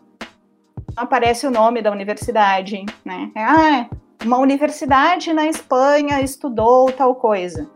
aparece 0.96 1.46
o 1.46 1.52
nome 1.52 1.82
da 1.82 1.91
universidade, 1.91 2.86
né? 3.04 3.32
Ah, 3.36 3.88
uma 4.24 4.38
universidade 4.38 5.34
na 5.34 5.48
Espanha 5.48 6.22
estudou 6.22 6.91
tal 6.91 7.16
coisa, 7.16 7.70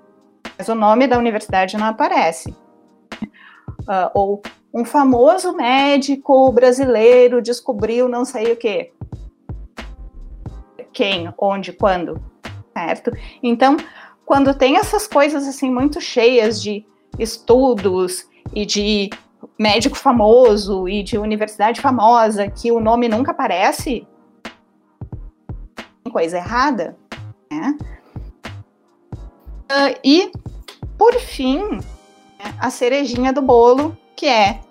mas 0.58 0.68
o 0.68 0.76
nome 0.76 1.08
da 1.08 1.18
universidade 1.18 1.78
não 1.78 1.88
aparece. 1.88 2.56
Uh, 3.82 4.10
ou 4.14 4.42
um 4.74 4.86
famoso 4.86 5.54
médico 5.54 6.52
brasileiro 6.52 7.42
descobriu 7.42 8.08
não 8.08 8.24
sei 8.24 8.54
o 8.54 8.58
quê. 8.58 8.94
Quem, 10.94 11.34
onde, 11.38 11.74
quando, 11.74 12.22
certo? 12.74 13.12
Então, 13.42 13.78
quando 14.26 14.54
tem 14.54 14.78
essas 14.78 15.08
coisas 15.08 15.48
assim 15.48 15.72
muito 15.72 16.00
cheias 16.00 16.62
de 16.62 16.86
estudos 17.18 18.28
e 18.54 18.66
de 18.66 19.10
médico 19.60 19.98
famoso 19.98 20.88
e 20.88 21.04
de 21.04 21.18
universidade 21.18 21.82
famosa 21.82 22.50
que 22.50 22.72
o 22.72 22.80
nome 22.80 23.10
nunca 23.10 23.32
aparece, 23.32 24.08
tem 26.02 26.14
coisa 26.14 26.38
errada, 26.38 26.98
né? 27.52 27.78
Uh, 29.72 30.00
e, 30.04 30.32
por 30.98 31.14
fim, 31.20 31.60
né, 31.60 32.56
a 32.58 32.70
cerejinha 32.70 33.34
do 33.34 33.42
bolo, 33.42 33.96
que 34.16 34.26
é, 34.26 34.62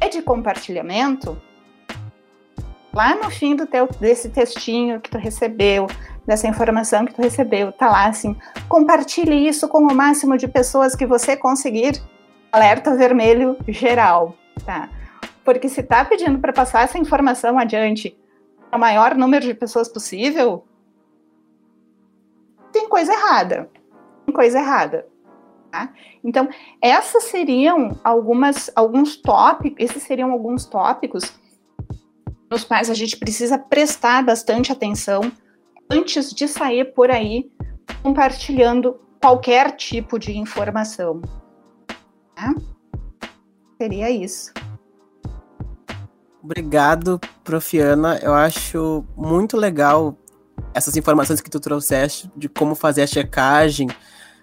é 0.00 0.08
de 0.08 0.20
compartilhamento, 0.20 1.40
lá 2.92 3.14
no 3.14 3.30
fim 3.30 3.54
do 3.54 3.66
teu, 3.66 3.88
desse 4.00 4.30
textinho 4.30 5.00
que 5.00 5.08
tu 5.08 5.16
recebeu, 5.16 5.86
dessa 6.26 6.48
informação 6.48 7.06
que 7.06 7.14
tu 7.14 7.22
recebeu, 7.22 7.72
tá 7.72 7.88
lá 7.88 8.06
assim, 8.06 8.36
compartilhe 8.68 9.48
isso 9.48 9.68
com 9.68 9.78
o 9.78 9.94
máximo 9.94 10.36
de 10.36 10.48
pessoas 10.48 10.94
que 10.96 11.06
você 11.06 11.36
conseguir 11.36 12.02
alerta 12.52 12.96
vermelho 12.96 13.56
geral, 13.68 14.36
tá? 14.64 14.90
Porque 15.44 15.68
se 15.68 15.82
tá 15.82 16.04
pedindo 16.04 16.38
para 16.38 16.52
passar 16.52 16.84
essa 16.84 16.98
informação 16.98 17.58
adiante 17.58 18.16
ao 18.70 18.78
maior 18.78 19.14
número 19.14 19.44
de 19.44 19.54
pessoas 19.54 19.88
possível, 19.88 20.64
tem 22.72 22.88
coisa 22.88 23.12
errada. 23.12 23.70
Tem 24.26 24.34
coisa 24.34 24.58
errada. 24.58 25.06
Tá? 25.70 25.92
Então, 26.22 26.48
essas 26.82 27.24
seriam 27.24 27.98
algumas, 28.02 28.70
alguns 28.74 29.16
tópicos, 29.16 29.76
esses 29.78 30.02
seriam 30.02 30.32
alguns 30.32 30.66
tópicos 30.66 31.32
nos 32.50 32.64
quais 32.64 32.90
a 32.90 32.94
gente 32.94 33.16
precisa 33.16 33.56
prestar 33.56 34.24
bastante 34.24 34.72
atenção 34.72 35.30
antes 35.88 36.32
de 36.32 36.48
sair 36.48 36.92
por 36.92 37.10
aí 37.10 37.50
compartilhando 38.02 39.00
qualquer 39.20 39.76
tipo 39.76 40.18
de 40.18 40.36
informação. 40.36 41.22
Né? 42.40 42.54
Seria 43.80 44.10
isso. 44.10 44.52
Obrigado, 46.42 47.20
Profiana. 47.44 48.18
Eu 48.22 48.34
acho 48.34 49.04
muito 49.16 49.56
legal 49.56 50.16
essas 50.74 50.96
informações 50.96 51.40
que 51.40 51.50
tu 51.50 51.60
trouxeste 51.60 52.30
de 52.36 52.48
como 52.48 52.74
fazer 52.74 53.02
a 53.02 53.06
checagem 53.06 53.88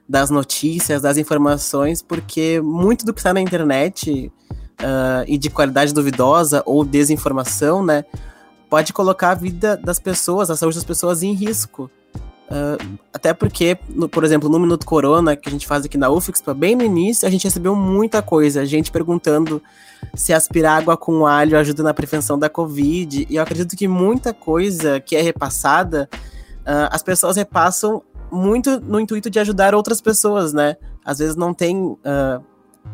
das 0.08 0.30
notícias, 0.30 1.02
das 1.02 1.18
informações, 1.18 2.02
porque 2.02 2.62
muito 2.62 3.06
do 3.06 3.14
que 3.14 3.20
está 3.20 3.34
na 3.34 3.41
internet 3.41 4.32
uh, 4.82 5.24
e 5.28 5.38
de 5.38 5.50
qualidade 5.50 5.93
duvidosa 5.93 6.64
ou 6.66 6.86
desinformação, 6.86 7.84
né, 7.84 8.06
pode 8.70 8.93
colocar 8.93 9.32
a 9.32 9.36
vida 9.36 9.76
das 9.76 10.00
pessoas, 10.00 10.50
a 10.50 10.56
saúde 10.56 10.78
das 10.78 10.86
pessoas 10.86 11.24
em 11.24 11.34
risco. 11.34 11.89
Uh, 12.48 12.98
até 13.12 13.34
porque, 13.34 13.78
no, 13.89 14.08
por 14.08 14.24
exemplo, 14.24 14.48
no 14.48 14.58
Minuto 14.58 14.86
Corona, 14.86 15.36
que 15.36 15.50
a 15.50 15.52
gente 15.52 15.68
faz 15.68 15.84
aqui 15.84 15.98
na 15.98 16.10
UFIXPA, 16.10 16.54
bem 16.54 16.78
no 16.78 16.84
início 16.84 17.28
a 17.28 17.32
gente 17.32 17.43
recebeu 17.43 17.76
muita 17.76 18.22
coisa, 18.22 18.66
gente 18.66 18.89
perguntando 18.89 19.62
se 20.16 20.32
aspirar 20.32 20.78
água 20.78 20.95
com 20.95 21.26
alho 21.26 21.58
ajuda 21.58 21.84
na 21.84 21.93
prevenção 21.93 22.39
da 22.39 22.50
Covid, 22.50 23.28
e 23.30 23.36
eu 23.36 23.43
acredito 23.43 23.76
que 23.76 23.86
muita 23.86 24.34
coisa 24.34 25.00
que 25.02 25.16
é 25.16 25.22
repassada, 25.22 26.10
uh, 26.62 26.88
as 26.89 27.04
pessoas 27.04 27.36
repassam 27.36 28.02
muito 28.32 28.80
no 28.80 28.98
intuito 28.98 29.30
de 29.30 29.39
ajudar 29.39 29.76
outras 29.76 30.00
pessoas, 30.00 30.54
né? 30.54 30.78
Às 31.04 31.20
vezes 31.20 31.36
não 31.36 31.54
tem 31.54 31.78
uh, 31.78 32.43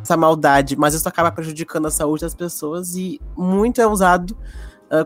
essa 0.02 0.18
maldade, 0.18 0.76
mas 0.76 0.96
isso 0.96 1.08
acaba 1.08 1.32
prejudicando 1.32 1.86
a 1.86 1.92
saúde 1.92 2.24
das 2.24 2.34
pessoas 2.34 2.96
e 2.96 3.22
muito 3.38 3.80
é 3.80 3.88
usado 3.88 4.36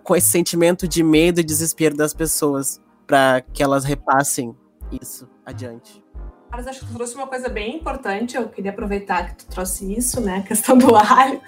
com 0.04 0.18
esse 0.18 0.28
sentimento 0.28 0.86
de 0.86 1.02
medo 1.02 1.40
e 1.40 1.44
desespero 1.44 1.96
das 1.96 2.14
pessoas 2.14 2.82
para 3.08 3.42
que 3.42 3.64
elas 3.64 3.86
repassem 3.86 4.54
isso 4.92 5.28
adiante. 5.46 6.04
Mas 6.50 6.66
acho 6.66 6.80
que 6.80 6.86
tu 6.88 6.94
trouxe 6.94 7.16
uma 7.16 7.28
coisa 7.28 7.50
bem 7.50 7.76
importante, 7.76 8.38
eu 8.38 8.48
queria 8.48 8.72
aproveitar 8.72 9.28
que 9.28 9.36
tu 9.36 9.48
trouxe 9.48 9.94
isso, 9.94 10.22
né, 10.22 10.38
a 10.38 10.42
questão 10.48 10.78
do 10.78 10.96
alho, 10.96 11.42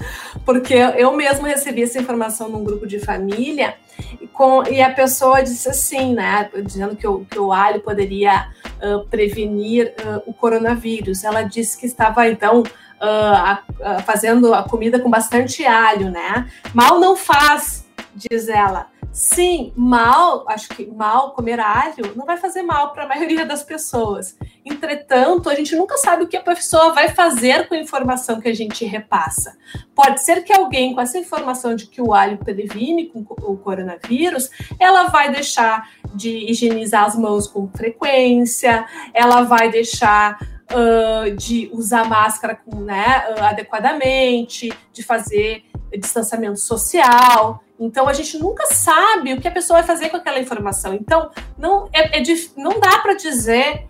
porque 0.46 0.74
eu 0.74 1.12
mesmo 1.14 1.46
recebi 1.46 1.84
essa 1.84 2.00
informação 2.00 2.50
num 2.50 2.64
grupo 2.64 2.86
de 2.86 3.00
família 3.00 3.76
e, 4.20 4.28
com, 4.28 4.64
e 4.68 4.82
a 4.82 4.94
pessoa 4.94 5.42
disse 5.42 5.70
assim, 5.70 6.14
né, 6.14 6.50
dizendo 6.66 6.96
que 6.96 7.08
o, 7.08 7.26
que 7.26 7.40
o 7.40 7.52
alho 7.54 7.82
poderia 7.82 8.50
uh, 8.84 9.06
prevenir 9.08 9.96
uh, 10.00 10.22
o 10.26 10.34
coronavírus. 10.34 11.24
Ela 11.24 11.44
disse 11.44 11.78
que 11.78 11.86
estava, 11.86 12.28
então, 12.28 12.62
uh, 12.62 14.04
fazendo 14.06 14.54
a 14.54 14.64
comida 14.64 15.00
com 15.00 15.10
bastante 15.10 15.66
alho, 15.66 16.12
né, 16.12 16.50
mal 16.74 17.00
não 17.00 17.16
faz, 17.16 17.86
diz 18.14 18.50
ela. 18.50 18.88
Sim, 19.12 19.74
mal, 19.76 20.46
acho 20.48 20.70
que 20.70 20.86
mal 20.86 21.34
comer 21.34 21.60
alho 21.60 22.16
não 22.16 22.26
vai 22.26 22.38
fazer 22.38 22.62
mal 22.62 22.94
para 22.94 23.04
a 23.04 23.08
maioria 23.08 23.46
das 23.46 23.64
pessoas. 23.64 24.38
Entretanto, 24.64 25.50
a 25.50 25.56
gente 25.56 25.76
nunca 25.76 25.98
sabe 25.98 26.24
o 26.24 26.28
que 26.28 26.38
a 26.38 26.44
pessoa 26.44 26.94
vai 26.94 27.10
fazer 27.10 27.68
com 27.68 27.74
a 27.74 27.80
informação 27.80 28.40
que 28.40 28.48
a 28.48 28.54
gente 28.54 28.86
repassa. 28.86 29.58
Pode 29.96 30.24
ser 30.24 30.44
que 30.44 30.54
alguém 30.54 30.94
com 30.94 31.02
essa 31.02 31.18
informação 31.18 31.76
de 31.76 31.88
que 31.88 32.02
o 32.02 32.14
alho 32.14 32.38
previne 32.38 33.08
com 33.08 33.20
o 33.20 33.58
coronavírus, 33.58 34.50
ela 34.80 35.06
vai 35.06 35.32
deixar 35.32 35.90
de 36.14 36.30
higienizar 36.50 37.06
as 37.06 37.16
mãos 37.16 37.48
com 37.48 37.68
frequência, 37.68 38.86
ela 39.14 39.42
vai 39.42 39.70
deixar 39.72 40.40
uh, 40.72 41.36
de 41.36 41.70
usar 41.74 42.06
máscara 42.06 42.56
com, 42.56 42.80
né, 42.82 43.26
uh, 43.32 43.44
adequadamente, 43.44 44.72
de 44.94 45.04
fazer 45.04 45.66
distanciamento 45.98 46.60
social. 46.60 47.64
Então 47.80 48.10
a 48.10 48.14
gente 48.14 48.38
nunca 48.38 48.66
sabe 48.68 49.34
o 49.34 49.42
que 49.42 49.48
a 49.48 49.52
pessoa 49.52 49.80
vai 49.80 49.88
fazer 49.88 50.10
com 50.10 50.18
aquela 50.18 50.40
informação. 50.40 50.94
Então 50.94 51.32
não 51.58 51.90
é, 51.94 52.20
é 52.20 52.24
não 52.58 52.80
dá 52.80 53.00
para 53.00 53.14
dizer 53.14 53.88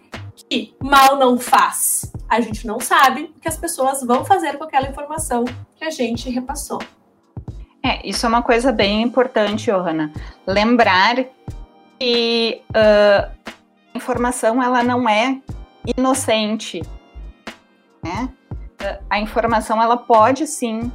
que 0.50 0.76
mal 0.80 1.18
não 1.18 1.40
faz. 1.40 2.12
A 2.30 2.40
gente 2.40 2.68
não 2.68 2.80
sabe 2.80 3.34
o 3.36 3.40
que 3.40 3.48
as 3.48 3.58
pessoas 3.58 4.04
vão 4.04 4.24
fazer 4.24 4.58
com 4.58 4.64
aquela 4.64 4.88
informação 4.88 5.44
que 5.76 5.84
a 5.84 5.90
gente 5.90 6.30
repassou. 6.30 6.80
É, 7.84 8.08
isso 8.08 8.26
é 8.26 8.30
uma 8.30 8.44
coisa 8.44 8.72
bem 8.72 9.02
importante, 9.02 9.72
Johanna. 9.72 10.12
Lembrar 10.46 11.16
que 11.98 12.62
uh, 12.70 13.32
a 13.94 13.98
informação 13.98 14.62
ela 14.62 14.84
não 14.84 15.10
é 15.10 15.42
inocente, 15.98 16.82
né? 18.04 18.30
A 19.10 19.20
informação 19.20 19.82
ela 19.82 19.98
pode 19.98 20.48
sim 20.48 20.92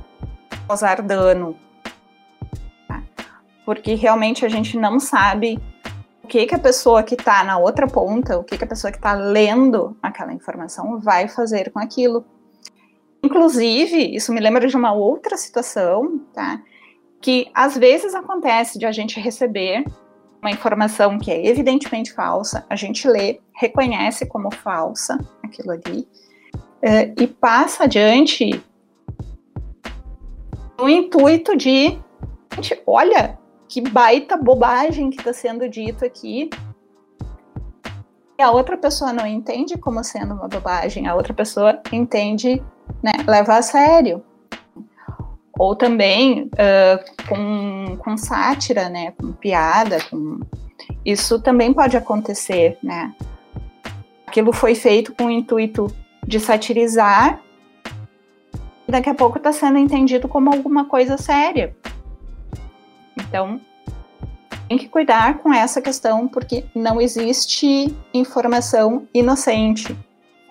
causar 0.67 1.03
dano? 1.03 1.57
Porque 3.65 3.95
realmente 3.95 4.45
a 4.45 4.49
gente 4.49 4.77
não 4.77 5.01
sabe 5.01 5.59
o 6.23 6.27
que 6.27 6.47
que 6.47 6.55
a 6.55 6.59
pessoa 6.59 7.03
que 7.03 7.15
está 7.15 7.45
na 7.45 7.59
outra 7.59 7.87
ponta, 7.87 8.39
o 8.39 8.45
que 8.45 8.57
que 8.57 8.65
a 8.65 8.67
pessoa 8.67 8.91
que 8.91 8.99
está 8.99 9.13
lendo 9.13 9.97
aquela 10.03 10.33
informação 10.33 10.99
vai 11.01 11.29
fazer 11.29 11.71
com 11.71 11.79
aquilo. 11.79 12.25
Inclusive, 13.23 14.15
isso 14.15 14.33
me 14.33 14.41
lembra 14.41 14.67
de 14.67 14.77
uma 14.77 14.93
outra 14.93 15.37
situação, 15.37 16.19
tá? 16.33 16.61
Que 17.21 17.51
às 17.55 17.77
vezes 17.77 18.15
acontece 18.15 18.79
de 18.79 18.87
a 18.87 18.93
gente 18.93 19.19
receber 19.19 19.85
uma 20.43 20.51
informação 20.51 21.19
que 21.19 21.31
é 21.31 21.47
evidentemente 21.47 22.13
falsa, 22.13 22.67
a 22.69 22.77
gente 22.77 23.09
lê, 23.09 23.41
reconhece 23.55 24.27
como 24.27 24.51
falsa 24.51 25.19
aquilo 25.43 25.71
ali, 25.71 26.07
uh, 26.83 27.15
e 27.19 27.27
passa 27.27 27.85
adiante 27.85 28.63
no 30.79 30.87
intuito 30.87 31.57
de, 31.57 31.99
gente, 32.57 32.83
olha 32.87 33.39
que 33.75 33.81
baita 33.81 34.37
bobagem 34.37 35.11
que 35.11 35.19
está 35.19 35.33
sendo 35.33 35.69
dito 35.69 36.05
aqui. 36.05 36.49
E 38.39 38.43
a 38.43 38.53
outra 38.53 38.79
pessoa 38.79 39.13
não 39.13 39.27
entende 39.27 39.77
como 39.77 40.05
sendo 40.05 40.33
uma 40.33 40.47
bobagem, 40.47 41.09
a 41.09 41.15
outra 41.17 41.35
pessoa 41.35 41.81
entende, 41.91 42.63
né, 43.03 43.11
leva 43.27 43.57
a 43.57 43.63
sério 43.63 44.23
ou 45.59 45.75
também 45.75 46.51
uh, 46.53 47.29
com, 47.29 47.97
com 47.99 48.17
sátira, 48.17 48.89
né, 48.89 49.13
com 49.13 49.33
piada, 49.33 49.99
com... 50.09 50.39
isso 51.05 51.41
também 51.41 51.73
pode 51.73 51.97
acontecer, 51.97 52.79
né? 52.83 53.15
Aquilo 54.27 54.53
foi 54.53 54.75
feito 54.75 55.13
com 55.15 55.27
o 55.27 55.31
intuito 55.31 55.87
de 56.25 56.39
satirizar 56.39 57.41
e 58.87 58.91
daqui 58.91 59.11
a 59.11 59.15
pouco 59.15 59.39
está 59.39 59.53
sendo 59.53 59.79
entendido 59.79 60.29
como 60.29 60.53
alguma 60.53 60.85
coisa 60.87 61.17
séria. 61.17 61.77
Então, 63.35 63.61
tem 64.69 64.79
que 64.79 64.89
cuidar 64.89 65.39
com 65.39 65.53
essa 65.53 65.83
questão, 65.83 66.29
porque 66.29 66.67
não 66.73 67.01
existe 67.01 67.93
informação 68.15 69.09
inocente. 69.13 69.97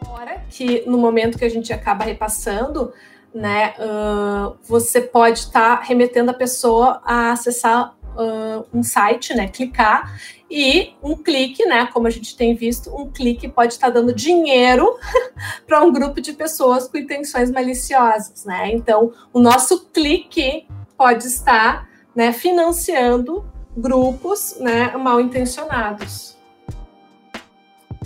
Fora 0.03 0.43
que 0.49 0.84
no 0.86 0.97
momento 0.97 1.38
que 1.38 1.45
a 1.45 1.49
gente 1.49 1.71
acaba 1.71 2.03
repassando, 2.03 2.91
né, 3.34 3.73
uh, 3.79 4.57
você 4.63 4.99
pode 4.99 5.39
estar 5.39 5.77
tá 5.77 5.81
remetendo 5.81 6.31
a 6.31 6.34
pessoa 6.34 7.01
a 7.05 7.31
acessar 7.31 7.95
uh, 8.17 8.65
um 8.73 8.84
site, 8.84 9.34
né, 9.34 9.47
clicar 9.47 10.19
e 10.51 10.93
um 11.01 11.15
clique, 11.15 11.65
né, 11.65 11.88
como 11.93 12.05
a 12.05 12.09
gente 12.09 12.36
tem 12.36 12.53
visto, 12.53 12.93
um 12.93 13.09
clique 13.09 13.47
pode 13.47 13.71
estar 13.71 13.88
tá 13.88 13.93
dando 13.93 14.13
dinheiro 14.13 14.99
para 15.65 15.81
um 15.81 15.89
grupo 15.93 16.19
de 16.19 16.34
pessoas 16.34 16.86
com 16.89 16.97
intenções 16.97 17.49
maliciosas, 17.49 18.43
né? 18.43 18.73
Então, 18.73 19.13
o 19.31 19.39
nosso 19.39 19.86
clique 19.86 20.67
pode 20.97 21.25
estar, 21.27 21.88
né, 22.16 22.32
financiando 22.32 23.45
grupos, 23.76 24.57
né, 24.59 24.95
mal 24.97 25.20
intencionados. 25.20 26.38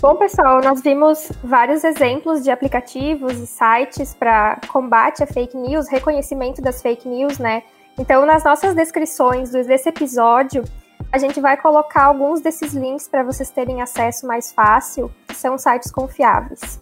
Bom, 0.00 0.14
pessoal, 0.14 0.60
nós 0.62 0.80
vimos 0.80 1.30
vários 1.42 1.82
exemplos 1.82 2.44
de 2.44 2.50
aplicativos 2.50 3.32
e 3.32 3.46
sites 3.46 4.14
para 4.14 4.60
combate 4.68 5.24
a 5.24 5.26
fake 5.26 5.56
news, 5.56 5.88
reconhecimento 5.88 6.62
das 6.62 6.80
fake 6.80 7.08
news, 7.08 7.38
né? 7.38 7.64
Então, 7.98 8.24
nas 8.24 8.44
nossas 8.44 8.76
descrições 8.76 9.50
desse 9.50 9.88
episódio, 9.88 10.62
a 11.10 11.18
gente 11.18 11.40
vai 11.40 11.56
colocar 11.56 12.04
alguns 12.04 12.40
desses 12.40 12.74
links 12.74 13.08
para 13.08 13.24
vocês 13.24 13.50
terem 13.50 13.82
acesso 13.82 14.24
mais 14.24 14.52
fácil, 14.52 15.10
que 15.26 15.34
são 15.34 15.58
sites 15.58 15.90
confiáveis. 15.90 16.80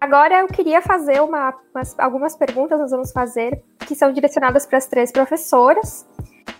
Agora 0.00 0.40
eu 0.40 0.46
queria 0.48 0.82
fazer 0.82 1.22
uma, 1.22 1.54
umas, 1.74 1.98
algumas 1.98 2.36
perguntas, 2.36 2.78
nós 2.78 2.90
vamos 2.90 3.12
fazer, 3.12 3.62
que 3.80 3.94
são 3.94 4.12
direcionadas 4.12 4.66
para 4.66 4.78
as 4.78 4.86
três 4.86 5.10
professoras. 5.10 6.06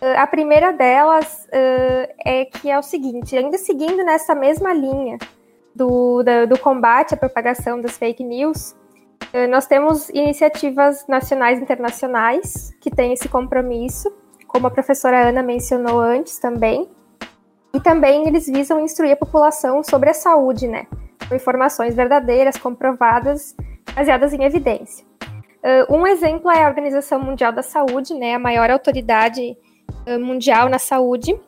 Uh, 0.00 0.18
a 0.18 0.26
primeira 0.26 0.72
delas 0.72 1.46
uh, 1.46 2.14
é 2.24 2.44
que 2.46 2.70
é 2.70 2.78
o 2.78 2.82
seguinte, 2.82 3.36
ainda 3.36 3.58
seguindo 3.58 4.04
nessa 4.04 4.34
mesma 4.34 4.72
linha 4.72 5.18
do, 5.74 6.22
do 6.48 6.58
combate 6.58 7.14
à 7.14 7.16
propagação 7.16 7.80
das 7.80 7.96
fake 7.96 8.24
news, 8.24 8.70
uh, 9.32 9.48
nós 9.50 9.66
temos 9.66 10.08
iniciativas 10.10 11.06
nacionais 11.06 11.58
e 11.58 11.62
internacionais 11.62 12.74
que 12.80 12.90
têm 12.90 13.12
esse 13.12 13.28
compromisso, 13.28 14.10
como 14.46 14.66
a 14.66 14.70
professora 14.70 15.28
Ana 15.28 15.42
mencionou 15.42 16.00
antes 16.00 16.38
também, 16.38 16.88
e 17.74 17.80
também 17.80 18.26
eles 18.26 18.46
visam 18.46 18.80
instruir 18.80 19.12
a 19.12 19.16
população 19.16 19.82
sobre 19.82 20.08
a 20.08 20.14
saúde, 20.14 20.66
né? 20.66 20.86
Com 21.28 21.34
informações 21.34 21.94
verdadeiras, 21.94 22.56
comprovadas, 22.56 23.56
baseadas 23.94 24.32
em 24.32 24.44
evidência. 24.44 25.04
um 25.90 26.06
exemplo 26.06 26.50
é 26.50 26.64
a 26.64 26.68
Organização 26.68 27.20
Mundial 27.20 27.52
da 27.52 27.62
Saúde, 27.62 28.14
né? 28.14 28.34
A 28.34 28.38
maior 28.38 28.70
autoridade 28.70 29.56
eh, 30.06 30.18
mundial 30.18 30.68
na 30.68 30.78
saúde. 30.78 31.38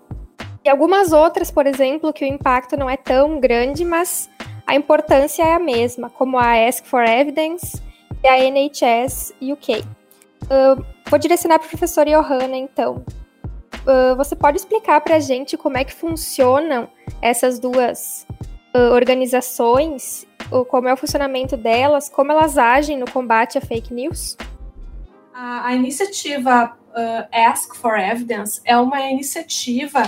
E 0.65 0.69
algumas 0.69 1.13
outras, 1.13 1.51
por 1.51 1.67
exemplo, 1.67 2.13
que 2.13 2.25
o 2.25 2.29
impacto 2.29 2.77
não 2.77 2.91
é 2.91 2.97
tão 2.97 3.39
grande, 3.39 3.85
mas 3.85 4.29
a 4.67 4.75
importância 4.75 5.45
é 5.45 5.55
a 5.55 5.59
mesma, 5.61 6.11
como 6.11 6.37
a 6.37 6.67
Ask 6.67 6.85
for 6.85 7.05
Evidence 7.05 7.81
e 8.23 8.29
a 8.29 8.39
NHS 8.39 9.33
UK. 9.41 9.85
Uh, 10.45 10.85
vou 11.07 11.19
direcionar 11.19 11.59
para 11.59 11.67
a 11.67 11.71
professora 11.71 12.11
Johanna, 12.11 12.57
então. 12.57 13.05
Uh, 13.87 14.17
você 14.17 14.35
pode 14.35 14.59
explicar 14.59 15.01
para 15.01 15.17
a 15.17 15.21
gente 15.21 15.57
como 15.57 15.79
é 15.79 15.85
que 15.85 15.95
funcionam 15.95 16.89
essas 17.23 17.61
duas 17.61 18.27
uh, 18.33 18.48
organizações 18.75 20.27
como 20.69 20.89
é 20.89 20.93
o 20.93 20.97
funcionamento 20.97 21.57
delas, 21.57 22.09
como 22.09 22.33
elas 22.33 22.57
agem 22.57 22.99
no 22.99 23.11
combate 23.11 23.59
a 23.59 23.61
fake 23.61 23.93
news? 23.93 24.37
A, 25.35 25.67
a 25.67 25.75
iniciativa 25.75 26.77
uh, 26.89 27.29
Ask 27.33 27.75
for 27.77 27.99
Evidence 27.99 28.61
é 28.65 28.77
uma 28.77 29.01
iniciativa 29.03 30.03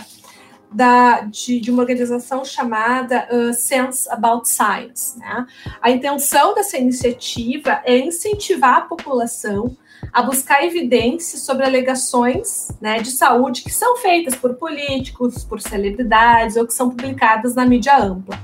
da, 0.72 1.22
de, 1.22 1.60
de, 1.60 1.70
uma 1.70 1.82
organização 1.82 2.44
chamada 2.44 3.28
uh, 3.30 3.52
Sense 3.52 4.08
About 4.08 4.48
Science. 4.48 5.18
Né? 5.18 5.46
A 5.82 5.90
intenção 5.90 6.54
dessa 6.54 6.78
iniciativa 6.78 7.80
é 7.84 7.98
incentivar 7.98 8.78
a 8.78 8.80
população 8.82 9.76
a 10.12 10.22
buscar 10.22 10.64
evidências 10.64 11.42
sobre 11.42 11.64
alegações 11.64 12.70
né, 12.80 13.00
de 13.00 13.10
saúde 13.10 13.62
que 13.62 13.70
são 13.70 13.96
feitas 13.96 14.34
por 14.34 14.54
políticos, 14.54 15.44
por 15.44 15.60
celebridades 15.60 16.56
ou 16.56 16.66
que 16.66 16.74
são 16.74 16.90
publicadas 16.90 17.54
na 17.54 17.64
mídia 17.64 17.96
ampla. 17.96 18.38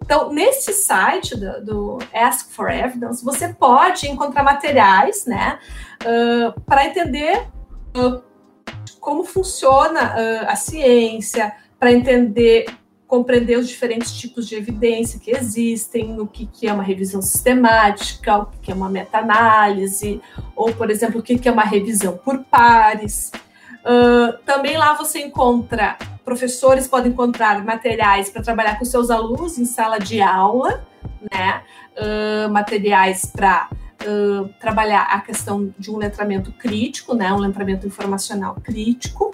Então, 0.00 0.32
nesse 0.32 0.72
site 0.72 1.36
do, 1.36 1.64
do 1.64 1.98
Ask 2.12 2.50
for 2.50 2.70
Evidence, 2.70 3.24
você 3.24 3.48
pode 3.48 4.08
encontrar 4.08 4.42
materiais 4.42 5.26
né, 5.26 5.58
uh, 6.02 6.60
para 6.62 6.86
entender 6.86 7.46
uh, 7.96 8.22
como 8.98 9.24
funciona 9.24 10.14
uh, 10.14 10.48
a 10.48 10.56
ciência, 10.56 11.54
para 11.78 11.92
entender 11.92 12.66
compreender 13.12 13.58
os 13.58 13.68
diferentes 13.68 14.10
tipos 14.14 14.48
de 14.48 14.54
evidência 14.54 15.20
que 15.20 15.30
existem, 15.30 16.18
o 16.18 16.26
que, 16.26 16.46
que 16.46 16.66
é 16.66 16.72
uma 16.72 16.82
revisão 16.82 17.20
sistemática, 17.20 18.38
o 18.38 18.46
que, 18.62 18.72
é 18.72 18.74
uma 18.74 18.88
meta-análise, 18.88 20.18
ou, 20.56 20.72
por 20.72 20.88
exemplo, 20.88 21.20
o 21.20 21.22
que, 21.22 21.36
que 21.36 21.46
é 21.46 21.52
uma 21.52 21.62
revisão 21.62 22.16
por 22.16 22.38
pares. 22.44 23.30
Uh, 23.84 24.38
também 24.46 24.78
lá 24.78 24.94
você 24.94 25.18
encontra, 25.18 25.98
professores 26.24 26.88
podem 26.88 27.12
encontrar 27.12 27.62
materiais 27.62 28.30
para 28.30 28.42
trabalhar 28.42 28.78
com 28.78 28.84
seus 28.86 29.10
alunos 29.10 29.58
em 29.58 29.66
sala 29.66 29.98
de 29.98 30.22
aula, 30.22 30.82
né? 31.30 31.64
Uh, 31.94 32.50
materiais 32.50 33.26
para 33.26 33.68
uh, 34.06 34.48
trabalhar 34.58 35.02
a 35.02 35.20
questão 35.20 35.70
de 35.78 35.90
um 35.90 35.98
letramento 35.98 36.50
crítico, 36.50 37.14
né? 37.14 37.30
Um 37.30 37.40
letramento 37.40 37.86
informacional 37.86 38.54
crítico. 38.54 39.30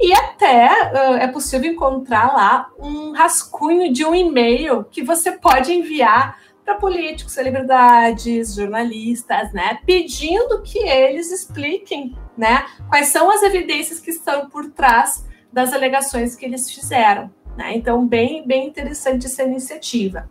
E 0.00 0.12
até 0.12 0.68
uh, 0.68 1.14
é 1.14 1.26
possível 1.28 1.70
encontrar 1.70 2.34
lá 2.34 2.70
um 2.78 3.12
rascunho 3.12 3.92
de 3.92 4.04
um 4.04 4.14
e-mail 4.14 4.84
que 4.90 5.02
você 5.02 5.32
pode 5.32 5.72
enviar 5.72 6.38
para 6.64 6.76
políticos, 6.76 7.32
celebridades, 7.32 8.54
jornalistas, 8.54 9.52
né, 9.52 9.78
pedindo 9.84 10.62
que 10.62 10.78
eles 10.78 11.32
expliquem, 11.32 12.16
né, 12.36 12.64
quais 12.88 13.08
são 13.08 13.30
as 13.30 13.42
evidências 13.42 13.98
que 13.98 14.10
estão 14.10 14.48
por 14.48 14.70
trás 14.70 15.26
das 15.52 15.72
alegações 15.72 16.36
que 16.36 16.44
eles 16.44 16.70
fizeram. 16.70 17.30
Né? 17.56 17.76
Então, 17.76 18.06
bem, 18.06 18.46
bem 18.46 18.66
interessante 18.66 19.26
essa 19.26 19.42
iniciativa. 19.42 20.28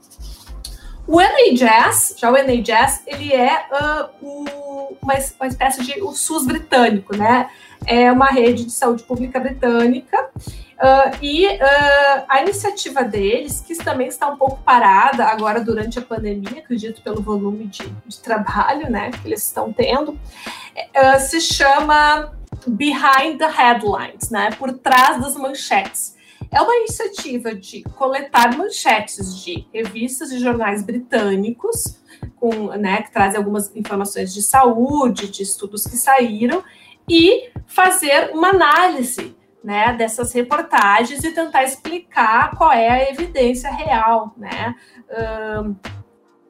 O 1.12 1.20
NHS, 1.20 2.16
já 2.18 2.32
o 2.32 2.38
NHS, 2.38 3.04
ele 3.06 3.34
é 3.34 3.66
uh, 3.70 4.10
o, 4.26 4.98
uma, 5.02 5.14
uma 5.14 5.48
espécie 5.48 5.84
de 5.84 6.02
o 6.02 6.14
SUS 6.14 6.46
britânico, 6.46 7.18
né? 7.18 7.50
é 7.86 8.12
uma 8.12 8.28
rede 8.28 8.66
de 8.66 8.72
saúde 8.72 9.04
pública 9.04 9.40
britânica. 9.40 10.30
Uh, 10.36 11.18
e 11.22 11.46
uh, 11.48 12.24
a 12.28 12.42
iniciativa 12.42 13.04
deles, 13.04 13.62
que 13.62 13.76
também 13.76 14.08
está 14.08 14.28
um 14.28 14.38
pouco 14.38 14.64
parada 14.64 15.26
agora 15.26 15.60
durante 15.60 16.00
a 16.00 16.02
pandemia, 16.02 16.60
acredito 16.60 17.02
pelo 17.04 17.22
volume 17.22 17.68
de, 17.68 17.88
de 18.08 18.20
trabalho 18.20 18.90
né, 18.90 19.12
que 19.12 19.28
eles 19.28 19.44
estão 19.44 19.72
tendo, 19.72 20.14
uh, 20.14 21.20
se 21.20 21.40
chama 21.40 22.34
Behind 22.66 23.38
the 23.38 23.48
Headlines, 23.48 24.32
né, 24.32 24.50
por 24.58 24.74
trás 24.74 25.22
das 25.22 25.36
manchetes. 25.36 26.16
É 26.52 26.62
uma 26.62 26.76
iniciativa 26.76 27.56
de 27.56 27.82
coletar 27.96 28.58
manchetes 28.58 29.42
de 29.42 29.66
revistas 29.74 30.32
e 30.32 30.40
jornais 30.40 30.84
britânicos, 30.84 31.98
com, 32.36 32.68
né, 32.78 33.04
que 33.04 33.12
trazem 33.12 33.38
algumas 33.38 33.74
informações 33.74 34.34
de 34.34 34.42
saúde, 34.42 35.30
de 35.30 35.44
estudos 35.44 35.86
que 35.86 35.96
saíram, 35.96 36.62
e 37.10 37.50
fazer 37.66 38.32
uma 38.34 38.50
análise 38.50 39.36
né, 39.64 39.94
dessas 39.94 40.34
reportagens 40.34 41.24
e 41.24 41.32
tentar 41.32 41.64
explicar 41.64 42.56
qual 42.58 42.72
é 42.72 42.90
a 42.90 43.10
evidência 43.10 43.72
real, 43.72 44.34
né, 44.36 44.76
uh, 45.10 45.76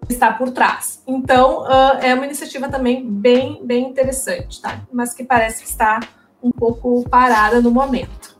que 0.07 0.13
está 0.13 0.33
por 0.33 0.49
trás. 0.51 1.03
Então, 1.05 1.61
uh, 1.61 1.99
é 2.01 2.13
uma 2.15 2.25
iniciativa 2.25 2.69
também 2.69 3.07
bem, 3.07 3.61
bem 3.63 3.87
interessante, 3.87 4.61
tá? 4.61 4.81
Mas 4.91 5.13
que 5.13 5.23
parece 5.23 5.61
que 5.61 5.69
está 5.69 5.99
um 6.41 6.51
pouco 6.51 7.07
parada 7.07 7.61
no 7.61 7.69
momento. 7.69 8.30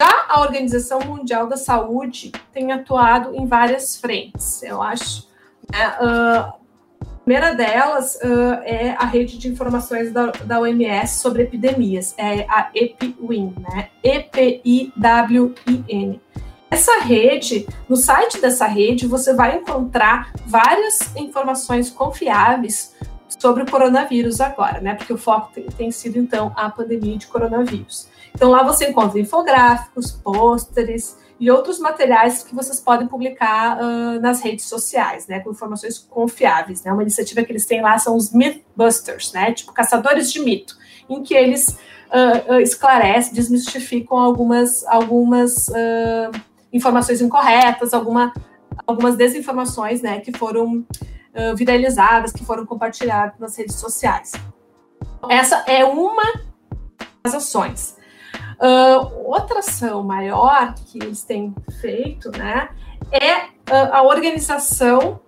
A 0.00 0.40
Organização 0.40 1.00
Mundial 1.00 1.46
da 1.46 1.56
Saúde 1.58 2.32
tem 2.52 2.72
atuado 2.72 3.34
em 3.34 3.46
várias 3.46 3.96
frentes, 3.96 4.62
eu 4.62 4.80
acho. 4.80 5.28
Né? 5.70 5.96
Uh, 6.00 6.52
primeira 7.24 7.54
delas 7.54 8.14
uh, 8.16 8.62
é 8.64 8.96
a 8.98 9.04
rede 9.04 9.36
de 9.38 9.48
informações 9.48 10.10
da, 10.12 10.58
OMS 10.58 11.20
sobre 11.20 11.42
epidemias, 11.42 12.14
é 12.16 12.46
a 12.48 12.70
EPWIN, 12.74 13.54
né? 13.60 13.90
E-P-I-W-I-N. 14.02 15.40
Essa 16.70 17.00
rede, 17.00 17.66
no 17.88 17.96
site 17.96 18.40
dessa 18.40 18.66
rede, 18.66 19.06
você 19.06 19.34
vai 19.34 19.56
encontrar 19.56 20.32
várias 20.46 21.14
informações 21.14 21.90
confiáveis 21.90 22.96
sobre 23.28 23.64
o 23.64 23.70
coronavírus 23.70 24.40
agora, 24.40 24.80
né? 24.80 24.94
Porque 24.94 25.12
o 25.12 25.18
foco 25.18 25.52
tem 25.76 25.90
sido, 25.90 26.18
então, 26.18 26.52
a 26.56 26.70
pandemia 26.70 27.18
de 27.18 27.26
coronavírus. 27.26 28.08
Então, 28.34 28.50
lá 28.50 28.62
você 28.62 28.88
encontra 28.88 29.18
infográficos, 29.18 30.12
pôsteres, 30.12 31.16
e 31.40 31.50
outros 31.50 31.78
materiais 31.78 32.42
que 32.42 32.54
vocês 32.54 32.78
podem 32.78 33.08
publicar 33.08 33.78
uh, 33.78 34.20
nas 34.20 34.42
redes 34.42 34.66
sociais, 34.66 35.26
né, 35.26 35.40
com 35.40 35.50
informações 35.50 35.98
confiáveis. 35.98 36.84
Né? 36.84 36.92
Uma 36.92 37.00
iniciativa 37.00 37.42
que 37.42 37.50
eles 37.50 37.64
têm 37.64 37.80
lá 37.80 37.98
são 37.98 38.14
os 38.14 38.30
Mythbusters, 38.30 39.32
né, 39.32 39.50
tipo 39.52 39.72
caçadores 39.72 40.30
de 40.30 40.38
mito, 40.38 40.76
em 41.08 41.22
que 41.22 41.32
eles 41.34 41.68
uh, 41.68 42.60
esclarecem, 42.60 43.32
desmistificam 43.32 44.18
algumas, 44.18 44.86
algumas 44.86 45.70
informações 46.70 47.22
incorretas, 47.22 47.94
alguma, 47.94 48.34
algumas 48.86 49.16
desinformações, 49.16 50.02
né, 50.02 50.20
que 50.20 50.36
foram 50.36 50.84
viralizadas, 51.56 52.32
que 52.32 52.44
foram 52.44 52.66
compartilhadas 52.66 53.38
nas 53.38 53.56
redes 53.56 53.76
sociais. 53.76 54.32
Essa 55.30 55.64
é 55.66 55.84
uma 55.84 56.24
das 57.22 57.34
ações. 57.36 57.96
Uh, 58.60 59.30
outra 59.30 59.60
ação 59.60 60.02
maior 60.02 60.74
que 60.74 60.98
eles 60.98 61.22
têm 61.22 61.54
feito 61.80 62.30
né, 62.36 62.68
é 63.10 63.44
uh, 63.44 63.92
a 63.92 64.02
organização 64.02 65.18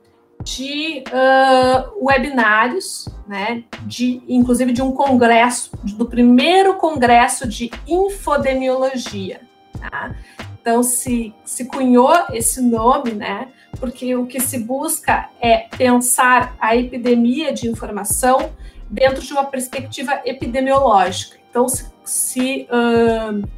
de 0.45 1.03
uh, 1.09 2.05
webinários, 2.05 3.09
né, 3.27 3.65
de, 3.87 4.23
inclusive 4.29 4.73
de 4.73 4.83
um 4.83 4.93
congresso, 4.93 5.71
do 5.97 6.05
primeiro 6.05 6.75
congresso 6.75 7.49
de 7.49 7.71
infodemiologia. 7.87 9.41
Tá? 9.81 10.15
Então, 10.61 10.83
se, 10.83 11.35
se 11.45 11.65
cunhou 11.65 12.13
esse 12.33 12.61
nome, 12.61 13.13
né, 13.13 13.49
porque 13.81 14.15
o 14.15 14.27
que 14.27 14.41
se 14.41 14.59
busca 14.59 15.29
é 15.41 15.69
pensar 15.77 16.55
a 16.61 16.77
epidemia 16.77 17.53
de 17.53 17.69
informação 17.69 18.53
dentro 18.91 19.23
de 19.23 19.33
uma 19.33 19.45
perspectiva 19.45 20.21
epidemiológica. 20.25 21.39
Então, 21.51 21.69
se, 21.69 21.92
se, 22.05 22.69
uh, 22.71 23.49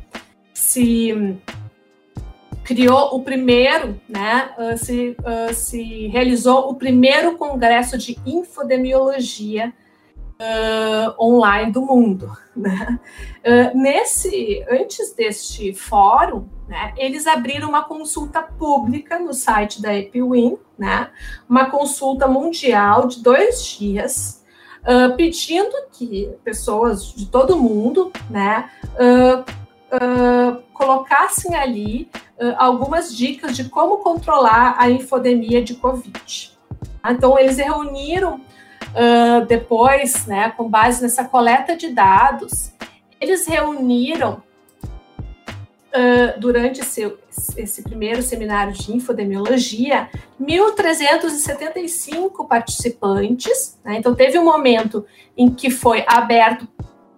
se 0.53 1.39
criou 2.63 3.15
o 3.15 3.23
primeiro, 3.23 4.01
né, 4.09 4.55
uh, 4.59 4.79
se, 4.79 5.17
uh, 5.21 5.55
se 5.55 6.09
realizou 6.09 6.71
o 6.71 6.75
primeiro 6.75 7.37
congresso 7.37 7.99
de 7.99 8.19
infodemiologia 8.27 9.73
online 11.19 11.73
do 11.73 11.81
mundo. 11.81 12.31
Né? 12.55 13.01
nesse, 13.75 14.65
antes 14.71 15.13
deste 15.13 15.75
fórum, 15.75 16.47
né, 16.69 16.95
eles 16.97 17.27
abriram 17.27 17.69
uma 17.69 17.83
consulta 17.83 18.41
pública 18.41 19.19
no 19.19 19.35
site 19.35 19.83
da 19.83 19.93
EpiWin, 19.93 20.57
né, 20.79 21.11
uma 21.49 21.69
consulta 21.69 22.29
mundial 22.29 23.09
de 23.09 23.21
dois 23.21 23.65
dias, 23.67 24.44
uh, 24.85 25.17
pedindo 25.17 25.75
que 25.93 26.31
pessoas 26.45 27.13
de 27.13 27.27
todo 27.27 27.57
mundo, 27.57 28.13
né, 28.31 28.71
uh, 28.95 29.41
uh, 29.41 30.63
colocassem 30.73 31.55
ali 31.55 32.09
algumas 32.59 33.17
dicas 33.17 33.57
de 33.57 33.69
como 33.69 33.99
controlar 33.99 34.75
a 34.77 34.91
infodemia 34.91 35.63
de 35.63 35.75
Covid. 35.75 36.53
Então, 37.09 37.39
eles 37.39 37.59
reuniram 37.59 38.41
depois, 39.47 40.27
né, 40.27 40.51
com 40.51 40.69
base 40.69 41.01
nessa 41.01 41.25
coleta 41.25 41.77
de 41.77 41.91
dados, 41.91 42.73
eles 43.21 43.47
reuniram 43.47 44.43
durante 46.41 46.81
esse, 46.81 47.17
esse 47.57 47.83
primeiro 47.83 48.23
seminário 48.23 48.73
de 48.73 48.95
infodemiologia, 48.95 50.09
1.375 50.41 52.47
participantes. 52.49 53.79
Né? 53.85 53.97
Então, 53.99 54.15
teve 54.15 54.39
um 54.39 54.45
momento 54.45 55.05
em 55.37 55.53
que 55.53 55.71
foi 55.71 56.05
aberto 56.07 56.69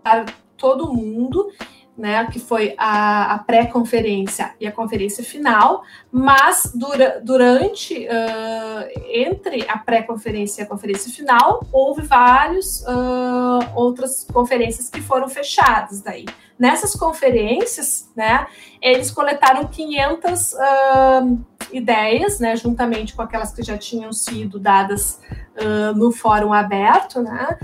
para 0.03 0.25
todo 0.57 0.93
mundo. 0.93 1.53
né, 1.97 2.27
que 2.31 2.39
foi 2.39 2.75
a, 2.77 3.33
a 3.33 3.39
pré-conferência 3.39 4.55
e 4.61 4.67
a 4.67 4.73
conferência 4.73 5.25
final, 5.25 5.83
mas 6.13 6.71
dura, 6.75 7.23
durante, 7.25 8.07
uh, 8.07 9.01
entre 9.11 9.65
a 9.67 9.79
pré-conferência 9.79 10.61
e 10.61 10.65
a 10.65 10.69
conferência 10.69 11.11
final, 11.11 11.67
houve 11.73 12.03
várias 12.03 12.83
uh, 12.83 13.61
outras 13.75 14.27
conferências 14.31 14.91
que 14.91 15.01
foram 15.01 15.27
fechadas 15.27 16.03
daí. 16.03 16.27
Nessas 16.59 16.95
conferências, 16.95 18.11
né, 18.17 18.47
eles 18.81 19.11
coletaram 19.11 19.67
500 19.67 20.53
uh, 20.53 21.47
ideias, 21.73 22.41
né, 22.41 22.57
juntamente 22.57 23.15
com 23.15 23.23
aquelas 23.23 23.53
que 23.53 23.63
já 23.63 23.77
tinham 23.77 24.13
sido 24.13 24.59
dadas 24.59 25.21
no 25.97 26.13
fórum 26.13 26.53
aberto, 26.53 27.23
né, 27.23 27.59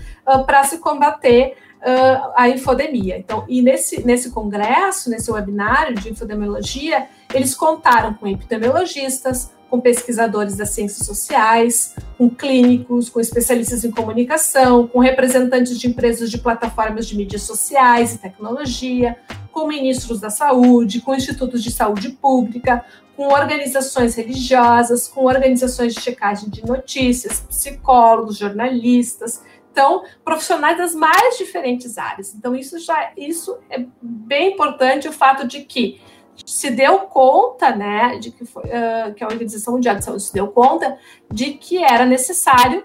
para 0.47 0.65
se 0.65 0.79
combater 0.79 1.59
uh, 1.83 2.33
a 2.35 2.49
infodemia. 2.49 3.19
Então, 3.19 3.45
e 3.49 3.61
nesse, 3.61 4.05
nesse 4.07 4.31
congresso, 4.31 5.11
nesse 5.11 5.31
webinário 5.31 5.95
de 5.95 6.11
infodemiologia, 6.11 7.09
eles 7.35 7.55
contaram 7.55 8.15
com 8.15 8.27
epidemiologistas, 8.27 9.53
com 9.73 9.81
pesquisadores 9.81 10.55
das 10.55 10.69
ciências 10.69 11.07
sociais, 11.07 11.95
com 12.19 12.29
clínicos, 12.29 13.09
com 13.09 13.19
especialistas 13.19 13.87
em 13.87 13.91
comunicação, 13.91 14.87
com 14.87 14.99
representantes 14.99 15.81
de 15.81 15.87
empresas 15.87 16.31
de 16.31 16.37
plataformas 16.37 17.07
de 17.07 17.17
mídias 17.17 17.41
sociais 17.45 18.15
e 18.15 18.19
tecnologia, 18.19 19.17
com 19.51 19.67
ministros 19.67 20.21
da 20.21 20.29
saúde, 20.29 21.01
com 21.01 21.15
institutos 21.15 21.65
de 21.65 21.71
saúde 21.71 22.11
pública, 22.11 22.85
com 23.17 23.29
organizações 23.29 24.15
religiosas, 24.15 25.09
com 25.09 25.25
organizações 25.25 25.95
de 25.95 26.03
checagem 26.03 26.51
de 26.51 26.63
notícias, 26.67 27.41
psicólogos, 27.41 28.37
jornalistas, 28.37 29.43
então, 29.73 30.05
profissionais 30.23 30.77
das 30.77 30.95
mais 30.95 31.39
diferentes 31.39 31.97
áreas. 31.97 32.35
Então, 32.35 32.55
isso 32.55 32.79
já 32.79 33.11
isso 33.17 33.57
é 33.71 33.83
bem 34.03 34.53
importante, 34.53 35.09
o 35.09 35.13
fato 35.13 35.47
de 35.47 35.63
que 35.63 35.99
se 36.45 36.71
deu 36.71 37.01
conta, 37.01 37.75
né, 37.75 38.19
de 38.19 38.31
que, 38.31 38.45
foi, 38.45 38.65
uh, 38.65 39.15
que 39.15 39.23
a 39.23 39.27
Organização 39.27 39.75
Mundial 39.75 39.97
de 39.97 40.05
Saúde 40.05 40.23
se 40.23 40.33
deu 40.33 40.49
conta 40.49 40.99
de 41.31 41.53
que 41.53 41.83
era 41.83 42.05
necessário 42.05 42.85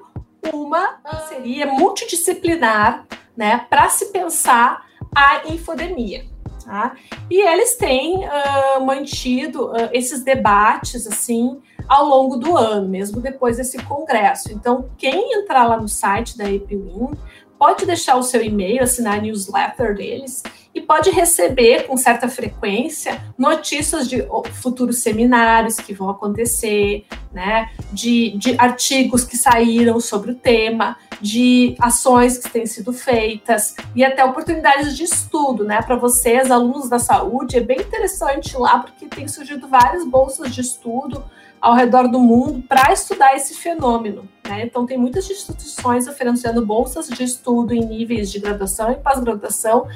uma 0.54 1.00
seria 1.28 1.68
multidisciplinar, 1.68 3.06
né, 3.36 3.66
para 3.70 3.89
se 3.89 4.08
pensar 4.08 4.86
a 5.16 5.48
infodemia. 5.48 6.26
Tá? 6.64 6.95
E 7.30 7.41
eles 7.41 7.76
têm 7.78 8.26
uh, 8.26 8.86
mantido 8.86 9.72
uh, 9.72 9.89
esses 9.93 10.22
debates 10.22 11.08
assim 11.08 11.62
ao 11.88 12.06
longo 12.06 12.36
do 12.36 12.58
ano, 12.58 12.89
mesmo 12.89 13.22
depois 13.22 13.56
desse 13.56 13.82
congresso. 13.84 14.52
Então, 14.52 14.89
quem 14.98 15.34
entrar 15.34 15.66
lá 15.66 15.78
no 15.78 15.88
site 15.88 16.38
da 16.38 16.52
EPWIN 16.52 17.12
pode 17.58 17.86
deixar 17.86 18.18
o 18.18 18.24
seu 18.24 18.43
e-mail, 18.43 18.84
assinar 18.84 19.18
a 19.18 19.22
newsletter 19.22 19.95
deles 19.95 20.43
e 20.78 20.82
pode 20.82 21.09
receber 21.09 21.88
com 21.88 21.97
certa 21.97 22.30
frequência 22.30 23.19
notícias 23.36 24.07
de 24.07 24.23
futuros 24.61 24.99
seminários 24.99 25.78
que 25.78 25.91
vão 25.91 26.07
acontecer, 26.07 27.03
né, 27.34 27.71
de, 27.91 28.38
de 28.38 28.55
artigos 28.59 29.23
que 29.23 29.36
saíram 29.36 29.99
sobre 29.99 30.32
o 30.32 30.36
tema, 30.36 30.95
de 31.19 31.75
ações 31.80 32.38
que 32.38 32.49
têm 32.49 32.67
sido 32.67 32.93
feitas 32.93 33.75
e 33.95 34.05
até 34.05 34.23
oportunidades 34.23 34.95
de 34.95 35.03
estudo, 35.03 35.63
né, 35.63 35.82
para 35.82 35.95
vocês, 35.95 36.51
alunos 36.51 36.88
da 36.88 36.99
saúde, 36.99 37.57
é 37.57 37.61
bem 37.61 37.80
interessante 37.80 38.55
lá 38.55 38.78
porque 38.78 39.07
tem 39.07 39.28
surgido 39.28 39.67
várias 39.67 40.05
bolsas 40.05 40.53
de 40.53 40.61
estudo 40.61 41.23
ao 41.59 41.73
redor 41.73 42.07
do 42.07 42.19
mundo 42.19 42.63
para 42.67 42.93
estudar 42.93 43.36
esse 43.36 43.55
fenômeno. 43.55 44.28
Né? 44.47 44.63
Então, 44.63 44.86
tem 44.86 44.97
muitas 44.97 45.30
instituições 45.30 46.07
oferecendo 46.07 46.65
bolsas 46.65 47.07
de 47.07 47.23
estudo 47.23 47.73
em 47.73 47.84
níveis 47.84 48.32
de 48.32 48.39
graduação 48.39 48.91
e 48.91 48.95
pós-graduação 48.95 49.88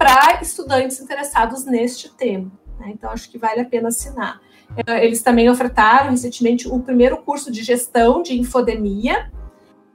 para 0.00 0.40
estudantes 0.40 0.98
interessados 0.98 1.66
neste 1.66 2.08
tema. 2.08 2.50
Né? 2.78 2.92
Então, 2.94 3.10
acho 3.10 3.30
que 3.30 3.36
vale 3.36 3.60
a 3.60 3.66
pena 3.66 3.88
assinar. 3.88 4.40
É, 4.86 5.04
eles 5.04 5.20
também 5.20 5.50
ofertaram 5.50 6.10
recentemente 6.10 6.66
o 6.66 6.80
primeiro 6.80 7.18
curso 7.18 7.52
de 7.52 7.62
gestão 7.62 8.22
de 8.22 8.38
infodemia 8.38 9.30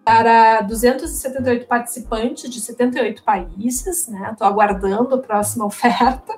para 0.03 0.62
278 0.62 1.66
participantes 1.66 2.47
de 2.51 2.62
78 2.62 3.24
países. 3.24 4.08
Estou 4.08 4.14
né? 4.14 4.36
aguardando 4.41 5.16
a 5.16 5.18
próxima 5.18 5.66
oferta. 5.66 6.38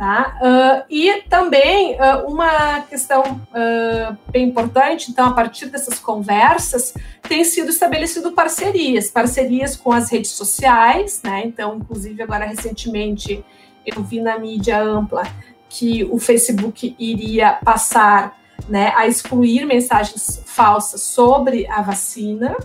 Tá? 0.00 0.34
Uh, 0.40 0.86
e 0.88 1.24
também 1.28 1.94
uh, 1.96 2.26
uma 2.26 2.80
questão 2.88 3.20
uh, 3.22 4.16
bem 4.32 4.48
importante, 4.48 5.10
então, 5.10 5.26
a 5.26 5.34
partir 5.34 5.66
dessas 5.66 5.98
conversas, 5.98 6.94
tem 7.28 7.44
sido 7.44 7.68
estabelecido 7.68 8.32
parcerias, 8.32 9.10
parcerias 9.10 9.76
com 9.76 9.92
as 9.92 10.10
redes 10.10 10.30
sociais, 10.30 11.20
né? 11.22 11.42
Então, 11.44 11.76
inclusive, 11.76 12.22
agora 12.22 12.46
recentemente 12.46 13.44
eu 13.84 14.02
vi 14.02 14.22
na 14.22 14.38
mídia 14.38 14.82
ampla 14.82 15.22
que 15.68 16.02
o 16.04 16.18
Facebook 16.18 16.96
iria 16.98 17.58
passar 17.62 18.38
né, 18.70 18.94
a 18.96 19.06
excluir 19.06 19.66
mensagens 19.66 20.42
falsas 20.46 21.02
sobre 21.02 21.66
a 21.66 21.82
vacina, 21.82 22.56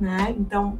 né? 0.00 0.32
Então, 0.38 0.78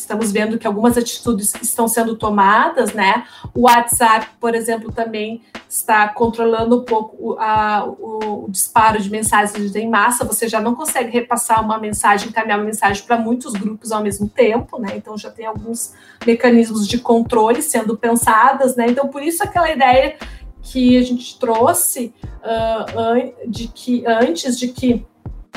estamos 0.00 0.32
vendo 0.32 0.58
que 0.58 0.66
algumas 0.66 0.96
atitudes 0.96 1.54
estão 1.62 1.88
sendo 1.88 2.16
tomadas, 2.16 2.92
né? 2.92 3.24
O 3.54 3.62
WhatsApp, 3.62 4.28
por 4.40 4.54
exemplo, 4.54 4.92
também 4.92 5.42
está 5.68 6.08
controlando 6.08 6.78
um 6.78 6.84
pouco 6.84 7.16
o, 7.18 7.38
a, 7.38 7.84
o, 7.86 8.44
o 8.44 8.50
disparo 8.50 9.00
de 9.00 9.10
mensagens 9.10 9.74
em 9.74 9.88
massa. 9.88 10.24
Você 10.24 10.48
já 10.48 10.60
não 10.60 10.74
consegue 10.74 11.10
repassar 11.10 11.62
uma 11.62 11.78
mensagem, 11.78 12.28
encaminhar 12.28 12.58
uma 12.58 12.66
mensagem 12.66 13.02
para 13.04 13.18
muitos 13.18 13.52
grupos 13.52 13.92
ao 13.92 14.02
mesmo 14.02 14.28
tempo, 14.28 14.78
né? 14.78 14.94
Então 14.96 15.16
já 15.18 15.30
tem 15.30 15.46
alguns 15.46 15.92
mecanismos 16.26 16.86
de 16.86 16.98
controle 16.98 17.62
sendo 17.62 17.96
pensadas, 17.96 18.76
né? 18.76 18.86
Então 18.88 19.08
por 19.08 19.22
isso 19.22 19.42
aquela 19.42 19.70
ideia 19.70 20.16
que 20.62 20.98
a 20.98 21.02
gente 21.02 21.38
trouxe 21.38 22.12
uh, 22.42 23.50
de 23.50 23.68
que 23.68 24.04
antes 24.06 24.58
de 24.58 24.68
que 24.68 25.06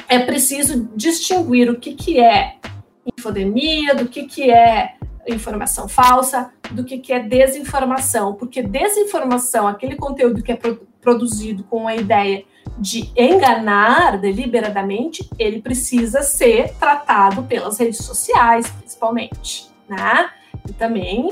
é 0.08 0.20
preciso 0.20 0.90
distinguir 0.96 1.70
o 1.70 1.80
que, 1.80 1.94
que 1.94 2.20
é 2.20 2.56
infodemia, 3.06 3.96
do 3.96 4.08
que, 4.08 4.24
que 4.24 4.52
é 4.52 4.96
informação 5.28 5.88
falsa, 5.88 6.52
do 6.72 6.84
que, 6.84 6.98
que 6.98 7.14
é 7.14 7.20
desinformação, 7.20 8.34
porque 8.34 8.64
desinformação, 8.64 9.68
aquele 9.68 9.96
conteúdo 9.96 10.42
que 10.42 10.52
é 10.52 10.56
pro, 10.56 10.88
produzido 11.00 11.64
com 11.64 11.88
a 11.88 11.96
ideia 11.96 12.44
de 12.78 13.12
enganar 13.16 14.18
deliberadamente, 14.20 15.30
ele 15.38 15.62
precisa 15.62 16.22
ser 16.22 16.74
tratado 16.76 17.44
pelas 17.44 17.80
redes 17.80 18.04
sociais, 18.04 18.70
principalmente, 18.70 19.70
né? 19.88 20.30
E 20.68 20.74
também 20.74 21.30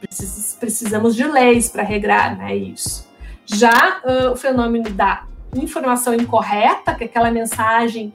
precis, 0.00 0.56
precisamos 0.58 1.14
de 1.14 1.24
leis 1.24 1.68
para 1.68 1.82
regrar, 1.82 2.36
né, 2.36 2.54
isso. 2.54 3.08
Já 3.46 4.00
uh, 4.04 4.32
o 4.32 4.36
fenômeno 4.36 4.90
da 4.90 5.24
informação 5.54 6.14
incorreta, 6.14 6.94
que 6.94 7.04
é 7.04 7.06
aquela 7.06 7.30
mensagem 7.30 8.12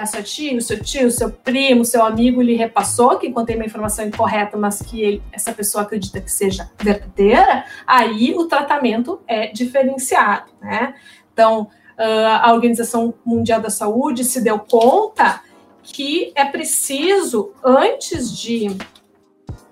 a 0.00 0.06
sua 0.06 0.22
tia, 0.22 0.56
o 0.56 0.62
seu 0.62 0.80
tio, 0.82 1.10
seu 1.10 1.30
primo, 1.30 1.84
seu 1.84 2.02
amigo 2.02 2.40
lhe 2.40 2.54
repassou 2.54 3.18
que 3.18 3.30
contém 3.30 3.56
uma 3.56 3.66
informação 3.66 4.06
incorreta, 4.06 4.56
mas 4.56 4.80
que 4.80 5.02
ele, 5.02 5.22
essa 5.30 5.52
pessoa 5.52 5.84
acredita 5.84 6.22
que 6.22 6.32
seja 6.32 6.70
verdadeira, 6.78 7.66
aí 7.86 8.34
o 8.34 8.46
tratamento 8.46 9.20
é 9.26 9.48
diferenciado, 9.48 10.50
né? 10.60 10.94
Então, 11.32 11.68
a 11.98 12.50
Organização 12.54 13.12
Mundial 13.22 13.60
da 13.60 13.68
Saúde 13.68 14.24
se 14.24 14.40
deu 14.40 14.58
conta 14.58 15.42
que 15.82 16.32
é 16.34 16.46
preciso, 16.46 17.52
antes 17.62 18.34
de, 18.34 18.68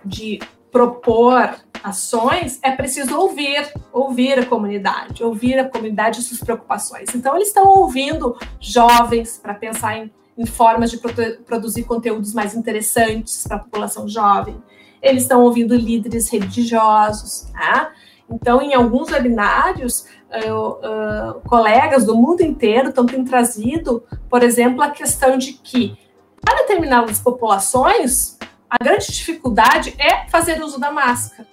de 0.05 0.39
propor 0.71 1.57
ações, 1.83 2.59
é 2.63 2.71
preciso 2.73 3.17
ouvir, 3.19 3.73
ouvir 3.93 4.39
a 4.39 4.47
comunidade, 4.47 5.23
ouvir 5.23 5.59
a 5.59 5.69
comunidade 5.69 6.21
e 6.21 6.23
suas 6.23 6.41
preocupações. 6.41 7.15
Então, 7.15 7.35
eles 7.37 7.49
estão 7.49 7.67
ouvindo 7.67 8.37
jovens 8.61 9.39
para 9.39 9.55
pensar 9.55 9.97
em 9.99 10.11
em 10.39 10.47
formas 10.47 10.93
de 10.93 10.99
produzir 11.45 11.83
conteúdos 11.83 12.33
mais 12.33 12.55
interessantes 12.55 13.43
para 13.43 13.57
a 13.57 13.61
população 13.61 14.09
jovem. 14.09 14.63
Eles 15.03 15.23
estão 15.23 15.43
ouvindo 15.43 15.75
líderes 15.75 16.31
religiosos, 16.31 17.51
tá? 17.53 17.91
Então, 18.31 18.63
em 18.63 18.73
alguns 18.73 19.11
webinários, 19.11 20.07
uh, 20.31 21.41
colegas 21.49 22.05
do 22.05 22.15
mundo 22.15 22.43
inteiro 22.43 22.91
estão 22.91 23.05
tendo 23.05 23.29
trazido, 23.29 24.05
por 24.31 24.45
exemplo, 24.45 24.81
a 24.81 24.91
questão 24.91 25.37
de 25.37 25.55
que, 25.55 25.99
para 26.41 26.59
determinadas 26.59 27.19
populações, 27.19 28.39
a 28.71 28.77
grande 28.83 29.11
dificuldade 29.11 29.95
é 29.99 30.29
fazer 30.29 30.63
uso 30.63 30.79
da 30.79 30.93
máscara. 30.93 31.49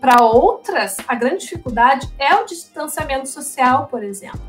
Para 0.00 0.22
outras, 0.22 0.96
a 1.08 1.14
grande 1.14 1.44
dificuldade 1.44 2.12
é 2.18 2.34
o 2.34 2.44
distanciamento 2.44 3.28
social, 3.28 3.86
por 3.86 4.02
exemplo. 4.02 4.40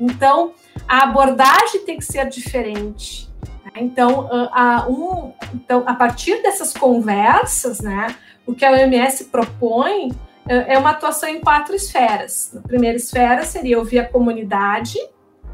Então, 0.00 0.52
a 0.88 1.04
abordagem 1.04 1.84
tem 1.84 1.98
que 1.98 2.04
ser 2.04 2.28
diferente. 2.28 3.30
Né? 3.64 3.72
Então, 3.76 4.28
a, 4.52 4.86
um, 4.88 5.32
então, 5.54 5.84
a 5.86 5.94
partir 5.94 6.42
dessas 6.42 6.72
conversas, 6.72 7.80
né, 7.80 8.16
o 8.44 8.54
que 8.54 8.64
a 8.64 8.72
OMS 8.72 9.26
propõe 9.26 10.10
é 10.46 10.76
uma 10.76 10.90
atuação 10.90 11.28
em 11.28 11.40
quatro 11.40 11.74
esferas. 11.74 12.56
A 12.56 12.66
primeira 12.66 12.96
esfera 12.96 13.44
seria 13.44 13.78
ouvir 13.78 14.00
a 14.00 14.08
comunidade, 14.08 14.98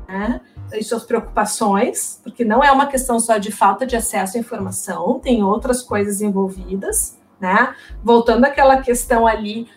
né, 0.08 0.40
e 0.72 0.82
suas 0.82 1.04
preocupações, 1.04 2.20
porque 2.22 2.44
não 2.44 2.64
é 2.64 2.72
uma 2.72 2.86
questão 2.86 3.20
só 3.20 3.36
de 3.36 3.52
falta 3.52 3.86
de 3.86 3.96
acesso 3.96 4.38
à 4.38 4.40
informação, 4.40 5.18
tem 5.18 5.42
outras 5.42 5.82
coisas 5.82 6.22
envolvidas, 6.22 7.17
né? 7.40 7.74
Voltando 8.02 8.44
àquela 8.44 8.80
questão 8.82 9.26
ali 9.26 9.68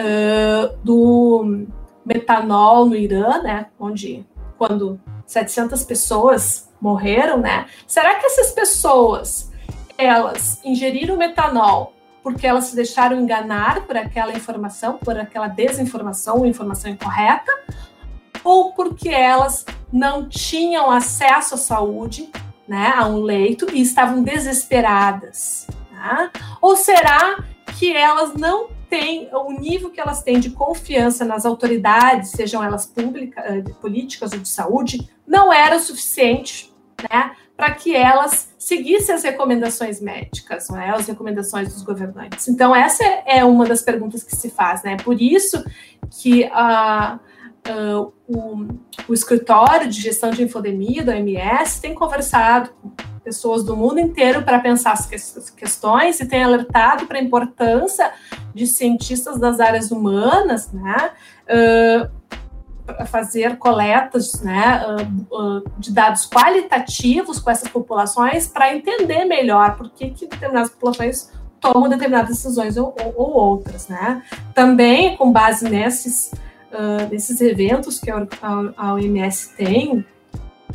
uh, 0.00 0.76
do 0.82 1.66
metanol 2.04 2.86
no 2.86 2.96
Irã, 2.96 3.42
né, 3.42 3.66
onde 3.78 4.26
quando 4.56 4.98
700 5.26 5.84
pessoas 5.84 6.72
morreram, 6.80 7.38
né? 7.38 7.66
Será 7.86 8.14
que 8.14 8.26
essas 8.26 8.50
pessoas 8.52 9.52
elas 9.96 10.60
ingeriram 10.64 11.16
metanol 11.16 11.92
porque 12.22 12.46
elas 12.46 12.64
se 12.64 12.76
deixaram 12.76 13.18
enganar 13.20 13.86
por 13.86 13.96
aquela 13.96 14.32
informação, 14.32 14.98
por 14.98 15.18
aquela 15.18 15.48
desinformação, 15.48 16.44
informação 16.44 16.90
incorreta, 16.90 17.50
ou 18.44 18.72
porque 18.72 19.08
elas 19.08 19.64
não 19.90 20.28
tinham 20.28 20.90
acesso 20.90 21.54
à 21.54 21.58
saúde, 21.58 22.28
né, 22.66 22.92
a 22.94 23.06
um 23.06 23.22
leito 23.22 23.66
e 23.72 23.80
estavam 23.80 24.22
desesperadas? 24.22 25.66
Tá? 25.98 26.30
Ou 26.62 26.76
será 26.76 27.42
que 27.76 27.92
elas 27.92 28.32
não 28.34 28.68
têm 28.88 29.28
o 29.32 29.50
nível 29.50 29.90
que 29.90 30.00
elas 30.00 30.22
têm 30.22 30.38
de 30.38 30.50
confiança 30.50 31.24
nas 31.24 31.44
autoridades, 31.44 32.30
sejam 32.30 32.62
elas 32.62 32.86
públicas, 32.86 33.44
eh, 33.44 33.62
políticas 33.80 34.32
ou 34.32 34.38
de 34.38 34.48
saúde, 34.48 35.10
não 35.26 35.52
era 35.52 35.76
o 35.76 35.80
suficiente, 35.80 36.72
né, 37.10 37.32
para 37.56 37.72
que 37.72 37.96
elas 37.96 38.54
seguissem 38.56 39.12
as 39.12 39.24
recomendações 39.24 40.00
médicas, 40.00 40.70
né, 40.70 40.92
as 40.94 41.08
recomendações 41.08 41.74
dos 41.74 41.82
governantes. 41.82 42.46
Então 42.46 42.74
essa 42.74 43.02
é 43.26 43.44
uma 43.44 43.66
das 43.66 43.82
perguntas 43.82 44.22
que 44.22 44.36
se 44.36 44.50
faz, 44.50 44.84
né? 44.84 44.96
Por 44.96 45.20
isso 45.20 45.62
que 46.10 46.44
a 46.52 47.18
Uh, 47.68 48.14
o, 48.26 48.66
o, 49.08 49.12
escritório 49.12 49.90
de 49.90 50.00
gestão 50.00 50.30
de 50.30 50.42
infodemia 50.42 51.04
da 51.04 51.12
OMS 51.12 51.82
tem 51.82 51.94
conversado 51.94 52.70
com 52.80 52.90
pessoas 53.28 53.62
do 53.62 53.76
mundo 53.76 54.00
inteiro 54.00 54.42
para 54.42 54.58
pensar 54.58 54.92
as 54.92 55.06
questões 55.50 56.18
e 56.18 56.26
tem 56.26 56.42
alertado 56.42 57.06
para 57.06 57.18
a 57.18 57.22
importância 57.22 58.10
de 58.54 58.66
cientistas 58.66 59.38
das 59.38 59.60
áreas 59.60 59.90
humanas, 59.90 60.72
né, 60.72 61.10
uh, 61.44 63.06
fazer 63.06 63.58
coletas 63.58 64.40
né, 64.40 64.80
de 65.78 65.92
dados 65.92 66.26
qualitativos 66.26 67.38
com 67.38 67.50
essas 67.50 67.68
populações 67.68 68.46
para 68.46 68.74
entender 68.74 69.26
melhor 69.26 69.76
por 69.76 69.90
que, 69.90 70.08
que 70.08 70.26
determinadas 70.26 70.70
populações 70.70 71.30
tomam 71.60 71.90
determinadas 71.90 72.30
decisões 72.30 72.78
ou, 72.78 72.96
ou, 72.98 73.14
ou 73.14 73.30
outras, 73.34 73.88
né? 73.88 74.22
Também 74.54 75.18
com 75.18 75.30
base 75.30 75.68
nesses 75.68 76.32
desses 77.10 77.40
eventos 77.40 77.98
que 77.98 78.10
a, 78.10 78.94
OMS 78.94 79.54
tem 79.56 80.04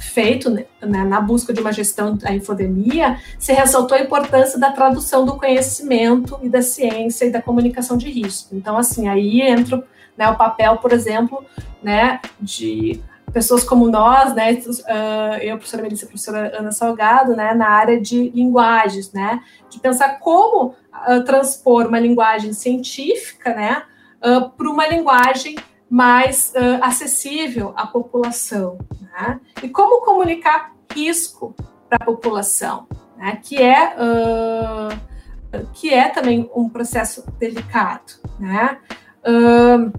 feito 0.03 0.49
né, 0.49 0.65
na 0.81 1.19
busca 1.21 1.53
de 1.53 1.61
uma 1.61 1.71
gestão 1.71 2.15
da 2.15 2.33
infodemia, 2.33 3.17
se 3.39 3.53
ressaltou 3.53 3.97
a 3.97 4.01
importância 4.01 4.59
da 4.59 4.71
tradução 4.71 5.25
do 5.25 5.37
conhecimento 5.37 6.39
e 6.41 6.49
da 6.49 6.61
ciência 6.61 7.25
e 7.25 7.31
da 7.31 7.41
comunicação 7.41 7.97
de 7.97 8.09
risco. 8.09 8.55
Então, 8.55 8.77
assim, 8.77 9.07
aí 9.07 9.41
entra 9.41 9.83
né, 10.17 10.29
o 10.29 10.35
papel, 10.35 10.77
por 10.77 10.91
exemplo, 10.91 11.43
né, 11.81 12.19
de 12.39 13.01
pessoas 13.31 13.63
como 13.63 13.89
nós, 13.89 14.35
né, 14.35 14.53
uh, 14.53 15.37
eu, 15.41 15.57
professora 15.57 15.81
Melissa, 15.81 16.05
professora 16.05 16.55
Ana 16.57 16.71
Salgado, 16.71 17.35
né, 17.35 17.53
na 17.53 17.67
área 17.67 17.99
de 17.99 18.29
linguagens, 18.29 19.11
né, 19.11 19.41
de 19.69 19.79
pensar 19.79 20.19
como 20.19 20.75
uh, 21.07 21.23
transpor 21.25 21.87
uma 21.87 21.99
linguagem 21.99 22.53
científica, 22.53 23.53
né, 23.55 23.83
uh, 24.19 24.49
para 24.51 24.69
uma 24.69 24.87
linguagem 24.87 25.55
mais 25.89 26.53
uh, 26.55 26.83
acessível 26.83 27.73
à 27.75 27.87
população. 27.87 28.77
Né? 29.13 29.39
E 29.61 29.69
como 29.69 30.03
comunicar 30.03 30.73
risco 30.91 31.55
para 31.87 31.99
a 32.01 32.05
população, 32.05 32.87
né? 33.15 33.39
que, 33.41 33.61
é, 33.61 33.95
uh, 33.95 35.67
que 35.73 35.93
é 35.93 36.09
também 36.09 36.49
um 36.55 36.67
processo 36.67 37.23
delicado. 37.39 38.13
Né? 38.39 38.79
Uh, 39.25 39.93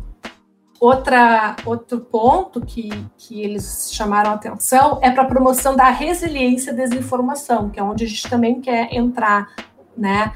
outra, 0.80 1.54
outro 1.64 2.00
ponto 2.00 2.60
que, 2.60 2.90
que 3.16 3.40
eles 3.42 3.90
chamaram 3.92 4.32
atenção 4.32 4.98
é 5.00 5.10
para 5.10 5.22
a 5.22 5.26
promoção 5.26 5.76
da 5.76 5.88
resiliência 5.90 6.72
à 6.72 6.76
desinformação, 6.76 7.70
que 7.70 7.78
é 7.78 7.82
onde 7.82 8.04
a 8.04 8.08
gente 8.08 8.28
também 8.28 8.60
quer 8.60 8.92
entrar 8.92 9.54
né, 9.96 10.32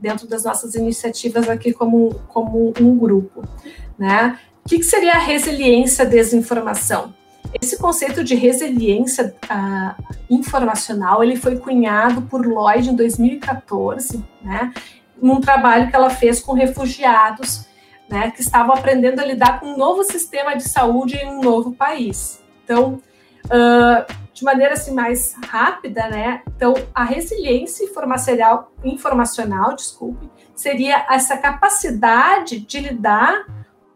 dentro 0.00 0.26
das 0.26 0.44
nossas 0.44 0.74
iniciativas 0.74 1.50
aqui 1.50 1.72
como, 1.74 2.14
como 2.28 2.72
um 2.80 2.96
grupo. 2.96 3.42
Né? 3.98 4.38
O 4.64 4.68
que, 4.68 4.78
que 4.78 4.84
seria 4.84 5.12
a 5.12 5.18
resiliência 5.18 6.06
à 6.06 6.08
desinformação? 6.08 7.14
Esse 7.60 7.78
conceito 7.78 8.24
de 8.24 8.34
resiliência 8.34 9.34
uh, 9.44 10.04
informacional 10.30 11.22
ele 11.22 11.36
foi 11.36 11.58
cunhado 11.58 12.22
por 12.22 12.46
Lloyd 12.46 12.90
em 12.90 12.96
2014, 12.96 14.24
né, 14.42 14.72
num 15.20 15.40
trabalho 15.40 15.88
que 15.88 15.96
ela 15.96 16.10
fez 16.10 16.40
com 16.40 16.52
refugiados 16.52 17.66
né, 18.12 18.30
que 18.30 18.42
estavam 18.42 18.74
aprendendo 18.74 19.20
a 19.20 19.24
lidar 19.24 19.58
com 19.58 19.66
um 19.66 19.76
novo 19.76 20.04
sistema 20.04 20.54
de 20.54 20.68
saúde 20.68 21.16
em 21.16 21.26
um 21.26 21.40
novo 21.40 21.72
país. 21.72 22.42
Então, 22.62 23.00
uh, 23.46 24.22
de 24.34 24.44
maneira 24.44 24.74
assim 24.74 24.92
mais 24.92 25.34
rápida, 25.46 26.08
né? 26.08 26.42
Então, 26.54 26.74
a 26.94 27.04
resiliência 27.04 27.84
informacional, 27.84 28.70
informacional, 28.84 29.74
desculpe, 29.74 30.30
seria 30.54 31.06
essa 31.08 31.38
capacidade 31.38 32.60
de 32.60 32.80
lidar 32.80 33.46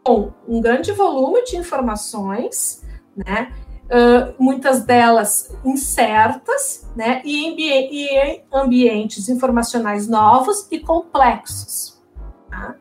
com 0.03 0.31
um 0.47 0.61
grande 0.61 0.91
volume 0.93 1.43
de 1.43 1.57
informações, 1.57 2.83
né? 3.25 3.51
Uh, 3.87 4.33
muitas 4.37 4.83
delas 4.83 5.55
incertas, 5.63 6.85
né? 6.95 7.21
E, 7.23 7.49
ambi 7.49 7.69
e 7.69 8.07
em 8.09 8.43
ambientes 8.53 9.29
informacionais 9.29 10.07
novos 10.07 10.67
e 10.69 10.79
complexos. 10.79 11.97
Tá? 12.49 12.75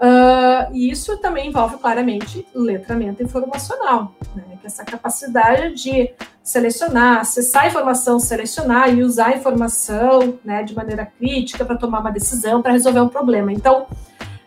Uh, 0.00 0.74
e 0.74 0.90
isso 0.90 1.16
também 1.18 1.48
envolve 1.48 1.78
claramente 1.78 2.46
letramento 2.54 3.22
informacional, 3.22 4.14
né? 4.34 4.58
que 4.60 4.66
essa 4.66 4.84
capacidade 4.84 5.74
de 5.74 6.12
selecionar, 6.42 7.20
acessar 7.20 7.64
a 7.64 7.66
informação, 7.68 8.18
selecionar 8.18 8.94
e 8.94 9.02
usar 9.02 9.28
a 9.28 9.36
informação 9.36 10.38
né, 10.44 10.62
de 10.62 10.74
maneira 10.74 11.06
crítica 11.06 11.64
para 11.64 11.76
tomar 11.76 12.00
uma 12.00 12.10
decisão, 12.10 12.62
para 12.62 12.72
resolver 12.72 13.00
um 13.00 13.08
problema. 13.08 13.52
Então, 13.52 13.86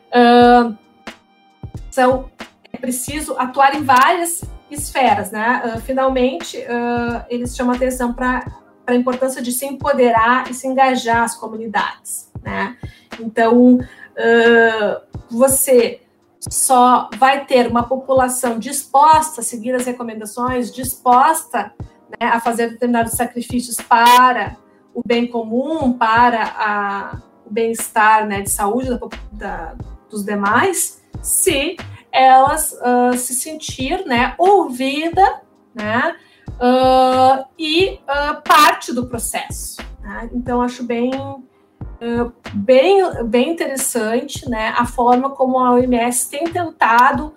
uh, 0.09 0.75
são 1.89 2.29
é 2.71 2.77
preciso 2.77 3.35
atuar 3.37 3.75
em 3.75 3.83
várias 3.83 4.43
esferas, 4.73 5.31
né? 5.31 5.61
Uh, 5.65 5.81
finalmente, 5.81 6.57
uh, 6.57 7.25
eles 7.29 7.55
chamam 7.55 7.75
atenção 7.75 8.13
para 8.13 8.45
a 8.85 8.93
importância 8.93 9.41
de 9.41 9.51
se 9.51 9.65
empoderar 9.65 10.49
e 10.49 10.53
se 10.53 10.67
engajar 10.67 11.23
as 11.23 11.35
comunidades, 11.35 12.31
né? 12.41 12.77
Então, 13.19 13.75
uh, 13.75 15.01
você 15.29 16.01
só 16.49 17.09
vai 17.17 17.45
ter 17.45 17.67
uma 17.67 17.83
população 17.83 18.59
disposta 18.59 19.41
a 19.41 19.43
seguir 19.43 19.73
as 19.75 19.85
recomendações, 19.85 20.71
disposta 20.71 21.73
né, 22.19 22.27
a 22.27 22.39
fazer 22.39 22.71
determinados 22.71 23.13
sacrifícios 23.13 23.77
para 23.77 24.57
o 24.93 25.01
bem 25.05 25.27
comum, 25.27 25.93
para 25.93 26.43
a, 26.43 27.21
o 27.45 27.49
bem-estar 27.51 28.27
né, 28.27 28.41
de 28.41 28.49
saúde 28.49 28.89
da, 28.89 28.99
da, 29.31 29.75
dos 30.09 30.23
demais, 30.23 31.01
se 31.21 31.77
elas 32.13 32.71
uh, 32.73 33.17
se 33.17 33.33
sentir 33.33 34.05
né, 34.05 34.35
ouvida 34.37 35.41
né, 35.73 36.15
uh, 36.47 37.43
e 37.57 37.99
uh, 38.03 38.41
parte 38.43 38.93
do 38.93 39.07
processo. 39.07 39.81
Né? 39.99 40.29
Então, 40.31 40.61
acho 40.61 40.83
bem, 40.83 41.11
bem, 42.53 43.25
bem 43.25 43.49
interessante 43.49 44.47
né, 44.47 44.73
a 44.77 44.85
forma 44.85 45.31
como 45.31 45.57
a 45.57 45.71
OMS 45.71 46.29
tem 46.29 46.43
tentado 46.43 47.33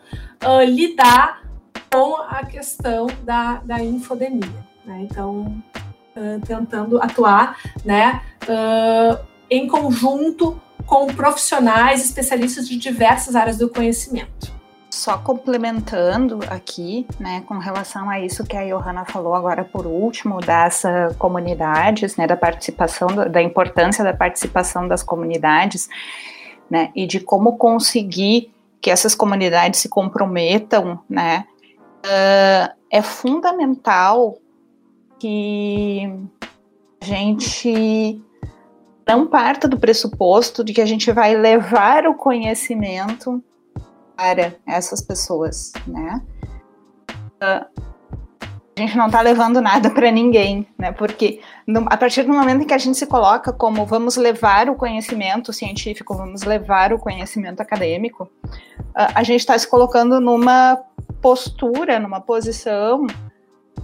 lidar 0.68 1.42
com 1.90 2.16
a 2.16 2.44
questão 2.44 3.06
da, 3.22 3.54
da 3.64 3.82
infodemia. 3.82 4.66
Né? 4.84 5.06
Então, 5.10 5.62
tentando 6.46 7.00
atuar 7.00 7.56
né, 7.84 8.22
em 9.48 9.66
conjunto 9.66 10.60
com 10.84 11.06
profissionais 11.06 12.04
especialistas 12.04 12.68
de 12.68 12.76
diversas 12.76 13.34
áreas 13.34 13.56
do 13.56 13.68
conhecimento. 13.68 14.55
Só 14.96 15.18
complementando 15.18 16.40
aqui, 16.48 17.06
né, 17.20 17.42
com 17.46 17.58
relação 17.58 18.08
a 18.08 18.18
isso 18.18 18.46
que 18.46 18.56
a 18.56 18.64
Johanna 18.64 19.04
falou 19.04 19.34
agora 19.34 19.62
por 19.62 19.86
último, 19.86 20.40
das 20.40 20.84
comunidades, 21.18 22.16
né, 22.16 22.26
da 22.26 22.34
participação, 22.34 23.08
da 23.30 23.42
importância 23.42 24.02
da 24.02 24.14
participação 24.14 24.88
das 24.88 25.02
comunidades, 25.02 25.86
né, 26.70 26.90
e 26.96 27.06
de 27.06 27.20
como 27.20 27.58
conseguir 27.58 28.50
que 28.80 28.90
essas 28.90 29.14
comunidades 29.14 29.80
se 29.80 29.88
comprometam, 29.90 30.98
né, 31.10 31.44
uh, 31.98 32.74
é 32.90 33.02
fundamental 33.02 34.38
que 35.18 36.10
a 37.02 37.04
gente 37.04 38.18
não 39.06 39.26
parta 39.26 39.68
do 39.68 39.78
pressuposto 39.78 40.64
de 40.64 40.72
que 40.72 40.80
a 40.80 40.86
gente 40.86 41.12
vai 41.12 41.36
levar 41.36 42.06
o 42.06 42.14
conhecimento 42.14 43.44
para 44.16 44.54
essas 44.66 45.00
pessoas, 45.00 45.72
né? 45.86 46.22
Uh, 47.42 47.86
a 48.78 48.80
gente 48.80 48.96
não 48.96 49.06
está 49.06 49.22
levando 49.22 49.60
nada 49.60 49.88
para 49.88 50.10
ninguém, 50.10 50.66
né? 50.78 50.92
Porque 50.92 51.40
no, 51.66 51.86
a 51.88 51.96
partir 51.96 52.24
do 52.24 52.32
momento 52.32 52.62
em 52.62 52.66
que 52.66 52.74
a 52.74 52.78
gente 52.78 52.98
se 52.98 53.06
coloca 53.06 53.50
como 53.50 53.86
vamos 53.86 54.16
levar 54.16 54.68
o 54.68 54.74
conhecimento 54.74 55.50
científico, 55.50 56.14
vamos 56.14 56.42
levar 56.42 56.92
o 56.92 56.98
conhecimento 56.98 57.60
acadêmico, 57.60 58.28
a, 58.94 59.20
a 59.20 59.22
gente 59.22 59.40
está 59.40 59.58
se 59.58 59.66
colocando 59.66 60.20
numa 60.20 60.78
postura, 61.22 61.98
numa 61.98 62.20
posição 62.20 63.06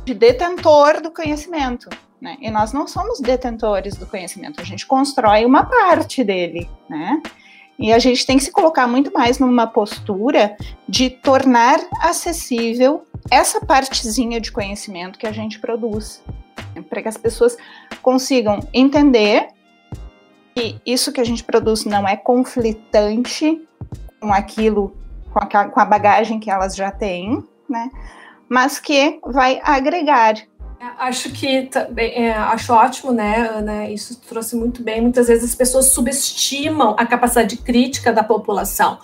de 0.04 0.12
detentor 0.12 1.00
do 1.00 1.10
conhecimento. 1.10 1.88
Né? 2.20 2.36
E 2.40 2.50
nós 2.50 2.74
não 2.74 2.86
somos 2.86 3.18
detentores 3.18 3.96
do 3.96 4.06
conhecimento, 4.06 4.60
a 4.60 4.64
gente 4.64 4.86
constrói 4.86 5.46
uma 5.46 5.64
parte 5.64 6.22
dele, 6.22 6.70
né? 6.88 7.22
E 7.78 7.92
a 7.92 7.98
gente 7.98 8.26
tem 8.26 8.36
que 8.36 8.44
se 8.44 8.52
colocar 8.52 8.86
muito 8.86 9.12
mais 9.12 9.38
numa 9.38 9.66
postura 9.66 10.56
de 10.88 11.10
tornar 11.10 11.80
acessível 12.00 13.04
essa 13.30 13.64
partezinha 13.64 14.40
de 14.40 14.52
conhecimento 14.52 15.18
que 15.18 15.26
a 15.26 15.32
gente 15.32 15.58
produz, 15.58 16.22
para 16.88 17.02
que 17.02 17.08
as 17.08 17.16
pessoas 17.16 17.56
consigam 18.02 18.60
entender 18.72 19.48
que 20.54 20.80
isso 20.84 21.12
que 21.12 21.20
a 21.20 21.24
gente 21.24 21.42
produz 21.42 21.84
não 21.84 22.06
é 22.06 22.16
conflitante 22.16 23.66
com 24.20 24.32
aquilo, 24.32 24.94
com 25.32 25.38
a, 25.40 25.64
com 25.68 25.80
a 25.80 25.84
bagagem 25.84 26.38
que 26.38 26.50
elas 26.50 26.76
já 26.76 26.90
têm, 26.90 27.42
né? 27.68 27.90
Mas 28.48 28.78
que 28.78 29.18
vai 29.24 29.60
agregar 29.64 30.34
Acho 30.98 31.30
que 31.30 31.70
é, 31.96 32.32
acho 32.32 32.72
ótimo, 32.72 33.12
né, 33.12 33.48
Ana? 33.48 33.88
Isso 33.88 34.20
trouxe 34.20 34.56
muito 34.56 34.82
bem. 34.82 35.00
Muitas 35.00 35.28
vezes 35.28 35.50
as 35.50 35.54
pessoas 35.54 35.92
subestimam 35.92 36.96
a 36.98 37.06
capacidade 37.06 37.56
crítica 37.56 38.12
da 38.12 38.24
população. 38.24 38.98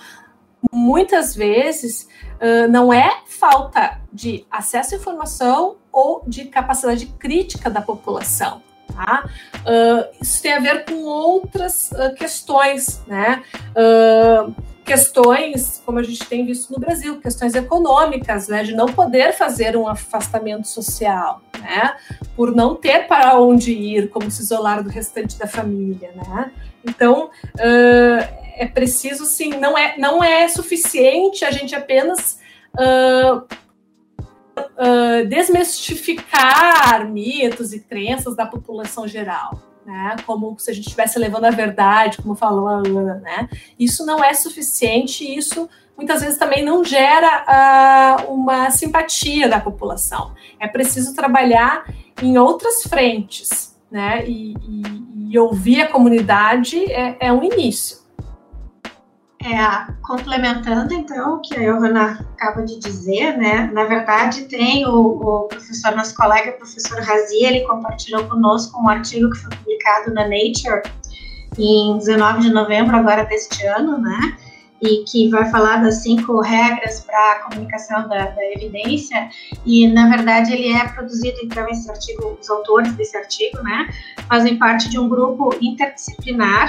Muitas 0.72 1.36
vezes 1.36 2.08
uh, 2.40 2.68
não 2.68 2.92
é 2.92 3.20
falta 3.26 4.00
de 4.12 4.44
acesso 4.50 4.94
à 4.94 4.98
informação 4.98 5.76
ou 5.92 6.22
de 6.26 6.46
capacidade 6.46 7.06
crítica 7.06 7.70
da 7.70 7.80
população. 7.80 8.60
Tá? 8.92 9.28
Uh, 9.58 10.16
isso 10.20 10.42
tem 10.42 10.54
a 10.54 10.60
ver 10.60 10.84
com 10.84 11.04
outras 11.04 11.92
uh, 11.92 12.12
questões, 12.16 13.00
né? 13.06 13.44
Questões, 14.88 15.82
como 15.84 15.98
a 15.98 16.02
gente 16.02 16.24
tem 16.24 16.46
visto 16.46 16.72
no 16.72 16.78
Brasil, 16.78 17.20
questões 17.20 17.54
econômicas, 17.54 18.48
né, 18.48 18.64
de 18.64 18.74
não 18.74 18.86
poder 18.86 19.34
fazer 19.34 19.76
um 19.76 19.86
afastamento 19.86 20.66
social, 20.66 21.42
né, 21.60 21.94
por 22.34 22.56
não 22.56 22.74
ter 22.74 23.06
para 23.06 23.38
onde 23.38 23.70
ir, 23.70 24.08
como 24.08 24.30
se 24.30 24.42
isolar 24.42 24.82
do 24.82 24.88
restante 24.88 25.38
da 25.38 25.46
família, 25.46 26.10
né. 26.16 26.50
Então, 26.82 27.26
uh, 27.26 28.38
é 28.56 28.66
preciso, 28.66 29.26
sim, 29.26 29.50
não 29.50 29.76
é, 29.76 29.98
não 29.98 30.24
é 30.24 30.48
suficiente 30.48 31.44
a 31.44 31.50
gente 31.50 31.74
apenas 31.74 32.40
uh, 32.74 33.46
uh, 34.58 35.28
desmistificar 35.28 37.06
mitos 37.06 37.74
e 37.74 37.80
crenças 37.80 38.34
da 38.34 38.46
população 38.46 39.06
geral 39.06 39.67
né? 39.88 40.16
Como 40.26 40.54
se 40.58 40.70
a 40.70 40.74
gente 40.74 40.84
estivesse 40.84 41.18
levando 41.18 41.46
a 41.46 41.50
verdade, 41.50 42.18
como 42.18 42.34
falou 42.34 42.68
a 42.68 42.76
Ana, 42.76 43.14
né? 43.24 43.48
Isso 43.78 44.04
não 44.04 44.22
é 44.22 44.34
suficiente, 44.34 45.24
isso 45.24 45.66
muitas 45.96 46.20
vezes 46.20 46.38
também 46.38 46.62
não 46.62 46.84
gera 46.84 48.20
uh, 48.28 48.32
uma 48.32 48.70
simpatia 48.70 49.48
da 49.48 49.58
população. 49.58 50.34
É 50.60 50.68
preciso 50.68 51.14
trabalhar 51.14 51.90
em 52.22 52.36
outras 52.36 52.82
frentes, 52.82 53.74
né? 53.90 54.28
E, 54.28 54.52
e, 54.52 55.30
e 55.30 55.38
ouvir 55.38 55.80
a 55.80 55.88
comunidade 55.88 56.84
é, 56.92 57.16
é 57.18 57.32
um 57.32 57.42
início. 57.42 57.97
É, 59.48 59.92
complementando 60.02 60.92
então 60.92 61.36
o 61.36 61.40
que 61.40 61.56
a 61.56 61.58
Giovana 61.58 62.22
acaba 62.34 62.62
de 62.62 62.78
dizer, 62.78 63.34
né? 63.38 63.70
Na 63.72 63.84
verdade, 63.84 64.42
tem 64.42 64.86
o, 64.86 64.92
o 64.92 65.42
professor, 65.44 65.96
nosso 65.96 66.14
colega, 66.14 66.52
professor 66.52 67.00
Razi, 67.00 67.44
ele 67.44 67.60
compartilhou 67.60 68.24
conosco 68.24 68.78
um 68.78 68.90
artigo 68.90 69.30
que 69.30 69.38
foi 69.38 69.56
publicado 69.56 70.12
na 70.12 70.28
Nature 70.28 70.82
em 71.56 71.96
19 71.96 72.42
de 72.42 72.50
novembro 72.52 72.94
agora 72.94 73.24
deste 73.24 73.66
ano, 73.66 73.96
né? 73.96 74.36
E 74.82 75.02
que 75.04 75.30
vai 75.30 75.50
falar 75.50 75.78
das 75.78 76.02
cinco 76.02 76.42
regras 76.42 77.00
para 77.00 77.32
a 77.32 77.38
comunicação 77.44 78.06
da, 78.06 78.26
da, 78.26 78.52
evidência. 78.52 79.30
E, 79.64 79.88
na 79.88 80.10
verdade, 80.10 80.52
ele 80.52 80.74
é 80.74 80.86
produzido, 80.88 81.38
então, 81.42 81.66
esse 81.70 81.90
artigo, 81.90 82.36
os 82.38 82.50
autores 82.50 82.92
desse 82.96 83.16
artigo, 83.16 83.62
né? 83.62 83.88
Fazem 84.28 84.58
parte 84.58 84.90
de 84.90 84.98
um 84.98 85.08
grupo 85.08 85.56
interdisciplinar 85.58 86.68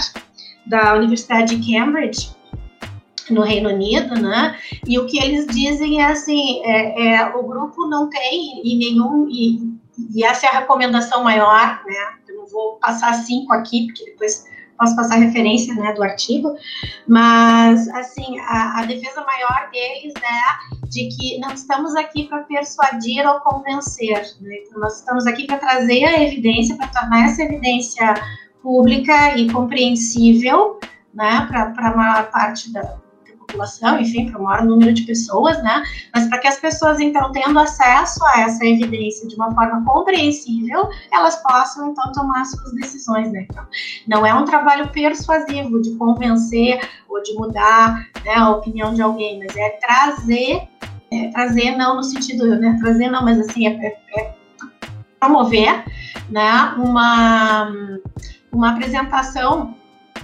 da 0.66 0.94
Universidade 0.94 1.58
de 1.58 1.74
Cambridge, 1.74 2.39
no 3.30 3.42
Reino 3.42 3.70
Unido, 3.70 4.16
né? 4.16 4.58
E 4.88 4.98
o 5.00 5.06
que 5.06 5.20
eles 5.20 5.48
dizem 5.48 6.02
é 6.02 6.06
assim, 6.06 6.62
é, 6.64 7.08
é 7.08 7.36
o 7.36 7.44
grupo 7.44 7.88
não 7.88 8.10
tem 8.10 8.62
e 8.64 8.78
nenhum 8.78 9.28
e, 9.30 9.74
e, 10.16 10.24
essa 10.24 10.46
é 10.46 10.50
a 10.50 10.60
recomendação 10.60 11.24
maior, 11.24 11.82
né? 11.86 12.14
Eu 12.28 12.38
não 12.38 12.48
vou 12.48 12.76
passar 12.76 13.14
cinco 13.14 13.54
aqui 13.54 13.88
porque 13.88 14.06
depois 14.06 14.46
posso 14.80 14.96
passar 14.96 15.16
referência, 15.16 15.76
né, 15.76 15.94
do 15.94 16.02
artigo, 16.02 16.56
mas 17.06 17.88
assim 17.90 18.40
a, 18.40 18.80
a 18.80 18.86
defesa 18.86 19.24
maior 19.26 19.70
deles 19.72 20.14
é 20.16 20.88
de 20.88 21.10
que 21.10 21.38
não 21.40 21.54
estamos 21.54 21.96
aqui 21.96 22.24
para 22.24 22.44
persuadir 22.44 23.28
ou 23.28 23.42
convencer, 23.42 24.36
né? 24.40 24.56
então, 24.66 24.80
nós 24.80 25.00
estamos 25.00 25.28
aqui 25.28 25.46
para 25.46 25.58
trazer 25.58 26.06
a 26.06 26.24
evidência, 26.24 26.78
para 26.78 26.88
tornar 26.88 27.26
essa 27.26 27.44
evidência 27.44 28.14
pública 28.64 29.38
e 29.38 29.52
compreensível, 29.52 30.80
né, 31.14 31.46
para 31.48 31.90
a 31.90 31.96
maior 31.96 32.32
parte 32.32 32.72
da, 32.72 32.98
população, 33.50 34.00
enfim, 34.00 34.30
para 34.30 34.40
o 34.40 34.44
maior 34.44 34.66
número 34.66 34.94
de 34.94 35.04
pessoas, 35.04 35.62
né? 35.64 35.84
Mas 36.14 36.28
para 36.28 36.38
que 36.40 36.48
as 36.48 36.60
pessoas, 36.60 37.00
então, 37.00 37.32
tendo 37.32 37.58
acesso 37.60 38.24
a 38.26 38.42
essa 38.42 38.66
evidência 38.66 39.28
de 39.28 39.36
uma 39.36 39.54
forma 39.54 39.84
compreensível, 39.84 40.90
elas 41.12 41.36
possam, 41.38 41.92
então, 41.92 42.12
tomar 42.12 42.46
suas 42.46 42.74
decisões, 42.74 43.32
né? 43.32 43.46
Então, 43.50 43.66
não 44.08 44.26
é 44.26 44.34
um 44.34 44.46
trabalho 44.46 44.90
persuasivo 44.92 45.82
de 45.82 45.96
convencer 45.96 46.80
ou 47.08 47.22
de 47.22 47.34
mudar 47.34 48.08
né, 48.24 48.36
a 48.36 48.50
opinião 48.52 48.94
de 48.94 49.02
alguém, 49.02 49.40
mas 49.40 49.56
é 49.56 49.70
trazer, 49.82 50.68
é, 51.12 51.28
trazer 51.30 51.76
não 51.76 51.96
no 51.96 52.04
sentido, 52.04 52.46
né? 52.46 52.78
Trazer 52.80 53.10
não, 53.10 53.24
mas 53.24 53.40
assim, 53.40 53.68
é, 53.68 53.72
é, 53.72 54.20
é 54.20 54.34
promover, 55.20 55.84
né? 56.30 56.74
Uma, 56.78 57.72
uma 58.52 58.72
apresentação 58.72 59.76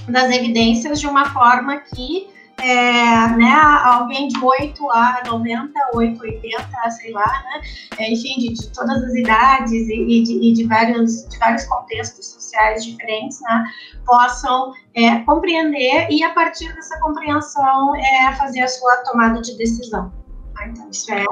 das 0.08 0.32
evidências 0.32 1.00
de 1.00 1.08
uma 1.08 1.26
forma 1.26 1.78
que 1.78 2.35
é, 2.58 3.28
né, 3.36 3.54
alguém 3.84 4.28
de 4.28 4.44
8 4.44 4.90
a 4.90 5.24
90, 5.28 5.72
8, 5.94 6.22
80, 6.22 6.90
sei 6.92 7.12
lá, 7.12 7.26
né, 7.26 7.62
é, 7.98 8.12
enfim, 8.12 8.40
de, 8.40 8.54
de, 8.54 8.70
todas 8.70 9.04
as 9.04 9.14
idades 9.14 9.72
e, 9.72 9.94
e, 9.94 10.24
de, 10.24 10.34
e, 10.34 10.54
de, 10.54 10.64
vários, 10.66 11.28
de 11.28 11.38
vários 11.38 11.66
contextos 11.66 12.28
sociais 12.28 12.86
diferentes, 12.86 13.40
né, 13.42 13.66
possam 14.06 14.74
é, 14.94 15.20
compreender 15.20 16.08
e, 16.10 16.24
a 16.24 16.34
partir 16.34 16.74
dessa 16.74 17.00
compreensão, 17.00 17.96
é, 17.96 18.34
fazer 18.36 18.62
a 18.62 18.68
sua 18.68 18.98
tomada 18.98 19.42
de 19.42 19.58
decisão. 19.58 20.12
Tá? 20.54 20.68
Então, 20.68 20.90
isso 20.90 21.12
é, 21.14 21.26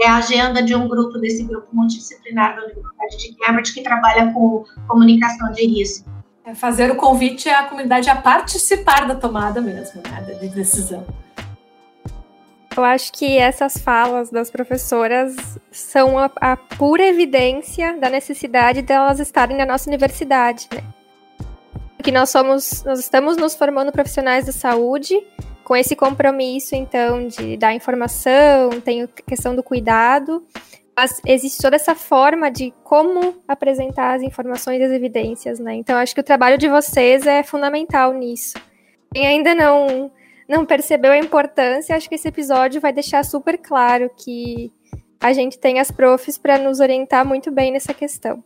é 0.00 0.08
a 0.08 0.16
agenda 0.16 0.62
de 0.62 0.74
um 0.74 0.86
grupo, 0.86 1.18
desse 1.18 1.44
grupo 1.44 1.66
multidisciplinar 1.72 2.54
da 2.54 2.62
Universidade 2.62 3.18
de 3.18 3.34
Cambridge, 3.36 3.72
que 3.72 3.82
trabalha 3.82 4.32
com 4.32 4.64
comunicação 4.86 5.50
de 5.52 5.66
risco. 5.66 6.17
É 6.48 6.54
fazer 6.54 6.90
o 6.90 6.96
convite 6.96 7.46
à 7.50 7.64
comunidade 7.64 8.08
a 8.08 8.16
participar 8.16 9.06
da 9.06 9.14
tomada 9.14 9.60
mesmo, 9.60 10.00
né, 10.00 10.38
de 10.40 10.48
decisão. 10.48 11.06
Eu 12.74 12.82
acho 12.82 13.12
que 13.12 13.36
essas 13.36 13.76
falas 13.76 14.30
das 14.30 14.50
professoras 14.50 15.36
são 15.70 16.18
a, 16.18 16.30
a 16.36 16.56
pura 16.56 17.04
evidência 17.04 17.98
da 17.98 18.08
necessidade 18.08 18.80
delas 18.80 19.20
estarem 19.20 19.58
na 19.58 19.66
nossa 19.66 19.90
universidade, 19.90 20.70
né? 20.74 20.82
Que 22.02 22.10
nós 22.10 22.30
somos, 22.30 22.82
nós 22.82 22.98
estamos 22.98 23.36
nos 23.36 23.54
formando 23.54 23.92
profissionais 23.92 24.46
da 24.46 24.52
saúde 24.52 25.22
com 25.62 25.76
esse 25.76 25.94
compromisso, 25.94 26.74
então, 26.74 27.28
de 27.28 27.58
dar 27.58 27.74
informação, 27.74 28.80
tem 28.82 29.02
a 29.02 29.06
questão 29.06 29.54
do 29.54 29.62
cuidado, 29.62 30.42
mas 30.98 31.22
existe 31.24 31.62
toda 31.62 31.76
essa 31.76 31.94
forma 31.94 32.50
de 32.50 32.74
como 32.82 33.40
apresentar 33.46 34.16
as 34.16 34.22
informações 34.22 34.80
e 34.80 34.82
as 34.82 34.90
evidências, 34.90 35.60
né? 35.60 35.76
Então, 35.76 35.96
acho 35.96 36.12
que 36.12 36.20
o 36.20 36.24
trabalho 36.24 36.58
de 36.58 36.68
vocês 36.68 37.24
é 37.24 37.44
fundamental 37.44 38.12
nisso. 38.12 38.58
Quem 39.14 39.24
ainda 39.24 39.54
não, 39.54 40.10
não 40.48 40.66
percebeu 40.66 41.12
a 41.12 41.18
importância, 41.18 41.94
acho 41.94 42.08
que 42.08 42.16
esse 42.16 42.26
episódio 42.26 42.80
vai 42.80 42.92
deixar 42.92 43.24
super 43.24 43.56
claro 43.58 44.10
que 44.16 44.72
a 45.20 45.32
gente 45.32 45.56
tem 45.56 45.78
as 45.78 45.88
profs 45.88 46.36
para 46.36 46.58
nos 46.58 46.80
orientar 46.80 47.24
muito 47.24 47.52
bem 47.52 47.70
nessa 47.70 47.94
questão. 47.94 48.42